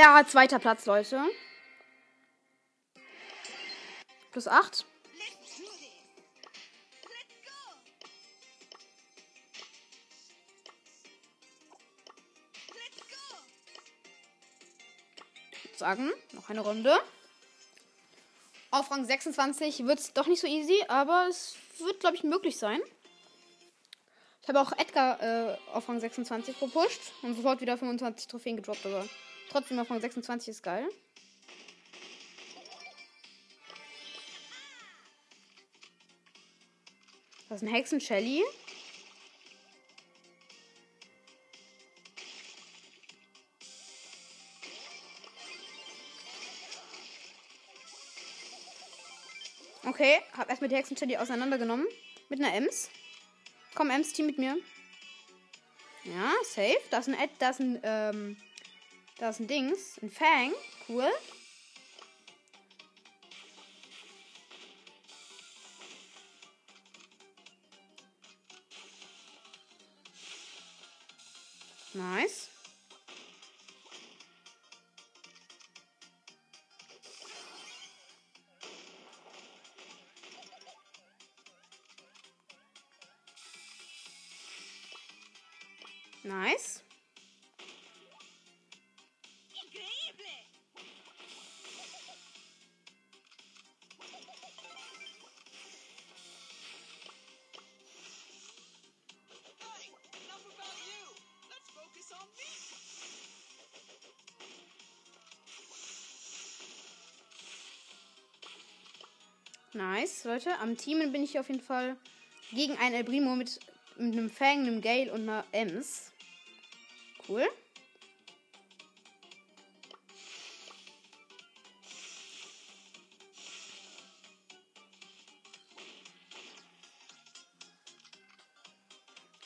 Ja, 0.00 0.24
zweiter 0.24 0.60
Platz, 0.60 0.86
Leute. 0.86 1.20
Plus 4.30 4.46
8. 4.46 4.86
Sagen, 15.74 16.12
noch 16.30 16.48
eine 16.48 16.60
Runde. 16.60 16.96
Auf 18.70 18.92
Rang 18.92 19.04
26 19.04 19.84
wird 19.84 19.98
es 19.98 20.12
doch 20.12 20.28
nicht 20.28 20.40
so 20.40 20.46
easy, 20.46 20.80
aber 20.86 21.26
es 21.28 21.56
wird, 21.78 21.98
glaube 21.98 22.14
ich, 22.14 22.22
möglich 22.22 22.56
sein. 22.56 22.80
Ich 24.42 24.48
habe 24.48 24.60
auch 24.60 24.70
Edgar 24.78 25.20
äh, 25.20 25.58
auf 25.72 25.88
Rang 25.88 25.98
26 25.98 26.60
gepusht 26.60 27.00
und 27.22 27.34
sofort 27.34 27.60
wieder 27.60 27.76
25 27.76 28.28
Trophäen 28.28 28.54
gedroppt, 28.54 28.86
aber 28.86 29.04
Trotzdem 29.50 29.78
auf 29.78 29.90
Rang 29.90 30.00
26 30.00 30.48
ist 30.48 30.62
geil. 30.62 30.88
Das 37.48 37.62
ist 37.62 37.68
ein 37.68 37.72
Hexen 37.72 38.00
Shelly. 38.00 38.44
Okay, 49.86 50.20
hab 50.36 50.50
erstmal 50.50 50.68
die 50.68 50.76
Hexen 50.76 50.96
Shelly 50.96 51.16
auseinandergenommen. 51.16 51.86
Mit 52.28 52.40
einer 52.40 52.54
Ems. 52.54 52.90
Komm, 53.74 53.88
Ems, 53.88 54.12
Team 54.12 54.26
mit 54.26 54.36
mir. 54.36 54.58
Ja, 56.04 56.32
safe. 56.44 56.78
Da 56.90 56.98
ist 56.98 57.08
ein 57.08 57.14
Ed, 57.14 57.30
da 57.38 57.50
ist 57.50 57.60
ein, 57.60 57.80
ähm, 57.82 58.36
da 59.18 59.28
ist 59.30 59.40
ein 59.40 59.46
Dings. 59.46 59.98
Ein 60.02 60.10
Fang. 60.10 60.52
Cool. 60.88 61.10
Nice, 109.78 110.24
Leute. 110.24 110.58
Am 110.58 110.76
Teamen 110.76 111.12
bin 111.12 111.22
ich 111.22 111.38
auf 111.38 111.46
jeden 111.46 111.60
Fall 111.60 111.96
gegen 112.50 112.76
einen 112.78 112.96
El 112.96 113.04
Primo 113.04 113.36
mit, 113.36 113.60
mit 113.96 114.12
einem 114.12 114.28
Fang, 114.28 114.66
einem 114.66 114.80
Gale 114.80 115.12
und 115.12 115.20
einer 115.20 115.44
Ems. 115.52 116.10
Cool. 117.28 117.48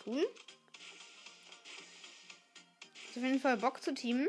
Cool. 0.06 0.26
Ist 3.10 3.18
auf 3.18 3.22
jeden 3.22 3.38
Fall 3.38 3.58
Bock 3.58 3.82
zu 3.82 3.92
teamen. 3.92 4.28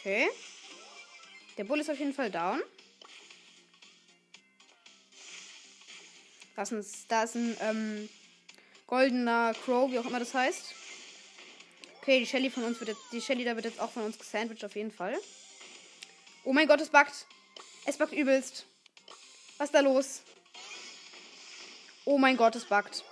Okay. 0.00 0.30
Der 1.58 1.64
Bull 1.64 1.78
ist 1.78 1.90
auf 1.90 1.98
jeden 1.98 2.14
Fall 2.14 2.30
down. 2.30 2.62
Da 6.56 6.62
ist 6.62 6.72
ein, 6.72 6.86
da 7.08 7.22
ist 7.24 7.34
ein 7.34 7.54
ähm, 7.60 8.08
goldener 8.86 9.52
Crow, 9.62 9.90
wie 9.90 9.98
auch 9.98 10.06
immer 10.06 10.18
das 10.18 10.32
heißt. 10.32 10.74
Okay, 12.00 12.20
die 12.20 12.26
Shelly 12.26 12.48
von 12.48 12.64
uns 12.64 12.80
wird 12.80 12.88
jetzt, 12.88 13.02
die 13.12 13.20
Shelly 13.20 13.44
da 13.44 13.54
wird 13.56 13.66
jetzt 13.66 13.78
auch 13.78 13.90
von 13.90 14.04
uns 14.04 14.18
gesandwiched 14.18 14.64
auf 14.64 14.74
jeden 14.74 14.90
Fall. 14.90 15.20
Oh 16.44 16.54
mein 16.54 16.66
Gott, 16.66 16.80
es 16.80 16.88
backt. 16.88 17.26
Es 17.84 17.98
backt 17.98 18.14
übelst. 18.14 18.64
Was 19.58 19.66
ist 19.66 19.74
da 19.74 19.80
los? 19.80 20.22
Oh 22.06 22.16
mein 22.16 22.38
Gott, 22.38 22.56
es 22.56 22.64
backt. 22.64 23.04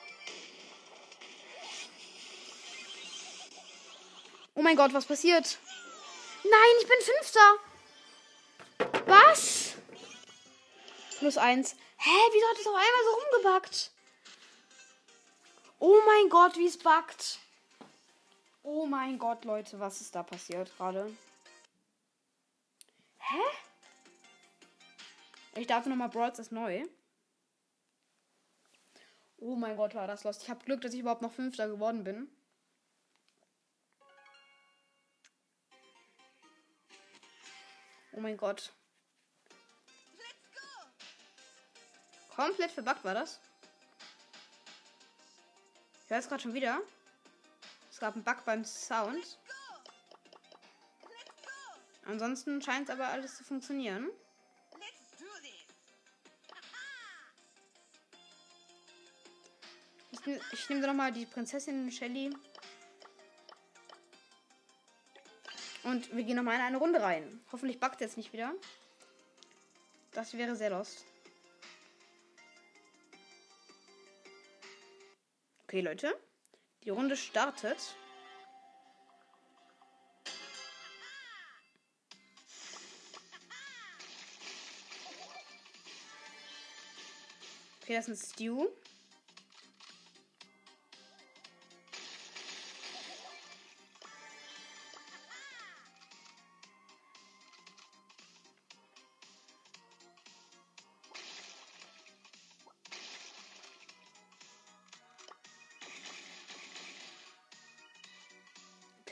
Oh 4.55 4.62
mein 4.62 4.74
Gott, 4.76 4.95
was 4.95 5.05
passiert? 5.05 5.59
Nein, 6.51 6.74
ich 6.80 6.88
bin 6.88 7.01
Fünfter. 7.01 7.59
Was? 9.07 9.74
Plus 11.18 11.36
eins. 11.36 11.76
Hä, 11.99 12.11
wieso 12.32 12.49
hat 12.49 12.59
es 12.59 12.66
auf 12.66 12.74
einmal 12.74 13.05
so 13.05 13.11
rumgebackt? 13.20 13.90
Oh 15.80 16.01
mein 16.07 16.28
Gott, 16.28 16.57
wie 16.57 16.66
es 16.66 16.78
backt. 16.78 17.38
Oh 18.62 18.86
mein 18.86 19.18
Gott, 19.18 19.44
Leute, 19.44 19.78
was 19.80 20.01
ist 20.01 20.14
da 20.14 20.22
passiert 20.22 20.70
gerade? 20.76 21.14
Hä? 23.18 23.42
Ich 25.57 25.66
darf 25.66 25.86
nochmal 25.86 26.09
Brawl 26.09 26.32
ist 26.36 26.53
neu. 26.53 26.84
Oh 29.38 29.55
mein 29.55 29.76
Gott, 29.76 29.94
war 29.94 30.07
das 30.07 30.24
lost. 30.24 30.42
Ich 30.42 30.51
habe 30.51 30.64
Glück, 30.64 30.80
dass 30.80 30.94
ich 30.94 31.01
überhaupt 31.01 31.22
noch 31.22 31.32
Fünfter 31.32 31.68
geworden 31.68 32.05
bin. 32.05 32.30
Oh 38.18 38.20
mein 38.20 38.36
Gott. 38.36 38.72
Komplett 42.34 42.72
verbuggt 42.72 43.04
war 43.04 43.14
das. 43.14 43.38
Ich 46.02 46.10
höre 46.10 46.18
es 46.18 46.28
gerade 46.28 46.42
schon 46.42 46.52
wieder. 46.52 46.80
Es 47.88 48.00
gab 48.00 48.14
einen 48.14 48.24
Bug 48.24 48.44
beim 48.44 48.64
Sound. 48.64 49.38
Ansonsten 52.06 52.60
scheint 52.60 52.88
es 52.88 52.92
aber 52.92 53.06
alles 53.06 53.36
zu 53.36 53.44
funktionieren. 53.44 54.10
Ich, 60.10 60.26
ich 60.26 60.68
nehme 60.68 60.84
noch 60.84 60.92
mal 60.92 61.12
die 61.12 61.24
Prinzessin 61.24 61.88
Shelly. 61.92 62.34
Und 65.89 66.14
wir 66.14 66.22
gehen 66.22 66.36
noch 66.36 66.43
mal 66.43 66.55
in 66.55 66.61
eine 66.61 66.76
Runde 66.76 67.01
rein. 67.01 67.41
Hoffentlich 67.51 67.80
buggt 67.80 68.03
jetzt 68.03 68.18
nicht 68.18 68.34
wieder. 68.34 68.53
Das 70.12 70.34
wäre 70.34 70.55
sehr 70.55 70.68
lost. 70.68 71.07
Okay, 75.62 75.80
Leute. 75.80 76.14
Die 76.84 76.91
Runde 76.91 77.16
startet. 77.16 77.78
Okay, 87.80 87.95
das 87.95 88.09
ist 88.09 88.09
ein 88.09 88.34
Stew. 88.34 88.66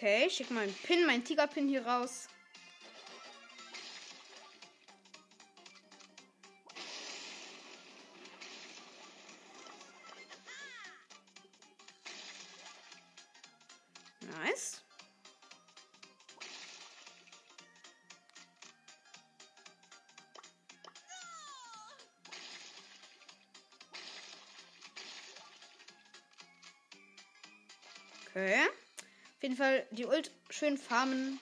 Okay, 0.06 0.26
ich 0.28 0.34
schick 0.34 0.52
meinen 0.52 0.72
Pin, 0.84 1.04
meinen 1.04 1.24
Tigerpin 1.24 1.66
hier 1.66 1.84
raus. 1.84 2.28
Die 29.96 30.06
Ult 30.06 30.30
schön 30.50 30.76
farmen. 30.76 31.40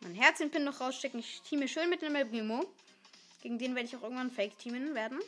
Mein 0.00 0.14
Herzchen-Pin 0.14 0.64
noch 0.64 0.80
rausstecken. 0.80 1.20
Ich 1.20 1.42
teame 1.42 1.66
schön 1.66 1.90
mit 1.90 2.02
dem 2.02 2.14
Elbrimo. 2.14 2.64
Gegen 3.42 3.58
den 3.58 3.74
werde 3.74 3.88
ich 3.88 3.96
auch 3.96 4.02
irgendwann 4.02 4.30
Fake 4.30 4.58
teamen 4.58 4.94
werden. 4.94 5.20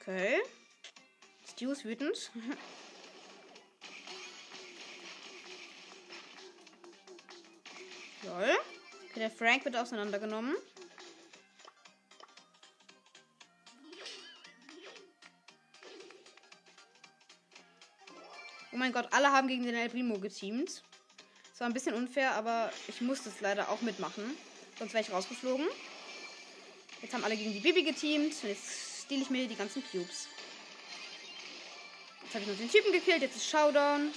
Okay. 0.00 0.42
Ist 1.70 1.84
wütend. 1.84 2.30
Lol. 8.24 8.58
Okay, 9.08 9.20
der 9.20 9.30
Frank 9.30 9.64
wird 9.64 9.76
auseinandergenommen. 9.76 10.56
Oh 18.72 18.76
mein 18.76 18.92
Gott, 18.92 19.06
alle 19.12 19.30
haben 19.30 19.46
gegen 19.46 19.62
den 19.62 19.76
El 19.76 19.88
Primo 19.88 20.18
geteamt. 20.18 20.82
Das 21.52 21.60
war 21.60 21.68
ein 21.68 21.72
bisschen 21.72 21.94
unfair, 21.94 22.34
aber 22.34 22.72
ich 22.88 23.00
musste 23.00 23.28
es 23.28 23.40
leider 23.40 23.68
auch 23.68 23.82
mitmachen. 23.82 24.36
Sonst 24.78 24.94
wäre 24.94 25.04
ich 25.04 25.12
rausgeflogen. 25.12 25.68
Jetzt 27.00 27.14
haben 27.14 27.22
alle 27.22 27.36
gegen 27.36 27.52
die 27.52 27.60
Bibi 27.60 27.84
geteamt. 27.84 28.34
Und 28.42 28.48
jetzt 28.48 29.04
stehle 29.04 29.22
ich 29.22 29.30
mir 29.30 29.46
die 29.46 29.54
ganzen 29.54 29.84
Cubes. 29.84 30.28
Jetzt 32.32 32.40
habe 32.40 32.50
ich 32.50 32.58
noch 32.58 32.66
den 32.66 32.70
Typen 32.70 32.92
gekillt. 32.92 33.20
Jetzt 33.20 33.36
ist 33.36 33.50
Showdown. 33.50 34.10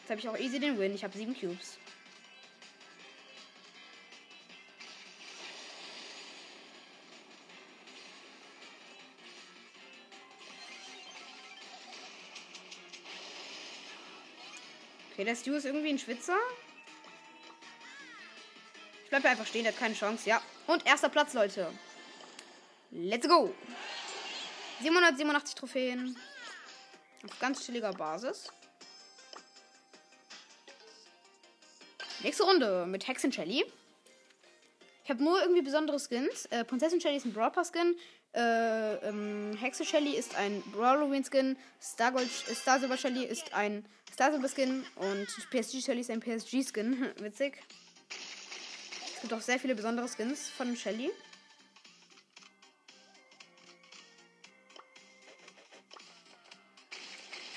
Jetzt 0.00 0.10
habe 0.10 0.18
ich 0.18 0.28
auch 0.28 0.36
easy 0.36 0.58
den 0.58 0.76
Win. 0.80 0.92
Ich 0.96 1.04
habe 1.04 1.16
sieben 1.16 1.32
Cubes. 1.32 1.78
Okay, 15.12 15.22
der 15.22 15.36
Stu 15.36 15.52
ist 15.54 15.66
irgendwie 15.66 15.90
ein 15.90 16.00
Schwitzer. 16.00 16.36
Ich 19.04 19.10
bleibe 19.10 19.28
einfach 19.28 19.46
stehen, 19.46 19.62
der 19.62 19.72
hat 19.72 19.78
keine 19.78 19.94
Chance. 19.94 20.28
Ja. 20.28 20.42
Und 20.66 20.84
erster 20.84 21.08
Platz, 21.08 21.32
Leute. 21.32 21.70
Let's 22.90 23.28
go. 23.28 23.54
787 24.82 25.54
Trophäen. 25.54 26.16
Auf 27.24 27.38
ganz 27.38 27.64
chilliger 27.64 27.92
Basis. 27.92 28.48
Nächste 32.22 32.44
Runde 32.44 32.86
mit 32.86 33.06
Hexen 33.06 33.32
Shelly. 33.32 33.64
Ich 35.04 35.10
habe 35.10 35.22
nur 35.22 35.40
irgendwie 35.42 35.62
besondere 35.62 35.98
Skins. 35.98 36.46
Äh, 36.46 36.64
Prinzessin 36.64 37.00
Shelly 37.00 37.16
ist 37.16 37.26
ein 37.26 37.32
Brawl 37.34 37.52
Skin. 37.64 37.96
Äh, 38.34 38.94
ähm, 39.06 39.56
Hexe 39.60 39.84
Shelly 39.84 40.16
ist 40.16 40.34
ein 40.34 40.62
Brawloween 40.72 41.24
Skin. 41.24 41.56
Star, 41.80 42.12
äh, 42.16 42.54
Star 42.54 42.80
Silver 42.80 42.96
Shelly 42.96 43.24
ist 43.24 43.52
ein 43.54 43.84
Star 44.12 44.32
Silver 44.32 44.48
Skin. 44.48 44.84
Und 44.96 45.28
PSG 45.50 45.82
Shelly 45.82 46.00
ist 46.00 46.10
ein 46.10 46.20
PSG 46.20 46.64
Skin. 46.64 47.10
Witzig. 47.18 47.62
Es 49.14 49.20
gibt 49.20 49.32
auch 49.32 49.40
sehr 49.40 49.58
viele 49.60 49.74
besondere 49.74 50.08
Skins 50.08 50.48
von 50.48 50.76
Shelly. 50.76 51.10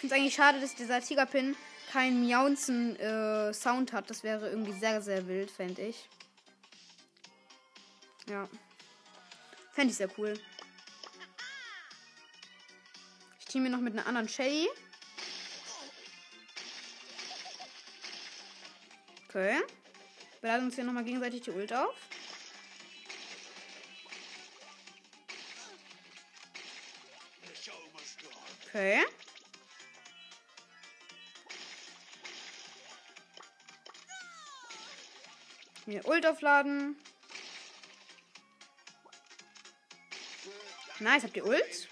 Finde 0.07 0.15
es 0.15 0.21
eigentlich 0.21 0.35
schade, 0.35 0.61
dass 0.61 0.75
dieser 0.75 1.01
Tigerpin 1.01 1.55
keinen 1.91 2.25
Miaunzen 2.25 2.95
äh, 2.97 3.53
hat. 3.53 4.09
Das 4.09 4.23
wäre 4.23 4.49
irgendwie 4.49 4.73
sehr, 4.73 5.01
sehr 5.01 5.27
wild, 5.27 5.51
fände 5.51 5.81
ich. 5.81 6.07
Ja. 8.29 8.47
Fände 9.73 9.91
ich 9.91 9.97
sehr 9.97 10.09
cool. 10.17 10.39
Ich 13.39 13.45
team 13.47 13.63
mir 13.63 13.69
noch 13.69 13.79
mit 13.79 13.93
einer 13.93 14.05
anderen 14.05 14.29
Shelly. 14.29 14.67
Okay. 19.27 19.57
Wir 20.41 20.49
laden 20.49 20.65
uns 20.67 20.75
hier 20.75 20.83
nochmal 20.83 21.03
gegenseitig 21.03 21.41
die 21.41 21.51
Ult 21.51 21.73
auf. 21.73 21.95
Okay. 28.67 29.05
Mir 35.87 36.05
Ult 36.05 36.25
aufladen. 36.25 36.97
Nice, 40.99 41.23
habt 41.23 41.37
ihr 41.37 41.45
Ult? 41.45 41.87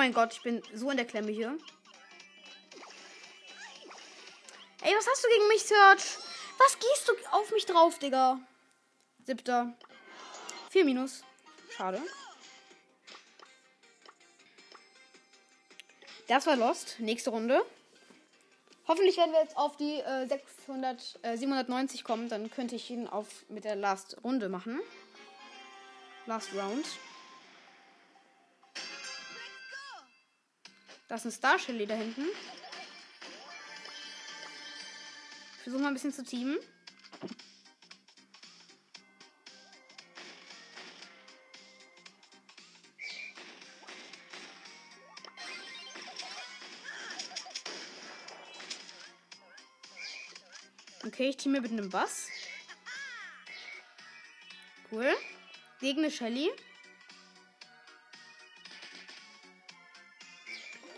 Mein 0.00 0.14
Gott, 0.14 0.32
ich 0.32 0.40
bin 0.40 0.62
so 0.72 0.90
in 0.90 0.96
der 0.96 1.04
Klemme 1.04 1.30
hier. 1.30 1.58
Ey, 4.80 4.94
was 4.96 5.06
hast 5.06 5.22
du 5.22 5.28
gegen 5.28 5.46
mich, 5.48 5.62
Search? 5.62 6.16
Was 6.56 6.78
gehst 6.78 7.06
du 7.06 7.12
auf 7.32 7.50
mich 7.50 7.66
drauf, 7.66 7.98
Digga? 7.98 8.40
Siebter. 9.26 9.74
Vier 10.70 10.86
Minus. 10.86 11.22
Schade. 11.76 12.00
Das 16.28 16.46
war 16.46 16.56
Lost. 16.56 16.98
Nächste 17.00 17.28
Runde. 17.28 17.62
Hoffentlich 18.88 19.18
werden 19.18 19.32
wir 19.32 19.42
jetzt 19.42 19.58
auf 19.58 19.76
die 19.76 20.00
äh, 20.00 20.26
600, 20.26 21.18
äh, 21.20 21.36
790 21.36 22.04
kommen. 22.04 22.30
Dann 22.30 22.50
könnte 22.50 22.74
ich 22.74 22.88
ihn 22.90 23.06
auf 23.06 23.26
mit 23.50 23.64
der 23.64 23.76
Last 23.76 24.16
Runde 24.24 24.48
machen. 24.48 24.80
Last 26.24 26.54
Round. 26.54 26.86
Da 31.10 31.16
ist 31.16 31.24
ein 31.24 31.32
Star 31.32 31.58
Shelly 31.58 31.86
da 31.86 31.96
hinten. 31.96 32.24
Ich 35.56 35.62
versuche 35.64 35.82
mal 35.82 35.88
ein 35.88 35.94
bisschen 35.94 36.12
zu 36.12 36.24
teamen. 36.24 36.56
Okay, 51.04 51.30
ich 51.30 51.36
teame 51.36 51.60
mit 51.60 51.72
einem 51.72 51.90
Bass. 51.90 52.28
Cool. 54.92 55.12
Gegen 55.80 55.98
eine 55.98 56.12
Shelly. 56.12 56.52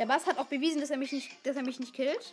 Der 0.02 0.08
Bass 0.08 0.26
hat 0.26 0.36
auch 0.38 0.46
bewiesen, 0.46 0.80
dass 0.80 0.90
er 0.90 0.96
mich 0.96 1.12
nicht, 1.12 1.46
dass 1.46 1.54
er 1.54 1.62
mich 1.62 1.78
nicht 1.78 1.94
killt. 1.94 2.32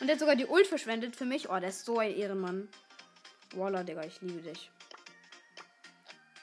Und 0.00 0.08
der 0.08 0.16
hat 0.16 0.18
sogar 0.18 0.34
die 0.34 0.46
Ult 0.46 0.66
verschwendet 0.66 1.14
für 1.14 1.24
mich. 1.24 1.48
Oh, 1.48 1.60
der 1.60 1.68
ist 1.68 1.84
so 1.84 2.00
ein 2.00 2.12
Ehrenmann. 2.12 2.68
Waller, 3.54 3.84
Digga, 3.84 4.02
ich 4.02 4.20
liebe 4.22 4.40
dich. 4.40 4.72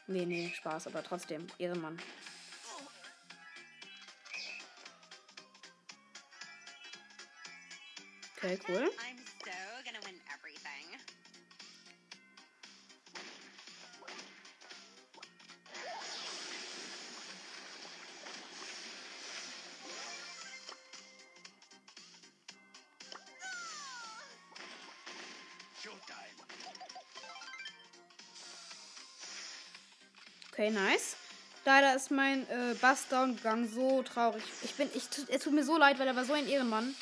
Nee, 0.07 0.25
nee, 0.25 0.53
Spaß, 0.55 0.87
aber 0.87 1.03
trotzdem, 1.03 1.45
Ehrenmann. 1.57 2.01
Okay, 8.37 8.57
cool. 8.69 8.89
Okay, 30.59 30.71
nice. 30.71 31.15
Leider 31.63 31.95
ist 31.95 32.11
mein 32.11 32.45
äh, 32.49 32.75
Bass 32.81 33.07
down 33.07 33.37
gegangen. 33.37 33.71
So 33.73 34.03
traurig. 34.03 34.43
Ich 34.61 34.75
bin, 34.75 34.89
ich, 34.93 35.07
es 35.29 35.41
tut 35.41 35.53
mir 35.53 35.63
so 35.63 35.77
leid, 35.77 35.97
weil 35.99 36.07
er 36.07 36.17
war 36.17 36.25
so 36.25 36.33
ein 36.33 36.49
Ehrenmann. 36.49 36.93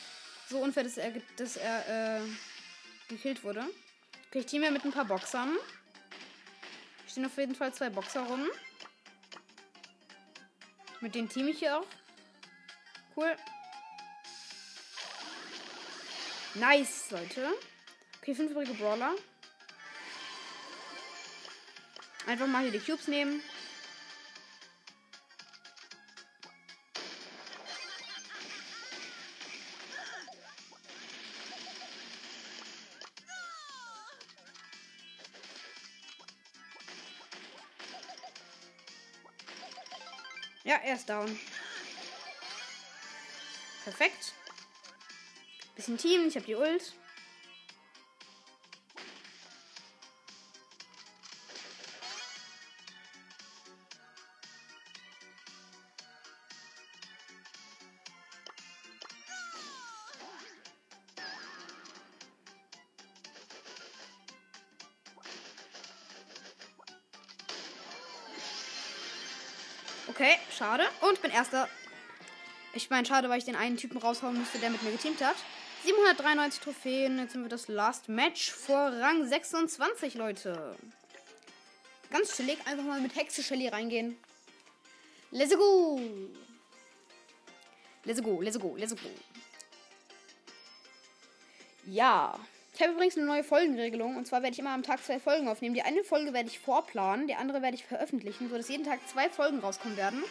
So 0.47 0.59
unfair, 0.59 0.83
dass 0.83 0.97
er, 0.97 1.11
dass 1.37 1.57
er 1.57 2.19
äh, 2.19 2.21
gekillt 3.07 3.43
wurde. 3.43 3.65
Okay, 4.27 4.41
ich 4.41 4.45
team 4.45 4.61
mir 4.61 4.69
mit 4.69 4.85
ein 4.85 4.91
paar 4.91 5.05
Boxern. 5.05 5.57
Hier 7.01 7.09
stehen 7.09 7.25
auf 7.25 7.35
jeden 7.35 7.55
Fall 7.55 7.73
zwei 7.73 7.89
Boxer 7.89 8.21
rum. 8.21 8.47
Mit 11.01 11.15
denen 11.15 11.27
team 11.27 11.47
ich 11.47 11.57
hier 11.57 11.79
auch. 11.79 11.87
Cool. 13.15 13.35
Nice, 16.53 17.09
Leute. 17.09 17.55
Okay, 18.21 18.35
fünf 18.35 18.51
übrige 18.51 18.75
Brawler. 18.75 19.15
Einfach 22.27 22.45
mal 22.45 22.63
hier 22.63 22.71
die 22.71 22.79
Cubes 22.79 23.07
nehmen. 23.07 23.41
Ja, 40.65 40.75
er 40.83 40.95
ist 40.95 41.07
down. 41.07 41.39
Perfekt. 43.85 44.33
Bisschen 45.75 45.97
Team, 45.97 46.27
ich 46.27 46.35
habe 46.35 46.45
die 46.45 46.55
Ult. 46.55 46.93
Erster. 71.37 71.69
Ich 72.73 72.89
meine, 72.89 73.05
schade, 73.05 73.29
weil 73.29 73.39
ich 73.39 73.45
den 73.45 73.55
einen 73.55 73.77
Typen 73.77 73.97
raushauen 73.97 74.37
musste, 74.37 74.59
der 74.59 74.69
mit 74.69 74.81
mir 74.83 74.91
geteamt 74.91 75.23
hat. 75.23 75.35
793 75.83 76.61
Trophäen. 76.61 77.19
Jetzt 77.19 77.33
sind 77.33 77.43
wir 77.43 77.49
das 77.49 77.67
Last 77.67 78.09
Match 78.09 78.51
vor 78.51 78.91
Rang 78.91 79.25
26, 79.25 80.15
Leute. 80.15 80.75
Ganz 82.09 82.35
chillig. 82.35 82.57
Einfach 82.65 82.83
mal 82.83 82.99
mit 82.99 83.15
Hexe 83.15 83.43
Shelly 83.43 83.67
reingehen. 83.67 84.17
Let's 85.31 85.55
go. 85.55 85.99
Let's 88.03 88.23
go, 88.23 88.41
let's 88.41 88.59
go, 88.59 88.75
let's 88.77 88.95
go. 88.95 89.09
Ja. 91.85 92.39
Ich 92.73 92.81
habe 92.81 92.93
übrigens 92.93 93.17
eine 93.17 93.25
neue 93.25 93.43
Folgenregelung. 93.43 94.17
Und 94.17 94.27
zwar 94.27 94.41
werde 94.41 94.53
ich 94.53 94.59
immer 94.59 94.71
am 94.71 94.83
Tag 94.83 95.03
zwei 95.03 95.19
Folgen 95.19 95.47
aufnehmen. 95.47 95.75
Die 95.75 95.81
eine 95.81 96.03
Folge 96.03 96.33
werde 96.33 96.49
ich 96.49 96.59
vorplanen, 96.59 97.27
die 97.27 97.35
andere 97.35 97.61
werde 97.61 97.75
ich 97.75 97.85
veröffentlichen, 97.85 98.49
sodass 98.49 98.69
jeden 98.69 98.85
Tag 98.85 98.99
zwei 99.07 99.29
Folgen 99.29 99.59
rauskommen 99.59 99.97
werden. 99.97 100.23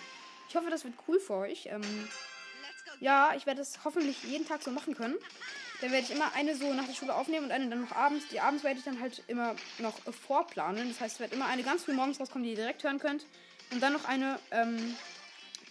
Ich 0.49 0.57
hoffe, 0.57 0.71
das 0.71 0.85
wird 0.85 0.95
cool 1.09 1.21
für 1.21 1.35
euch. 1.35 1.67
Ähm, 1.67 2.09
ja, 3.01 3.35
ich 3.37 3.47
werde 3.47 3.61
es 3.61 3.85
hoffentlich 3.85 4.23
jeden 4.25 4.47
Tag 4.47 4.63
so 4.63 4.71
machen 4.71 4.95
können. 4.95 5.17
Dann 5.81 5.93
werde 5.93 6.05
ich 6.05 6.11
immer 6.11 6.33
eine 6.35 6.57
so 6.57 6.73
nach 6.73 6.87
der 6.87 6.95
Schule 6.95 7.15
aufnehmen 7.15 7.47
und 7.47 7.53
eine 7.53 7.69
dann 7.69 7.83
noch 7.83 7.93
abends. 7.93 8.27
Die 8.29 8.41
abends 8.41 8.65
werde 8.65 8.79
ich 8.79 8.85
dann 8.85 9.01
halt 9.01 9.23
immer 9.27 9.55
noch 9.79 9.99
vorplanen. 10.13 10.89
Das 10.89 11.01
heißt, 11.01 11.15
es 11.15 11.21
wird 11.21 11.33
immer 11.33 11.47
eine 11.47 11.63
ganz 11.63 11.85
früh 11.85 11.93
morgens 11.93 12.19
rauskommen, 12.19 12.45
die 12.45 12.51
ihr 12.51 12.57
direkt 12.57 12.83
hören 12.85 12.99
könnt. 12.99 13.27
Und 13.71 13.83
dann 13.83 13.93
noch 13.93 14.05
eine, 14.07 14.39
ähm, 14.53 14.97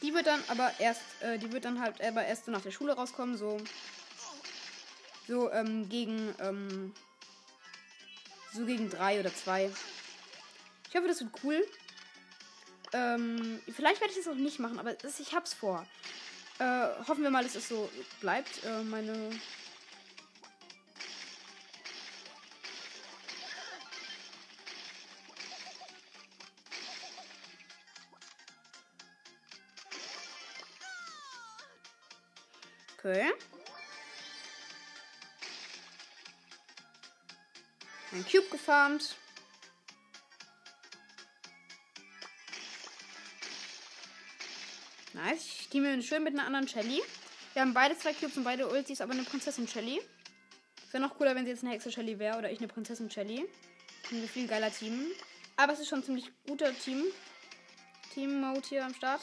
die 0.02 0.14
wird 0.14 0.28
dann 0.28 0.44
aber 0.50 0.72
erst, 0.80 1.02
äh, 1.22 1.40
die 1.40 1.52
wird 1.52 1.66
dann 1.66 1.80
halt 1.80 2.02
aber 2.02 2.26
erst 2.26 2.46
so 2.46 2.52
nach 2.52 2.62
der 2.62 2.72
Schule 2.72 2.94
rauskommen, 2.94 3.38
so, 3.38 3.58
so, 5.28 5.52
ähm, 5.52 5.90
gegen, 5.90 6.36
ähm, 6.40 6.94
so 8.54 8.66
gegen 8.66 8.90
drei 8.90 9.20
oder 9.20 9.34
zwei. 9.34 9.72
Ich 10.90 10.96
hoffe, 10.96 11.08
das 11.08 11.22
wird 11.22 11.32
cool. 11.44 11.66
Ähm, 12.96 13.60
vielleicht 13.76 14.00
werde 14.00 14.14
ich 14.14 14.24
das 14.24 14.28
auch 14.30 14.38
nicht 14.38 14.58
machen, 14.60 14.80
aber 14.80 14.96
es, 15.04 15.20
ich 15.20 15.34
hab's 15.34 15.54
vor. 15.54 15.86
Äh, 16.60 16.88
hoffen 17.10 17.24
wir 17.24 17.30
mal, 17.30 17.44
dass 17.44 17.56
es 17.56 17.68
so 17.68 17.90
bleibt. 18.22 18.64
Äh, 18.64 18.84
meine. 18.84 19.32
Okay. 32.98 33.34
Ein 38.14 38.26
Cube 38.26 38.50
gefarmt. 38.50 39.18
Nice. 45.16 45.46
Ich 45.62 45.70
teame 45.70 46.04
schön 46.04 46.24
mit 46.24 46.34
einer 46.34 46.46
anderen 46.46 46.68
Shelly. 46.68 47.02
Wir 47.54 47.62
haben 47.62 47.74
beide 47.74 47.98
zwei 47.98 48.12
Cubes 48.12 48.36
und 48.36 48.44
beide 48.44 48.68
Ultis, 48.68 49.00
aber 49.00 49.14
eine 49.14 49.24
Prinzessin 49.24 49.66
Shelly. 49.66 50.02
Wäre 50.92 51.02
noch 51.02 51.18
cooler, 51.18 51.34
wenn 51.36 51.46
sie 51.46 51.52
jetzt 51.52 51.64
eine 51.64 51.72
Hexe 51.72 51.90
Shelly 51.90 52.20
wäre 52.20 52.38
oder 52.38 52.52
ich 52.52 52.60
eine 52.60 52.68
Prinzessin 52.68 53.10
Shelly. 53.10 53.48
Können 54.10 54.22
wir 54.22 54.28
viel 54.28 54.46
geiler 54.46 54.70
teamen. 54.70 55.10
Aber 55.56 55.72
es 55.72 55.80
ist 55.80 55.88
schon 55.88 56.00
ein 56.00 56.04
ziemlich 56.04 56.30
guter 56.46 56.78
Team. 56.78 57.02
Team-Mode 58.14 58.68
hier 58.68 58.86
am 58.86 58.94
Start. 58.94 59.22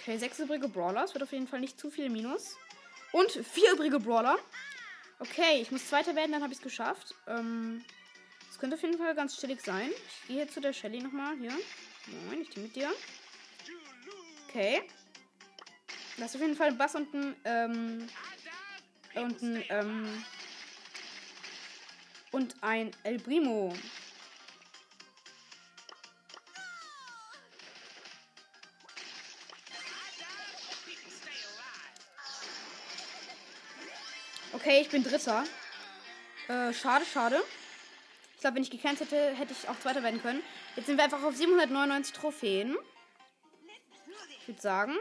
Okay, 0.00 0.18
sechs 0.18 0.38
übrige 0.38 0.68
Brawler. 0.68 1.04
Es 1.04 1.14
wird 1.14 1.22
auf 1.22 1.32
jeden 1.32 1.48
Fall 1.48 1.60
nicht 1.60 1.80
zu 1.80 1.90
viel 1.90 2.10
Minus. 2.10 2.56
Und 3.12 3.30
vier 3.30 3.72
übrige 3.72 4.00
Brawler. 4.00 4.38
Okay, 5.18 5.62
ich 5.62 5.70
muss 5.70 5.88
Zweiter 5.88 6.14
werden, 6.14 6.32
dann 6.32 6.42
habe 6.42 6.52
ich 6.52 6.58
es 6.58 6.62
geschafft. 6.62 7.14
Ähm, 7.26 7.82
das 8.48 8.58
könnte 8.58 8.76
auf 8.76 8.82
jeden 8.82 8.98
Fall 8.98 9.14
ganz 9.14 9.40
chillig 9.40 9.62
sein. 9.62 9.88
Ich 9.90 10.28
gehe 10.28 10.36
jetzt 10.36 10.52
zu 10.52 10.60
der 10.60 10.74
Shelly 10.74 11.00
nochmal. 11.00 11.34
Hier. 11.38 11.52
Moin, 12.10 12.42
ich 12.42 12.56
mit 12.56 12.74
dir. 12.74 12.90
Okay. 14.48 14.82
Das 16.16 16.30
ist 16.30 16.36
auf 16.36 16.40
jeden 16.42 16.56
Fall 16.56 16.68
ein 16.68 16.78
Bass 16.78 16.94
und 16.94 17.14
ein, 17.14 17.36
ähm, 17.44 18.08
und 19.14 19.42
ein, 19.42 19.64
ähm, 19.68 20.24
und 22.32 22.56
ein 22.62 22.90
El 23.04 23.18
Primo. 23.18 23.74
Okay, 34.52 34.80
ich 34.80 34.88
bin 34.88 35.04
Dritter. 35.04 35.44
Äh, 36.48 36.72
schade, 36.72 37.04
schade. 37.04 37.42
Ich 38.38 38.42
glaube, 38.42 38.54
wenn 38.54 38.62
ich 38.62 38.70
gekämpft 38.70 39.00
hätte, 39.00 39.34
hätte 39.34 39.52
ich 39.52 39.68
auch 39.68 39.76
Zweiter 39.80 40.00
werden 40.04 40.22
können. 40.22 40.40
Jetzt 40.76 40.86
sind 40.86 40.96
wir 40.96 41.02
einfach 41.02 41.24
auf 41.24 41.34
799 41.34 42.14
Trophäen. 42.14 42.76
Ich 44.40 44.46
würde 44.46 44.62
sagen, 44.62 44.94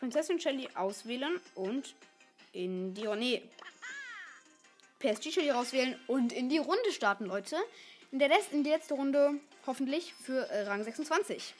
Prinzessin 0.00 0.40
Shelly 0.40 0.68
auswählen 0.74 1.40
und 1.54 1.94
in 2.50 2.92
die... 2.92 3.06
Oh, 3.06 3.14
nee. 3.14 3.42
PSG 4.98 5.30
Shelly 5.30 5.50
rauswählen 5.50 5.96
und 6.08 6.32
in 6.32 6.48
die 6.48 6.58
Runde 6.58 6.90
starten, 6.90 7.26
Leute. 7.26 7.56
In 8.10 8.18
der, 8.18 8.28
in 8.50 8.64
die 8.64 8.70
letzte 8.70 8.94
Runde 8.94 9.38
hoffentlich 9.68 10.12
für 10.12 10.50
äh, 10.50 10.66
Rang 10.66 10.82
26. 10.82 11.54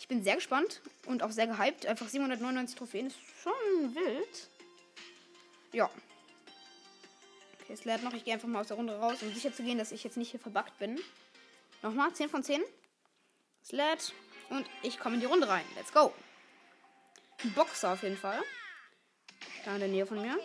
Ich 0.00 0.08
bin 0.08 0.24
sehr 0.24 0.36
gespannt 0.36 0.80
und 1.04 1.22
auch 1.22 1.30
sehr 1.30 1.46
gehypt. 1.46 1.84
Einfach 1.84 2.08
799 2.08 2.74
Trophäen 2.74 3.08
ist 3.08 3.18
schon 3.42 3.94
wild. 3.94 4.48
Ja. 5.74 5.90
Okay, 7.72 7.78
es 7.80 7.84
lädt 7.86 8.02
noch. 8.02 8.12
Ich 8.12 8.24
gehe 8.24 8.34
einfach 8.34 8.48
mal 8.48 8.60
aus 8.60 8.68
der 8.68 8.76
Runde 8.76 8.98
raus, 8.98 9.22
um 9.22 9.32
sicher 9.32 9.52
zu 9.52 9.62
gehen, 9.62 9.78
dass 9.78 9.92
ich 9.92 10.04
jetzt 10.04 10.18
nicht 10.18 10.30
hier 10.30 10.40
verbuggt 10.40 10.78
bin. 10.78 11.00
Nochmal, 11.80 12.12
10 12.12 12.28
von 12.28 12.42
10. 12.42 12.62
Es 13.62 13.72
lädt. 13.72 14.12
Und 14.50 14.66
ich 14.82 14.98
komme 14.98 15.14
in 15.14 15.20
die 15.22 15.26
Runde 15.26 15.48
rein. 15.48 15.64
Let's 15.76 15.92
go. 15.92 16.12
Ein 17.42 17.52
Boxer 17.54 17.92
auf 17.92 18.02
jeden 18.02 18.18
Fall. 18.18 18.42
Da 19.64 19.74
in 19.74 19.80
der 19.80 19.88
Nähe 19.88 20.04
von 20.04 20.20
mir. 20.20 20.38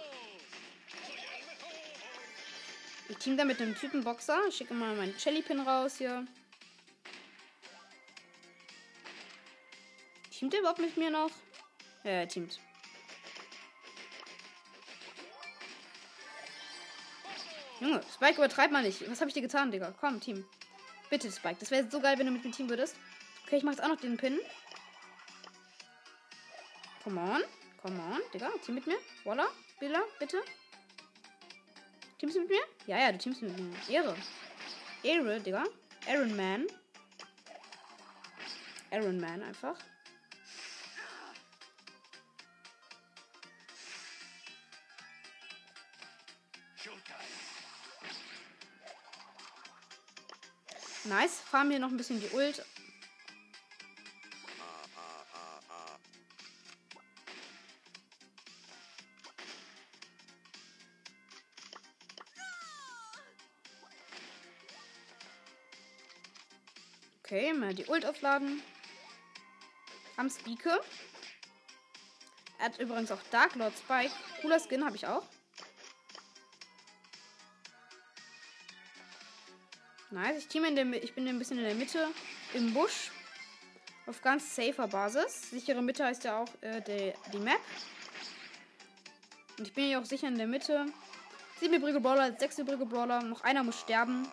Ich 3.09 3.17
team 3.17 3.35
da 3.35 3.43
mit 3.43 3.61
einem 3.61 3.75
Typen 3.75 4.03
Boxer. 4.03 4.39
Ich 4.47 4.55
schicke 4.55 4.73
mal 4.73 4.95
meinen 4.95 5.15
Jelly-Pin 5.17 5.59
raus 5.59 5.97
hier. 5.97 6.25
Teamt 10.31 10.53
er 10.53 10.59
überhaupt 10.61 10.79
mit 10.79 10.95
mir 10.95 11.09
noch? 11.09 11.31
Ja, 12.03 12.11
er 12.11 12.27
teamt. 12.27 12.59
Junge, 17.79 18.01
Spike 18.13 18.37
übertreib 18.37 18.71
mal 18.71 18.83
nicht. 18.83 19.09
Was 19.09 19.19
habe 19.19 19.29
ich 19.29 19.33
dir 19.33 19.41
getan, 19.41 19.71
Digga? 19.71 19.93
Komm, 19.99 20.19
Team. 20.19 20.45
Bitte, 21.09 21.31
Spike. 21.31 21.57
Das 21.59 21.71
wäre 21.71 21.89
so 21.89 21.99
geil, 21.99 22.17
wenn 22.17 22.25
du 22.25 22.31
mit 22.31 22.43
dem 22.43 22.51
Team 22.51 22.69
würdest. 22.69 22.95
Okay, 23.45 23.57
ich 23.57 23.63
mach 23.63 23.71
jetzt 23.71 23.83
auch 23.83 23.89
noch 23.89 23.99
den 23.99 24.17
Pin. 24.17 24.39
Come 27.03 27.21
on. 27.21 27.43
Come 27.81 27.99
on, 28.01 28.19
Digga. 28.33 28.49
Team 28.65 28.75
mit 28.75 28.87
mir. 28.87 28.97
Voila. 29.23 29.47
Billa, 29.79 30.01
bitte. 30.19 30.41
Teamst 32.17 32.35
du 32.35 32.41
mit 32.41 32.49
mir? 32.49 32.61
Ja, 32.87 32.97
ja, 32.97 33.11
du 33.11 33.19
teamst 33.19 33.41
mit 33.43 33.57
mir. 33.57 33.71
Ehre. 33.89 34.15
Ehre, 35.03 35.39
Digga. 35.39 35.63
Iron 36.11 36.35
Man. 36.35 36.65
Iron 38.91 39.19
Man 39.19 39.43
einfach. 39.43 39.77
Nice. 51.07 51.39
Fahren 51.39 51.69
wir 51.69 51.79
noch 51.79 51.89
ein 51.89 51.97
bisschen 51.97 52.19
die 52.19 52.35
Ult. 52.35 52.65
Okay, 67.23 67.53
mal 67.53 67.73
die 67.73 67.85
Ult 67.85 68.05
aufladen. 68.05 68.61
Am 70.17 70.29
Speaker. 70.29 70.81
Er 72.57 72.65
hat 72.65 72.79
übrigens 72.79 73.11
auch 73.11 73.21
Dark 73.31 73.55
Lord 73.55 73.73
Spike. 73.77 74.13
Cooler 74.41 74.59
Skin 74.59 74.83
habe 74.83 74.95
ich 74.95 75.07
auch. 75.07 75.23
Nice. 80.09 80.37
Ich, 80.37 80.47
team 80.47 80.63
in 80.63 80.75
der, 80.75 80.85
ich 81.03 81.13
bin 81.13 81.27
ein 81.27 81.37
bisschen 81.37 81.57
in 81.57 81.65
der 81.65 81.75
Mitte 81.75 82.07
im 82.53 82.73
Busch. 82.73 83.11
Auf 84.05 84.21
ganz 84.21 84.55
safer 84.55 84.87
Basis. 84.87 85.49
Sichere 85.49 85.81
Mitte 85.81 86.05
heißt 86.05 86.23
ja 86.23 86.39
auch 86.39 86.49
äh, 86.61 86.81
die, 86.81 87.13
die 87.33 87.39
Map. 87.39 87.59
Und 89.57 89.67
ich 89.67 89.73
bin 89.73 89.85
hier 89.85 89.99
auch 89.99 90.05
sicher 90.05 90.29
in 90.29 90.37
der 90.37 90.47
Mitte. 90.47 90.85
Sieben 91.59 91.73
übrige 91.73 91.99
Brawler, 91.99 92.37
sechs 92.37 92.57
übrige 92.57 92.85
Brawler. 92.85 93.21
Noch 93.21 93.41
einer 93.41 93.63
muss 93.63 93.81
sterben. 93.81 94.25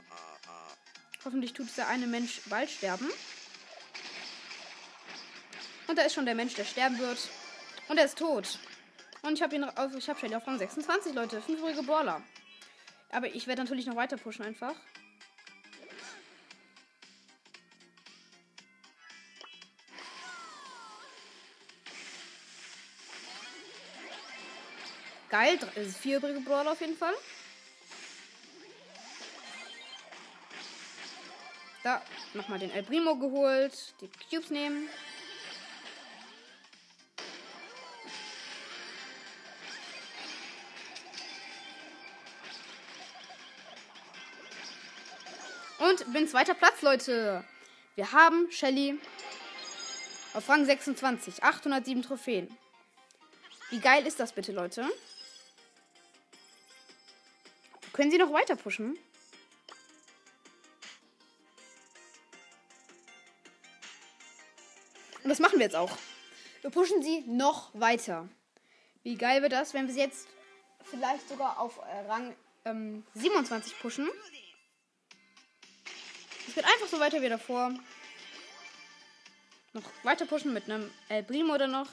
Hoffentlich 1.25 1.55
tut 1.55 1.77
der 1.77 1.89
eine 1.89 2.07
Mensch 2.07 2.43
bald 2.49 2.71
sterben. 2.71 3.11
Und 5.89 5.99
da 5.99 6.03
ist 6.03 6.15
schon 6.15 6.27
der 6.27 6.37
Mensch, 6.37 6.55
der 6.55 6.65
sterben 6.65 6.99
wird. 6.99 7.19
Und 7.89 7.99
er 7.99 8.05
ist 8.05 8.19
tot. 8.19 8.61
Und 9.23 9.33
ich 9.33 9.43
habe 9.43 9.57
ihn 9.57 9.65
auf, 9.65 9.95
ich 9.97 10.09
habe 10.09 10.21
Shelly 10.21 10.37
auf 10.37 10.47
Rang 10.47 10.59
26, 10.59 11.15
Leute. 11.15 11.43
Fünf 11.43 11.59
übrige 11.59 11.83
Brawler. 11.83 12.23
Aber 13.11 13.27
ich 13.27 13.49
werde 13.49 13.63
natürlich 13.63 13.87
noch 13.87 13.97
weiter 13.97 14.17
pushen 14.17 14.45
einfach. 14.45 14.75
Geil, 25.35 25.59
ist 25.75 25.97
vier 25.97 26.19
übrige 26.19 26.39
Brawler 26.39 26.71
auf 26.71 26.81
jeden 26.81 26.97
Fall. 26.97 27.13
Da, 31.83 32.01
nochmal 32.35 32.61
den 32.61 32.71
El 32.71 32.85
Primo 32.85 33.17
geholt. 33.17 33.97
Die 34.01 34.09
Cubes 34.31 34.51
nehmen. 34.51 34.89
Und 45.81 46.13
bin 46.13 46.29
zweiter 46.29 46.55
Platz, 46.55 46.81
Leute. 46.83 47.43
Wir 47.97 48.13
haben 48.13 48.53
Shelly 48.53 49.01
auf 50.33 50.49
Rang 50.49 50.65
26. 50.65 51.43
807 51.43 52.03
Trophäen. 52.03 52.57
Wie 53.71 53.81
geil 53.81 54.07
ist 54.07 54.21
das 54.21 54.33
bitte, 54.33 54.53
Leute? 54.53 54.89
Können 57.95 58.11
sie 58.11 58.19
noch 58.19 58.33
weiter 58.33 58.57
pushen? 58.57 58.99
Und 65.23 65.31
das 65.31 65.39
machen 65.39 65.61
wir 65.61 65.65
jetzt 65.65 65.77
auch. 65.77 65.97
Wir 66.61 66.71
pushen 66.71 67.03
sie 67.03 67.21
noch 67.29 67.71
weiter. 67.73 68.29
Wie 69.05 69.15
geil 69.15 69.43
wird 69.43 69.53
das, 69.53 69.75
wenn 69.75 69.87
wir 69.87 69.95
sie 69.95 70.01
jetzt 70.01 70.27
vielleicht 70.83 71.29
sogar 71.29 71.61
auf 71.61 71.79
äh, 71.79 72.09
Rang 72.09 72.35
ähm, 72.65 73.05
27 73.15 73.79
pushen? 73.79 74.11
Es 76.49 76.55
geht 76.57 76.65
einfach 76.65 76.89
so 76.89 76.99
weiter 76.99 77.23
wie 77.23 77.29
davor. 77.29 77.73
Noch 79.73 79.85
weiter 80.03 80.27
pushen 80.27 80.53
mit 80.53 80.65
einem 80.65 80.91
El 81.09 81.23
Primo 81.23 81.55
oder 81.55 81.69
noch. 81.69 81.87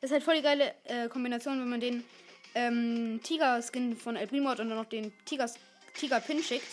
Das 0.00 0.10
ist 0.10 0.12
halt 0.12 0.22
voll 0.22 0.36
die 0.36 0.42
geile 0.42 0.72
äh, 0.84 1.08
Kombination, 1.08 1.58
wenn 1.60 1.68
man 1.68 1.80
den 1.80 2.04
ähm, 2.54 3.20
Tiger-Skin 3.22 3.96
von 3.96 4.16
El 4.16 4.26
Primo 4.26 4.50
und 4.50 4.58
dann 4.58 4.68
noch 4.68 4.86
den 4.86 5.12
Tiger- 5.24 5.50
Tiger-Pin 5.94 6.42
schickt. 6.42 6.66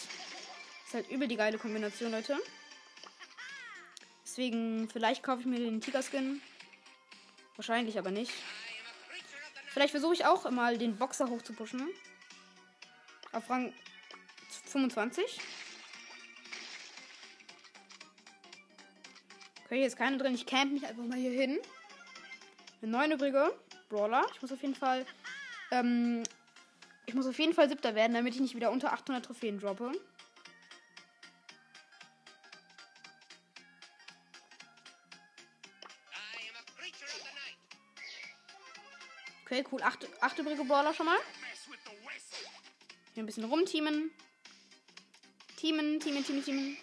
Ist 0.86 0.94
halt 0.94 1.10
übel 1.10 1.28
die 1.28 1.36
geile 1.36 1.58
Kombination, 1.58 2.12
Leute. 2.12 2.38
Deswegen, 4.24 4.90
vielleicht 4.90 5.24
kaufe 5.24 5.42
ich 5.42 5.46
mir 5.46 5.60
den 5.60 5.82
Tiger-Skin. 5.82 6.42
Wahrscheinlich 7.56 7.98
aber 8.00 8.12
nicht. 8.12 8.32
Vielleicht 9.68 9.92
versuche 9.92 10.14
ich 10.14 10.26
auch 10.26 10.50
mal 10.50 10.78
den 10.78 10.98
Boxer 10.98 11.30
hoch. 11.30 11.42
Auf 13.32 13.50
Rang 13.50 13.74
25. 14.66 15.40
Okay, 19.66 19.78
hier 19.78 19.88
ist 19.88 19.98
keine 19.98 20.18
drin. 20.18 20.34
Ich 20.34 20.46
camp 20.46 20.72
mich 20.74 20.86
einfach 20.86 21.04
mal 21.04 21.18
hier 21.18 21.32
hin. 21.32 21.60
Eine 22.82 22.92
neun 22.92 23.12
übrige 23.12 23.54
Brawler. 23.90 24.26
Ich 24.34 24.42
muss 24.42 24.52
auf 24.52 24.62
jeden 24.62 24.74
Fall. 24.74 25.06
Ähm, 25.72 26.24
ich 27.06 27.14
muss 27.14 27.28
auf 27.28 27.38
jeden 27.40 27.54
Fall 27.54 27.70
siebter 27.70 27.96
werden, 27.96 28.14
damit 28.14 28.36
ich 28.36 28.42
nicht 28.42 28.56
wieder 28.56 28.72
unter 28.72 28.94
800 28.94 29.26
Trophäen 29.26 29.60
droppe. 29.60 29.92
Okay, 39.46 39.66
cool. 39.72 39.82
Acht, 39.82 40.08
acht 40.22 40.38
übrige 40.38 40.64
Brawler 40.64 40.94
schon 40.94 41.08
mal. 41.08 41.18
Hier 43.16 43.24
ein 43.24 43.26
bisschen 43.26 43.46
rumteamen. 43.46 44.12
Teamen, 45.58 46.00
teamen, 46.00 46.24
teamen, 46.24 46.46
teamen. 46.46 46.78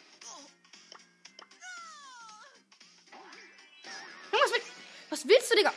Was 5.08 5.26
willst 5.26 5.50
du, 5.50 5.56
Digga? 5.56 5.72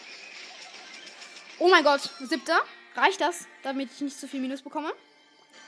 Oh 1.59 1.69
mein 1.69 1.83
Gott, 1.83 2.01
siebter. 2.19 2.61
Reicht 2.95 3.21
das, 3.21 3.47
damit 3.63 3.89
ich 3.93 4.01
nicht 4.01 4.19
zu 4.19 4.27
viel 4.27 4.39
Minus 4.39 4.61
bekomme? 4.61 4.91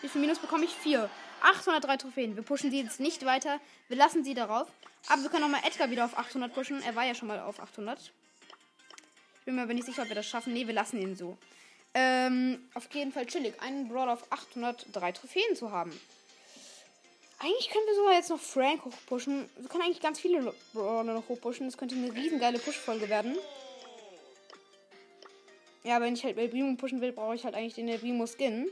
Wie 0.02 0.08
viel 0.08 0.22
Minus 0.22 0.40
bekomme 0.40 0.66
ich? 0.66 0.72
Vier. 0.72 1.10
803 1.42 1.98
Trophäen. 1.98 2.36
Wir 2.36 2.44
pushen 2.44 2.72
sie 2.72 2.82
jetzt 2.82 3.00
nicht 3.00 3.26
weiter. 3.26 3.60
Wir 3.88 3.98
lassen 3.98 4.24
sie 4.24 4.34
darauf. 4.34 4.68
Aber 5.08 5.24
wir 5.24 5.30
können 5.30 5.44
auch 5.44 5.50
mal 5.50 5.62
Edgar 5.66 5.90
wieder 5.90 6.06
auf 6.06 6.18
800 6.18 6.54
pushen. 6.54 6.82
Er 6.84 6.96
war 6.96 7.06
ja 7.06 7.16
schon 7.16 7.28
mal 7.28 7.40
auf 7.40 7.60
800. 7.60 8.00
Ich 8.00 9.46
bin 9.46 9.56
mir 9.56 9.64
aber 9.64 9.74
nicht 9.74 9.86
sicher, 9.86 10.04
ob 10.04 10.10
wir 10.10 10.16
das 10.16 10.28
schaffen. 10.28 10.54
Nee, 10.54 10.68
wir 10.68 10.74
lassen 10.74 11.02
ihn 11.02 11.16
so. 11.16 11.38
Ähm, 11.94 12.70
auf 12.74 12.94
jeden 12.94 13.12
Fall 13.12 13.26
chillig. 13.26 13.60
Einen 13.62 13.90
Brawler 13.90 14.14
auf 14.14 14.32
803 14.32 15.12
Trophäen 15.14 15.56
zu 15.56 15.72
haben. 15.72 15.92
Eigentlich 17.40 17.70
können 17.70 17.88
wir 17.88 17.96
sogar 17.96 18.14
jetzt 18.14 18.30
noch 18.30 18.40
Frank 18.40 18.86
hochpushen. 18.86 19.50
Wir 19.58 19.68
können 19.68 19.84
eigentlich 19.84 20.02
ganz 20.02 20.20
viele 20.20 20.54
Brawler 20.74 21.16
noch 21.16 21.28
hochpushen. 21.28 21.66
Das 21.68 21.78
könnte 21.78 21.96
eine 21.96 22.14
riesengeile 22.14 22.60
Push-Folge 22.60 23.10
werden. 23.10 23.36
Ja, 25.84 26.00
wenn 26.00 26.14
ich 26.14 26.24
halt 26.24 26.38
El 26.38 26.50
Primo 26.50 26.76
pushen 26.76 27.02
will, 27.02 27.12
brauche 27.12 27.36
ich 27.36 27.44
halt 27.44 27.56
eigentlich 27.56 27.74
den 27.74 27.88
El 27.88 28.00
Primo 28.00 28.28
Skin. 28.28 28.68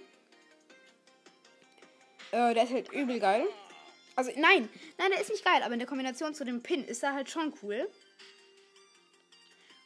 Äh, 2.32 2.54
der 2.54 2.64
ist 2.64 2.72
halt 2.72 2.92
übel 2.92 3.20
geil. 3.20 3.48
Also, 4.16 4.32
nein, 4.36 4.70
nein, 4.98 5.12
der 5.12 5.22
ist 5.22 5.32
nicht 5.32 5.46
geil, 5.46 5.64
aber 5.64 5.74
in 5.74 5.80
der 5.80 5.88
Kombination 5.88 6.36
zu 6.36 6.46
dem 6.46 6.62
Pin 6.62 6.84
ist 6.84 7.04
er 7.04 7.14
halt 7.14 7.30
schon 7.30 7.54
cool. 7.64 7.90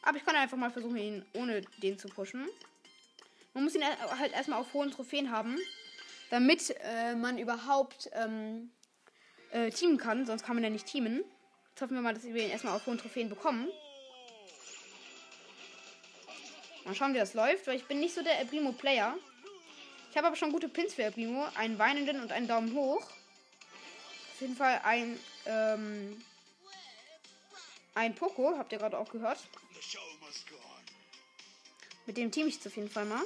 Aber 0.02 0.18
ich 0.18 0.24
kann 0.24 0.36
einfach 0.36 0.58
mal 0.58 0.70
versuchen, 0.70 0.96
ihn 0.96 1.24
ohne 1.32 1.62
den 1.82 1.98
zu 1.98 2.08
pushen. 2.08 2.46
Man 3.54 3.64
muss 3.64 3.74
ihn 3.74 3.84
halt 3.84 4.32
erstmal 4.32 4.60
auf 4.60 4.74
hohen 4.74 4.90
Trophäen 4.90 5.30
haben, 5.30 5.56
damit 6.30 6.74
äh, 6.82 7.14
man 7.14 7.38
überhaupt 7.38 8.10
ähm, 8.12 8.70
äh, 9.52 9.70
teamen 9.70 9.96
kann. 9.96 10.26
Sonst 10.26 10.44
kann 10.44 10.56
man 10.56 10.64
ja 10.64 10.70
nicht 10.70 10.86
teamen. 10.86 11.24
Jetzt 11.70 11.80
hoffen 11.80 11.94
wir 11.94 12.02
mal, 12.02 12.12
dass 12.12 12.24
wir 12.24 12.44
ihn 12.44 12.50
erstmal 12.50 12.74
auf 12.76 12.84
hohen 12.86 12.98
Trophäen 12.98 13.28
bekommen. 13.28 13.68
Mal 16.84 16.94
schauen, 16.94 17.14
wie 17.14 17.18
das 17.18 17.34
läuft, 17.34 17.66
weil 17.66 17.76
ich 17.76 17.86
bin 17.86 18.00
nicht 18.00 18.14
so 18.14 18.22
der 18.22 18.38
El 18.38 18.46
Primo 18.46 18.72
Player. 18.72 19.16
Ich 20.10 20.16
habe 20.16 20.26
aber 20.26 20.36
schon 20.36 20.52
gute 20.52 20.68
Pins 20.68 20.94
für 20.94 21.04
El 21.04 21.12
Primo. 21.12 21.46
Einen 21.54 21.78
weinenden 21.78 22.20
und 22.20 22.30
einen 22.30 22.46
Daumen 22.46 22.74
hoch. 22.74 23.02
Auf 23.02 24.40
jeden 24.40 24.56
Fall 24.56 24.80
ein, 24.84 25.18
ähm, 25.46 26.22
ein 27.94 28.14
Poco, 28.14 28.58
habt 28.58 28.72
ihr 28.72 28.78
gerade 28.78 28.98
auch 28.98 29.10
gehört. 29.10 29.38
Mit 32.06 32.18
dem 32.18 32.30
team 32.30 32.48
ich 32.48 32.54
jetzt 32.54 32.66
auf 32.66 32.76
jeden 32.76 32.90
Fall 32.90 33.06
mal. 33.06 33.22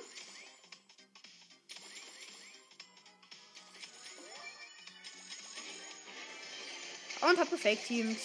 Und 7.21 7.39
hab 7.39 7.51
gefake-teamt. 7.51 8.21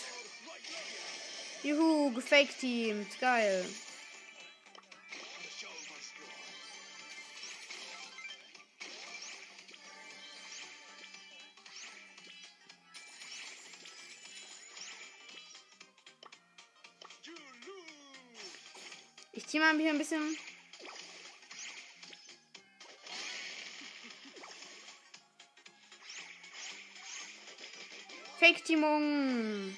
Juhu, 1.64 2.14
gefake-teamt. 2.14 3.20
Geil. 3.20 3.66
Team 19.54 19.62
mal 19.62 19.78
hier 19.78 19.92
ein 19.92 20.00
bisschen. 20.00 20.36
Fake-Teamung. 28.40 29.78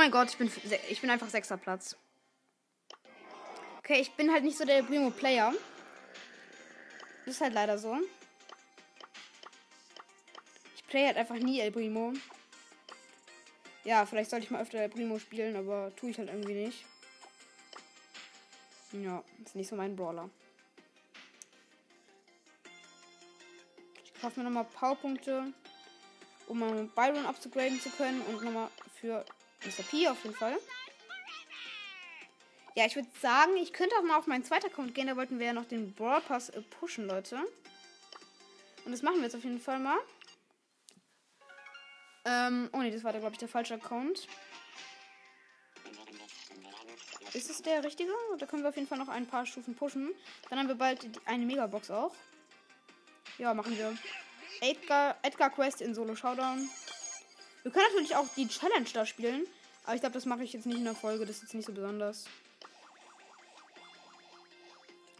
Mein 0.00 0.10
Gott, 0.10 0.30
ich 0.30 0.38
bin, 0.38 0.50
ich 0.88 1.00
bin 1.02 1.10
einfach 1.10 1.28
sechster 1.28 1.58
Platz. 1.58 1.94
Okay, 3.80 4.00
ich 4.00 4.10
bin 4.12 4.32
halt 4.32 4.44
nicht 4.44 4.56
so 4.56 4.64
der 4.64 4.82
Primo 4.82 5.10
Player. 5.10 5.52
Das 7.26 7.34
ist 7.34 7.40
halt 7.42 7.52
leider 7.52 7.76
so. 7.76 7.98
Ich 10.74 10.86
play 10.86 11.04
halt 11.04 11.18
einfach 11.18 11.34
nie 11.34 11.60
El 11.60 11.70
Primo. 11.70 12.14
Ja, 13.84 14.06
vielleicht 14.06 14.30
sollte 14.30 14.46
ich 14.46 14.50
mal 14.50 14.62
öfter 14.62 14.78
El 14.78 14.88
Primo 14.88 15.18
spielen, 15.18 15.54
aber 15.54 15.94
tue 15.96 16.08
ich 16.08 16.18
halt 16.18 16.30
irgendwie 16.30 16.54
nicht. 16.54 16.86
Ja, 18.92 19.22
ist 19.44 19.54
nicht 19.54 19.68
so 19.68 19.76
mein 19.76 19.96
Brawler. 19.96 20.30
Ich 24.02 24.18
kaufe 24.18 24.40
mir 24.40 24.44
nochmal 24.44 24.64
Powerpunkte, 24.64 25.52
um 26.46 26.58
mal 26.58 26.84
Byron 26.96 27.26
abzugraden 27.26 27.78
zu 27.78 27.90
können 27.90 28.22
und 28.22 28.42
nochmal 28.42 28.70
für 28.98 29.26
Mr. 29.64 29.82
P 29.82 30.08
auf 30.08 30.22
jeden 30.24 30.36
Fall. 30.36 30.58
Ja, 32.74 32.86
ich 32.86 32.96
würde 32.96 33.08
sagen, 33.20 33.56
ich 33.56 33.72
könnte 33.72 33.96
auch 33.96 34.02
mal 34.02 34.16
auf 34.16 34.26
meinen 34.26 34.44
zweiten 34.44 34.66
Account 34.66 34.94
gehen. 34.94 35.06
Da 35.06 35.16
wollten 35.16 35.38
wir 35.38 35.46
ja 35.46 35.52
noch 35.52 35.66
den 35.66 35.92
Brawl 35.94 36.20
Pass 36.20 36.50
äh, 36.50 36.62
pushen, 36.62 37.06
Leute. 37.06 37.36
Und 38.84 38.92
das 38.92 39.02
machen 39.02 39.16
wir 39.16 39.24
jetzt 39.24 39.36
auf 39.36 39.44
jeden 39.44 39.60
Fall 39.60 39.78
mal. 39.78 39.98
Ähm, 42.24 42.70
oh 42.72 42.78
ne, 42.78 42.90
das 42.90 43.02
war 43.04 43.12
da, 43.12 43.18
glaube 43.18 43.32
ich, 43.34 43.38
der 43.38 43.48
falsche 43.48 43.74
Account. 43.74 44.26
Ist 47.32 47.48
es 47.48 47.62
der 47.62 47.84
richtige? 47.84 48.12
Da 48.38 48.46
können 48.46 48.62
wir 48.62 48.70
auf 48.70 48.76
jeden 48.76 48.88
Fall 48.88 48.98
noch 48.98 49.08
ein 49.08 49.26
paar 49.26 49.46
Stufen 49.46 49.74
pushen. 49.74 50.10
Dann 50.48 50.58
haben 50.58 50.68
wir 50.68 50.74
bald 50.74 51.08
eine 51.26 51.44
Megabox 51.44 51.90
auch. 51.90 52.14
Ja, 53.38 53.54
machen 53.54 53.76
wir. 53.76 53.96
Edgar, 54.60 55.16
Edgar 55.22 55.50
Quest 55.50 55.80
in 55.80 55.94
Solo 55.94 56.14
Showdown. 56.14 56.68
Wir 57.62 57.70
können 57.70 57.86
natürlich 57.90 58.16
auch 58.16 58.26
die 58.36 58.48
Challenge 58.48 58.88
da 58.92 59.04
spielen. 59.04 59.46
Aber 59.84 59.94
ich 59.94 60.00
glaube, 60.00 60.14
das 60.14 60.26
mache 60.26 60.42
ich 60.44 60.52
jetzt 60.52 60.66
nicht 60.66 60.78
in 60.78 60.84
der 60.84 60.94
Folge. 60.94 61.26
Das 61.26 61.36
ist 61.36 61.42
jetzt 61.42 61.54
nicht 61.54 61.66
so 61.66 61.72
besonders. 61.72 62.26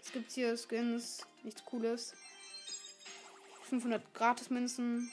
Es 0.02 0.12
gibt 0.12 0.30
hier 0.32 0.56
Skins. 0.56 1.26
Nichts 1.42 1.64
Cooles. 1.64 2.14
500 3.68 4.02
Gratis-Münzen. 4.14 5.10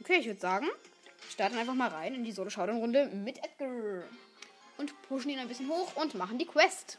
Okay, 0.00 0.18
ich 0.20 0.26
würde 0.26 0.40
sagen, 0.40 0.66
wir 0.66 1.30
starten 1.30 1.58
einfach 1.58 1.74
mal 1.74 1.88
rein 1.88 2.14
in 2.14 2.22
die 2.22 2.30
Solo-Showdown-Runde 2.30 3.06
mit 3.06 3.38
Edgar. 3.38 4.04
Und 4.78 5.02
pushen 5.02 5.30
ihn 5.30 5.38
ein 5.38 5.48
bisschen 5.48 5.68
hoch 5.68 5.96
und 5.96 6.14
machen 6.14 6.38
die 6.38 6.46
Quest. 6.46 6.98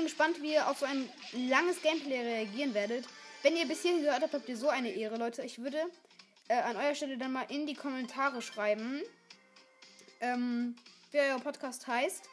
Bin 0.00 0.06
gespannt, 0.06 0.40
wie 0.40 0.54
ihr 0.54 0.66
auf 0.66 0.78
so 0.78 0.86
ein 0.86 1.06
langes 1.32 1.82
Gameplay 1.82 2.20
reagieren 2.20 2.72
werdet. 2.72 3.04
Wenn 3.42 3.54
ihr 3.54 3.66
bis 3.68 3.82
hierhin 3.82 4.02
gehört 4.02 4.22
habt, 4.22 4.32
habt 4.32 4.48
ihr 4.48 4.56
so 4.56 4.70
eine 4.70 4.90
Ehre, 4.90 5.18
Leute. 5.18 5.42
Ich 5.42 5.58
würde 5.58 5.78
äh, 6.48 6.54
an 6.54 6.76
eurer 6.76 6.94
Stelle 6.94 7.18
dann 7.18 7.32
mal 7.32 7.44
in 7.50 7.66
die 7.66 7.74
Kommentare 7.74 8.40
schreiben, 8.40 9.02
ähm, 10.22 10.74
wie 11.10 11.18
euer 11.18 11.38
Podcast 11.38 11.86
heißt 11.86 12.30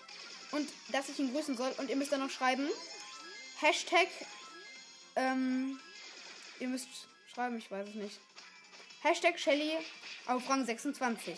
und 0.51 0.69
dass 0.93 1.09
ich 1.09 1.19
ihn 1.19 1.33
grüßen 1.33 1.57
soll. 1.57 1.73
Und 1.77 1.89
ihr 1.89 1.97
müsst 1.97 2.13
dann 2.13 2.21
noch 2.21 2.29
schreiben, 2.29 2.69
Hashtag, 3.59 4.07
ähm, 5.17 5.77
ihr 6.61 6.69
müsst 6.69 6.87
schreiben, 7.33 7.57
ich 7.57 7.69
weiß 7.69 7.89
es 7.89 7.95
nicht. 7.95 8.19
Hashtag 9.01 9.37
Shelly 9.37 9.73
auf 10.25 10.49
Rang 10.49 10.65
26. 10.65 11.37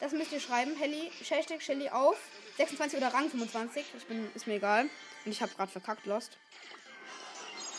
Das 0.00 0.10
müsst 0.10 0.32
ihr 0.32 0.40
schreiben. 0.40 0.74
Helly, 0.76 1.12
Hashtag 1.28 1.62
Shelly 1.62 1.90
auf 1.90 2.16
26 2.56 2.98
oder 2.98 3.14
Rang 3.14 3.30
25. 3.30 3.84
Ich 3.96 4.04
bin, 4.06 4.28
ist 4.34 4.48
mir 4.48 4.54
egal. 4.54 4.90
Und 5.24 5.32
ich 5.32 5.40
habe 5.42 5.52
gerade 5.54 5.70
verkackt, 5.70 6.06
Lost. 6.06 6.36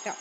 Ja. 0.04 0.16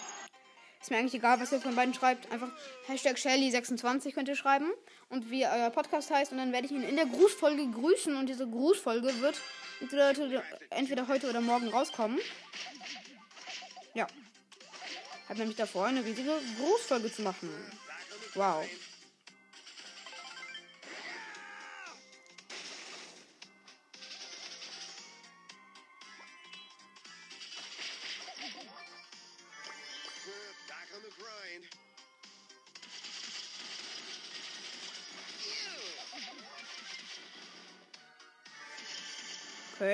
Ist 0.81 0.91
mir 0.91 0.99
eigentlich 0.99 1.15
egal, 1.15 1.41
was 1.41 1.53
ihr 1.53 1.61
von 1.61 1.75
beiden 1.75 1.95
schreibt. 1.95 2.31
Einfach 2.31 2.49
Hashtag 2.87 3.17
Shelly26 3.17 4.13
könnt 4.13 4.29
ihr 4.29 4.37
schreiben. 4.37 4.71
Und 5.09 5.31
wie 5.31 5.47
euer 5.47 5.71
Podcast 5.71 6.11
heißt. 6.11 6.33
Und 6.33 6.39
dann 6.39 6.53
werde 6.53 6.67
ich 6.67 6.73
ihn 6.73 6.83
in 6.83 6.97
der 6.97 7.07
Grußfolge 7.07 7.67
grüßen. 7.71 8.17
Und 8.17 8.29
diese 8.29 8.47
Grußfolge 8.47 9.21
wird 9.21 9.41
entweder 9.81 11.09
heute, 11.09 11.31
oder 11.31 11.41
morgen 11.41 11.69
rauskommen. 11.69 12.19
Ja. 13.95 14.07
Hab 15.29 15.39
nämlich 15.39 15.57
davor, 15.57 15.87
eine 15.87 16.05
riesige 16.05 16.33
Grußfolge 16.59 17.11
zu 17.11 17.23
machen. 17.23 17.49
Wow. 18.35 18.67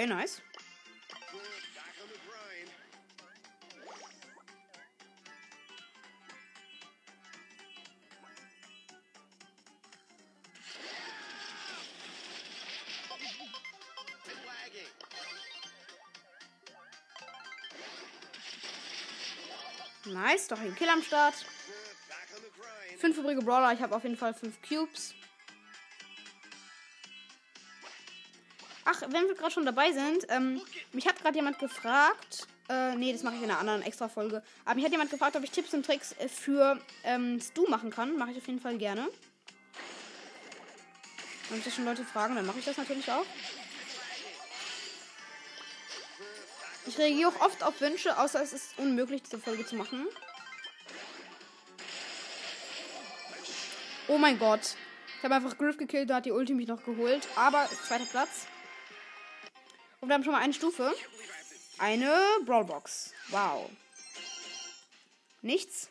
Okay, 0.01 0.09
nice. 0.09 0.41
Nice, 20.07 20.49
doch 20.49 20.59
ein 20.59 20.75
Kill 20.75 20.89
am 20.89 21.03
Start. 21.03 21.35
Fünf 22.99 23.19
übrige 23.19 23.43
Brawler, 23.43 23.75
ich 23.75 23.81
habe 23.83 23.95
auf 23.95 24.03
jeden 24.05 24.17
Fall 24.17 24.33
fünf 24.33 24.63
Cubes. 24.63 25.15
Ach, 28.93 29.03
wenn 29.03 29.29
wir 29.29 29.37
gerade 29.37 29.53
schon 29.53 29.65
dabei 29.65 29.93
sind, 29.93 30.27
ähm, 30.31 30.61
mich 30.93 31.07
hat 31.07 31.21
gerade 31.21 31.37
jemand 31.37 31.61
gefragt, 31.61 32.49
äh, 32.69 32.97
nee, 32.97 33.13
das 33.13 33.23
mache 33.23 33.37
ich 33.37 33.43
in 33.43 33.51
einer 33.51 33.61
anderen 33.61 33.83
Extra-Folge, 33.83 34.43
aber 34.65 34.75
mich 34.75 34.85
hat 34.85 34.91
jemand 34.91 35.11
gefragt, 35.11 35.37
ob 35.37 35.45
ich 35.45 35.53
Tipps 35.53 35.73
und 35.75 35.87
Tricks 35.87 36.13
äh, 36.19 36.29
für 36.29 36.77
ähm, 37.05 37.41
Stu 37.41 37.69
machen 37.69 37.91
kann. 37.91 38.17
Mache 38.17 38.33
ich 38.33 38.39
auf 38.39 38.47
jeden 38.49 38.61
Fall 38.61 38.79
gerne. 38.79 39.09
Wenn 41.51 41.63
das 41.63 41.73
schon 41.73 41.85
Leute 41.85 42.05
fragen, 42.05 42.35
dann 42.35 42.47
mache 42.47 42.59
ich 42.59 42.65
das 42.65 42.79
natürlich 42.79 43.09
auch. 43.13 43.25
Ich 46.87 46.99
reagiere 46.99 47.29
auch 47.29 47.41
oft 47.43 47.63
auf 47.63 47.81
Wünsche, 47.81 48.19
außer 48.19 48.43
es 48.43 48.53
ist 48.53 48.79
unmöglich, 48.79 49.23
diese 49.23 49.39
Folge 49.39 49.65
zu 49.65 49.77
machen. 49.77 50.09
Oh 54.09 54.19
mein 54.19 54.39
Gott. 54.39 54.75
Ich 55.19 55.25
habe 55.25 55.37
einfach 55.37 55.57
Griff 55.57 55.77
gekillt, 55.77 56.11
da 56.11 56.17
hat 56.17 56.27
die 56.27 56.33
Ulti 56.33 56.55
mich 56.55 56.67
noch 56.67 56.83
geholt. 56.85 57.29
Aber 57.37 57.69
zweiter 57.87 58.07
Platz. 58.07 58.47
Und 60.01 60.09
wir 60.09 60.15
haben 60.15 60.25
schon 60.25 60.33
mal 60.33 60.41
eine 60.41 60.55
Stufe. 60.55 60.95
Eine 61.79 62.19
Brawlbox. 62.45 63.13
Wow. 63.29 63.71
Nichts. 65.43 65.89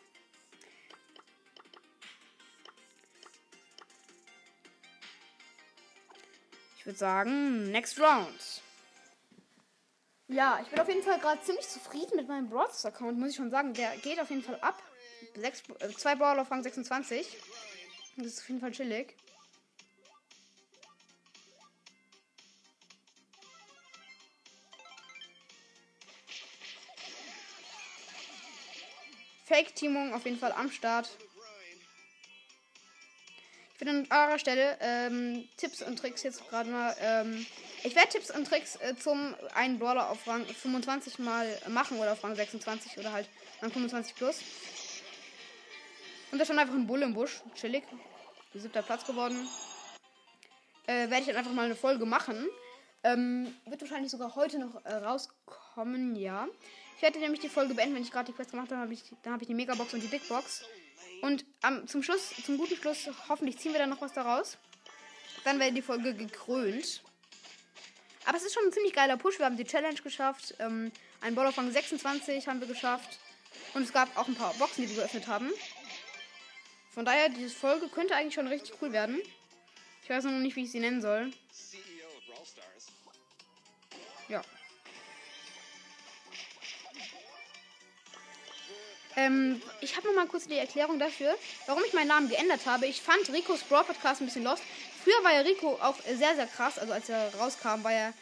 Ich 6.78 6.86
würde 6.86 6.98
sagen, 6.98 7.70
next 7.70 8.00
round. 8.00 8.62
Ja, 10.28 10.60
ich 10.62 10.68
bin 10.68 10.80
auf 10.80 10.88
jeden 10.88 11.02
Fall 11.02 11.18
gerade 11.18 11.42
ziemlich 11.42 11.68
zufrieden 11.68 12.16
mit 12.16 12.28
meinem 12.28 12.48
Brawlers 12.48 12.84
Account, 12.86 13.18
muss 13.18 13.30
ich 13.30 13.36
schon 13.36 13.50
sagen. 13.50 13.74
Der 13.74 13.96
geht 13.98 14.20
auf 14.20 14.30
jeden 14.30 14.42
Fall 14.42 14.58
ab. 14.60 14.80
Sechs, 15.34 15.62
äh, 15.80 15.88
zwei 15.90 16.14
Brawler 16.14 16.42
auf 16.42 16.50
Rang 16.50 16.62
26. 16.62 17.36
Das 18.16 18.26
ist 18.26 18.40
auf 18.40 18.48
jeden 18.48 18.60
Fall 18.60 18.72
chillig. 18.72 19.16
Fake-Teamung 29.50 30.14
auf 30.14 30.24
jeden 30.24 30.38
Fall 30.38 30.52
am 30.52 30.70
Start. 30.70 31.10
Ich 33.74 33.80
würde 33.80 33.90
an 33.90 34.06
eurer 34.28 34.38
Stelle 34.38 34.78
ähm, 34.80 35.48
Tipps 35.56 35.82
und 35.82 35.98
Tricks 35.98 36.22
jetzt 36.22 36.48
gerade 36.48 36.70
mal. 36.70 36.94
Ähm, 37.00 37.44
ich 37.82 37.96
werde 37.96 38.10
Tipps 38.10 38.30
und 38.30 38.46
Tricks 38.46 38.76
äh, 38.76 38.94
zum 38.94 39.34
einen 39.54 39.80
Brawler 39.80 40.08
auf 40.10 40.24
Rang 40.28 40.46
25 40.46 41.18
mal 41.18 41.48
machen 41.68 41.98
oder 41.98 42.12
auf 42.12 42.22
Rang 42.22 42.36
26 42.36 42.98
oder 42.98 43.12
halt 43.12 43.28
Rang 43.60 43.72
25 43.72 44.14
plus. 44.14 44.40
Und 46.30 46.38
da 46.38 46.44
stand 46.44 46.60
einfach 46.60 46.74
ein 46.74 46.86
Bull 46.86 47.02
im 47.02 47.12
Busch. 47.12 47.40
Chillig. 47.56 47.82
Siebter 48.54 48.82
Platz 48.82 49.04
geworden. 49.04 49.48
Äh, 50.86 51.10
werde 51.10 51.20
ich 51.20 51.26
dann 51.26 51.36
einfach 51.36 51.52
mal 51.52 51.64
eine 51.64 51.74
Folge 51.74 52.06
machen. 52.06 52.48
Ähm, 53.02 53.54
wird 53.66 53.80
wahrscheinlich 53.80 54.10
sogar 54.10 54.34
heute 54.34 54.58
noch 54.58 54.84
äh, 54.84 54.94
rauskommen, 54.94 56.16
ja. 56.16 56.46
Ich 56.96 57.02
werde 57.02 57.18
nämlich 57.18 57.40
die 57.40 57.48
Folge 57.48 57.74
beenden, 57.74 57.94
wenn 57.94 58.02
ich 58.02 58.10
gerade 58.10 58.30
die 58.30 58.36
Quest 58.36 58.50
gemacht 58.50 58.70
habe. 58.70 58.94
Dann 59.22 59.32
habe 59.32 59.42
ich 59.42 59.48
die 59.48 59.54
Megabox 59.54 59.94
und 59.94 60.02
die 60.02 60.08
Big 60.08 60.28
Box. 60.28 60.64
Und 61.22 61.44
ähm, 61.64 61.86
zum 61.86 62.02
Schluss, 62.02 62.30
zum 62.44 62.58
guten 62.58 62.76
Schluss, 62.76 63.08
hoffentlich 63.28 63.58
ziehen 63.58 63.72
wir 63.72 63.78
dann 63.78 63.90
noch 63.90 64.00
was 64.00 64.12
daraus. 64.12 64.58
Dann 65.44 65.58
wäre 65.58 65.72
die 65.72 65.82
Folge 65.82 66.14
gekrönt. 66.14 67.02
Aber 68.26 68.36
es 68.36 68.44
ist 68.44 68.54
schon 68.54 68.64
ein 68.64 68.72
ziemlich 68.72 68.92
geiler 68.92 69.16
Push. 69.16 69.38
Wir 69.38 69.46
haben 69.46 69.56
die 69.56 69.64
Challenge 69.64 70.00
geschafft. 70.02 70.54
Ähm, 70.58 70.92
ein 71.20 71.34
Ball 71.34 71.46
auf 71.46 71.56
Rang 71.56 71.70
26 71.70 72.46
haben 72.48 72.60
wir 72.60 72.68
geschafft. 72.68 73.18
Und 73.74 73.82
es 73.82 73.92
gab 73.92 74.14
auch 74.16 74.28
ein 74.28 74.34
paar 74.34 74.52
Boxen, 74.54 74.82
die 74.82 74.90
wir 74.90 74.96
geöffnet 74.96 75.26
haben. 75.26 75.50
Von 76.90 77.04
daher, 77.04 77.28
diese 77.28 77.54
Folge 77.54 77.88
könnte 77.88 78.14
eigentlich 78.14 78.34
schon 78.34 78.46
richtig 78.46 78.74
cool 78.82 78.92
werden. 78.92 79.20
Ich 80.02 80.10
weiß 80.10 80.24
noch 80.24 80.32
nicht, 80.32 80.56
wie 80.56 80.64
ich 80.64 80.72
sie 80.72 80.80
nennen 80.80 81.00
soll. 81.00 81.30
CEO 81.52 82.06
of 82.08 82.26
Brawl 82.26 82.44
Stars. 82.44 82.79
Ja. 84.30 84.42
Ähm, 89.16 89.60
ich 89.80 89.96
habe 89.96 90.06
noch 90.06 90.14
mal 90.14 90.26
kurz 90.26 90.46
die 90.46 90.56
Erklärung 90.56 91.00
dafür, 91.00 91.34
warum 91.66 91.82
ich 91.84 91.92
meinen 91.92 92.08
Namen 92.08 92.28
geändert 92.28 92.64
habe. 92.64 92.86
Ich 92.86 93.02
fand 93.02 93.28
Ricos 93.32 93.64
Brawl 93.64 93.84
Podcast 93.84 94.20
ein 94.20 94.26
bisschen 94.26 94.44
lost. 94.44 94.62
Früher 95.02 95.22
war 95.24 95.32
ja 95.32 95.40
Rico 95.40 95.78
auch 95.82 95.96
sehr, 96.02 96.36
sehr 96.36 96.46
krass. 96.46 96.78
Also 96.78 96.92
als 96.92 97.08
er 97.08 97.34
rauskam, 97.34 97.82
war 97.82 97.92
er 97.92 98.12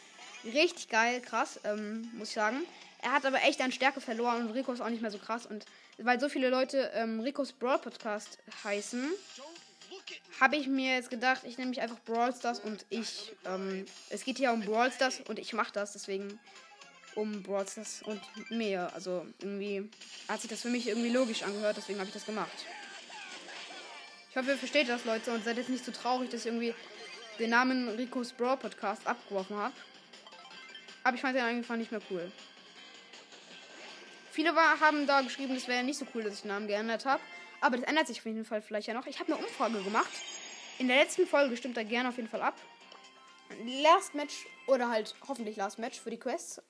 richtig 0.43 0.89
geil, 0.89 1.21
krass, 1.21 1.59
ähm, 1.63 2.09
muss 2.15 2.29
ich 2.29 2.33
sagen. 2.33 2.65
Er 3.01 3.11
hat 3.11 3.25
aber 3.25 3.43
echt 3.43 3.61
an 3.61 3.71
Stärke 3.71 4.01
verloren 4.01 4.47
und 4.47 4.53
Rico 4.53 4.73
ist 4.73 4.81
auch 4.81 4.89
nicht 4.89 5.01
mehr 5.01 5.11
so 5.11 5.19
krass. 5.19 5.45
Und 5.45 5.65
weil 5.99 6.19
so 6.19 6.27
viele 6.27 6.49
Leute 6.49 6.91
ähm, 6.95 7.19
Ricos 7.19 7.51
Brawl 7.51 7.77
Podcast 7.77 8.39
heißen, 8.63 9.11
habe 10.39 10.55
ich 10.55 10.67
mir 10.67 10.95
jetzt 10.95 11.09
gedacht, 11.09 11.41
ich 11.43 11.57
nehme 11.57 11.69
mich 11.69 11.81
einfach 11.81 11.99
Brawl 11.99 12.33
Stars 12.33 12.59
und 12.59 12.85
ich. 12.89 13.33
Ähm, 13.45 13.85
es 14.09 14.23
geht 14.23 14.37
hier 14.37 14.51
um 14.51 14.61
Brawl 14.61 14.91
Stars 14.91 15.21
und 15.27 15.39
ich 15.39 15.53
mache 15.53 15.71
das, 15.73 15.93
deswegen 15.93 16.39
um 17.15 17.43
Brawl 17.43 17.67
Stars 17.67 18.01
und 18.03 18.21
mehr. 18.49 18.91
Also 18.93 19.25
irgendwie 19.39 19.89
hat 20.27 20.41
sich 20.41 20.49
das 20.49 20.61
für 20.61 20.69
mich 20.69 20.87
irgendwie 20.87 21.09
logisch 21.09 21.43
angehört, 21.43 21.77
deswegen 21.77 21.99
habe 21.99 22.07
ich 22.07 22.13
das 22.13 22.25
gemacht. 22.25 22.65
Ich 24.29 24.37
hoffe, 24.37 24.51
ihr 24.51 24.57
versteht 24.57 24.87
das, 24.89 25.05
Leute, 25.05 25.31
und 25.31 25.43
seid 25.43 25.57
jetzt 25.57 25.69
nicht 25.69 25.83
so 25.83 25.91
traurig, 25.91 26.29
dass 26.29 26.41
ich 26.41 26.47
irgendwie 26.47 26.75
den 27.39 27.49
Namen 27.49 27.89
Ricos 27.89 28.31
Brawl 28.31 28.57
Podcast 28.57 29.05
abgeworfen 29.07 29.57
habe. 29.57 29.73
Aber 31.03 31.15
ich 31.15 31.21
fand 31.21 31.35
den 31.35 31.43
einfach 31.43 31.77
nicht 31.77 31.91
mehr 31.91 32.01
cool. 32.11 32.31
Viele 34.31 34.55
war, 34.55 34.79
haben 34.79 35.07
da 35.07 35.21
geschrieben, 35.21 35.55
das 35.55 35.67
wäre 35.67 35.83
nicht 35.83 35.97
so 35.97 36.05
cool, 36.13 36.23
dass 36.23 36.35
ich 36.35 36.41
den 36.41 36.49
Namen 36.49 36.67
geändert 36.67 37.05
habe. 37.05 37.21
Aber 37.61 37.77
das 37.77 37.85
ändert 37.85 38.07
sich 38.07 38.19
auf 38.19 38.25
jeden 38.25 38.45
Fall 38.45 38.61
vielleicht 38.61 38.87
ja 38.87 38.93
noch. 38.93 39.05
Ich 39.07 39.19
habe 39.19 39.33
eine 39.33 39.41
Umfrage 39.41 39.81
gemacht. 39.83 40.11
In 40.77 40.87
der 40.87 40.97
letzten 40.97 41.27
Folge 41.27 41.57
stimmt 41.57 41.77
da 41.77 41.83
gerne 41.83 42.09
auf 42.09 42.17
jeden 42.17 42.29
Fall 42.29 42.41
ab. 42.41 42.55
Last 43.65 44.15
Match 44.15 44.45
oder 44.67 44.89
halt 44.89 45.15
hoffentlich 45.27 45.57
Last 45.57 45.79
Match 45.79 45.99
für 45.99 46.09
die 46.09 46.17
Quests. 46.19 46.61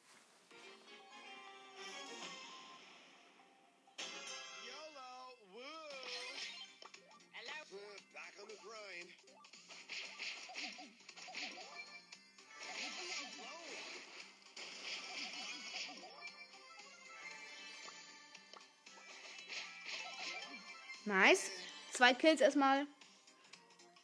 Nice. 21.20 21.52
Zwei 21.92 22.14
Kills 22.14 22.40
erstmal 22.40 22.88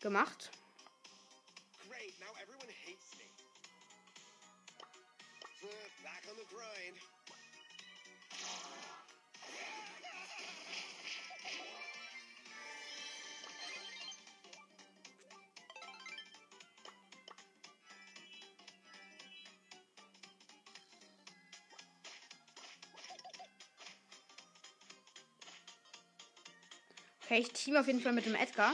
gemacht. 0.01 0.51
Okay, 27.35 27.41
ich 27.41 27.51
team 27.51 27.75
auf 27.75 27.85
jeden 27.87 27.99
Fall 27.99 28.13
mit 28.13 28.25
dem 28.25 28.33
Edgar. 28.33 28.73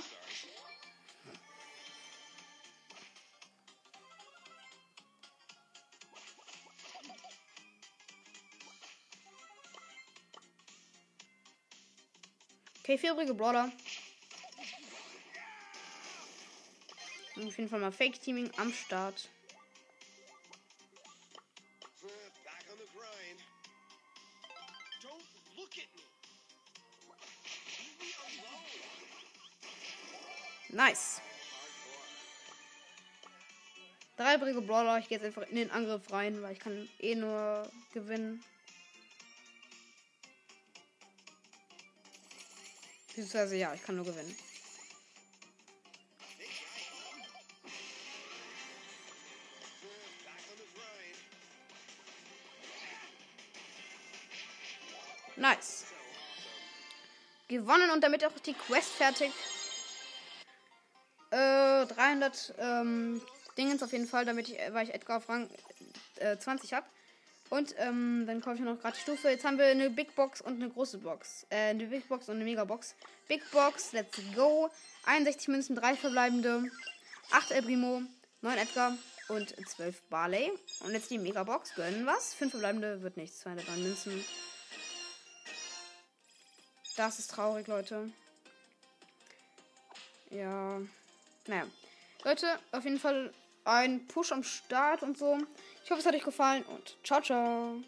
Okay, 12.82 13.00
vier 13.00 13.14
übrige 13.14 13.34
Brawler. 13.34 13.72
Auf 17.38 17.58
jeden 17.58 17.68
Fall 17.68 17.80
mal 17.80 17.92
Fake-Teaming 17.92 18.52
am 18.58 18.72
Start. 18.72 19.28
Nice. 30.92 31.22
Drei 34.18 34.36
übrige 34.36 34.62
Brawler. 34.62 34.98
Ich 34.98 35.08
gehe 35.08 35.18
jetzt 35.18 35.26
einfach 35.26 35.48
in 35.48 35.56
den 35.56 35.72
Angriff 35.72 36.12
rein, 36.12 36.42
weil 36.42 36.52
ich 36.52 36.60
kann 36.60 36.90
eh 37.00 37.16
nur 37.16 37.72
gewinnen. 37.94 38.44
Beziehungsweise 43.08 43.56
ja, 43.56 43.74
ich 43.74 43.82
kann 43.84 43.96
nur 43.96 44.04
gewinnen. 44.04 44.36
Nice. 55.38 55.86
gewonnen 57.48 57.92
und 57.92 58.04
damit 58.04 58.26
auch 58.26 58.38
die 58.46 58.54
Quest 58.54 58.92
fertig. 58.92 59.32
Äh, 61.82 61.88
300 61.88 62.54
ähm, 62.60 63.22
Dingens 63.58 63.84
auf 63.84 63.92
jeden 63.92 64.08
Fall, 64.08 64.26
damit 64.26 64.50
ich, 64.50 64.58
weil 64.72 64.88
ich 64.88 64.94
Edgar 64.94 65.18
auf 65.18 65.30
Rang 65.30 65.50
äh, 66.18 66.38
20 66.38 66.74
habe. 66.74 66.86
Und 67.50 67.76
ähm, 67.80 68.24
dann 68.28 68.40
kaufe 68.40 68.56
ich 68.56 68.62
noch 68.62 68.80
gerade 68.80 68.96
die 68.96 69.02
Stufe. 69.02 69.30
Jetzt 69.30 69.44
haben 69.44 69.58
wir 69.58 69.66
eine 69.66 69.90
Big 69.90 70.16
Box 70.16 70.40
und 70.40 70.56
eine 70.56 70.70
große 70.70 71.00
Box. 71.00 71.46
Äh, 71.50 71.72
eine 71.72 71.86
Big 71.86 72.08
Box 72.08 72.30
und 72.30 72.36
eine 72.36 72.46
Mega 72.46 72.64
Box. 72.64 72.96
Big 73.28 73.42
Box, 73.52 73.92
let's 73.92 74.18
go. 74.36 74.70
61 75.06 75.50
Münzen, 75.50 75.76
3 75.76 75.96
verbleibende. 75.98 76.64
8 77.32 77.52
El 77.52 77.64
Primo, 77.64 78.02
9 78.42 78.58
Edgar 78.58 78.98
und 79.28 79.54
12 79.68 80.02
Barley. 80.04 80.52
Und 80.80 80.94
jetzt 80.94 81.12
die 81.12 81.18
Mega 81.18 81.44
Box. 81.44 81.76
Gönnen 81.76 82.06
was? 82.06 82.34
5 82.36 82.52
verbleibende 82.52 83.02
wird 83.02 83.18
nichts. 83.18 83.40
209 83.42 83.84
Münzen. 83.84 84.26
Das 86.96 87.20
ist 87.20 87.32
traurig, 87.32 87.68
Leute. 87.68 88.10
Ja. 90.30 90.80
Naja. 91.48 91.66
Leute, 92.24 92.48
auf 92.72 92.84
jeden 92.84 93.00
Fall 93.00 93.34
ein 93.66 94.08
Push 94.08 94.32
am 94.32 94.44
Start 94.44 95.04
und 95.04 95.18
so. 95.18 95.38
Ich 95.84 95.92
hoffe, 95.92 96.02
es 96.02 96.06
hat 96.06 96.16
euch 96.16 96.24
gefallen 96.24 96.64
und 96.64 96.98
ciao, 97.04 97.22
ciao. 97.22 97.82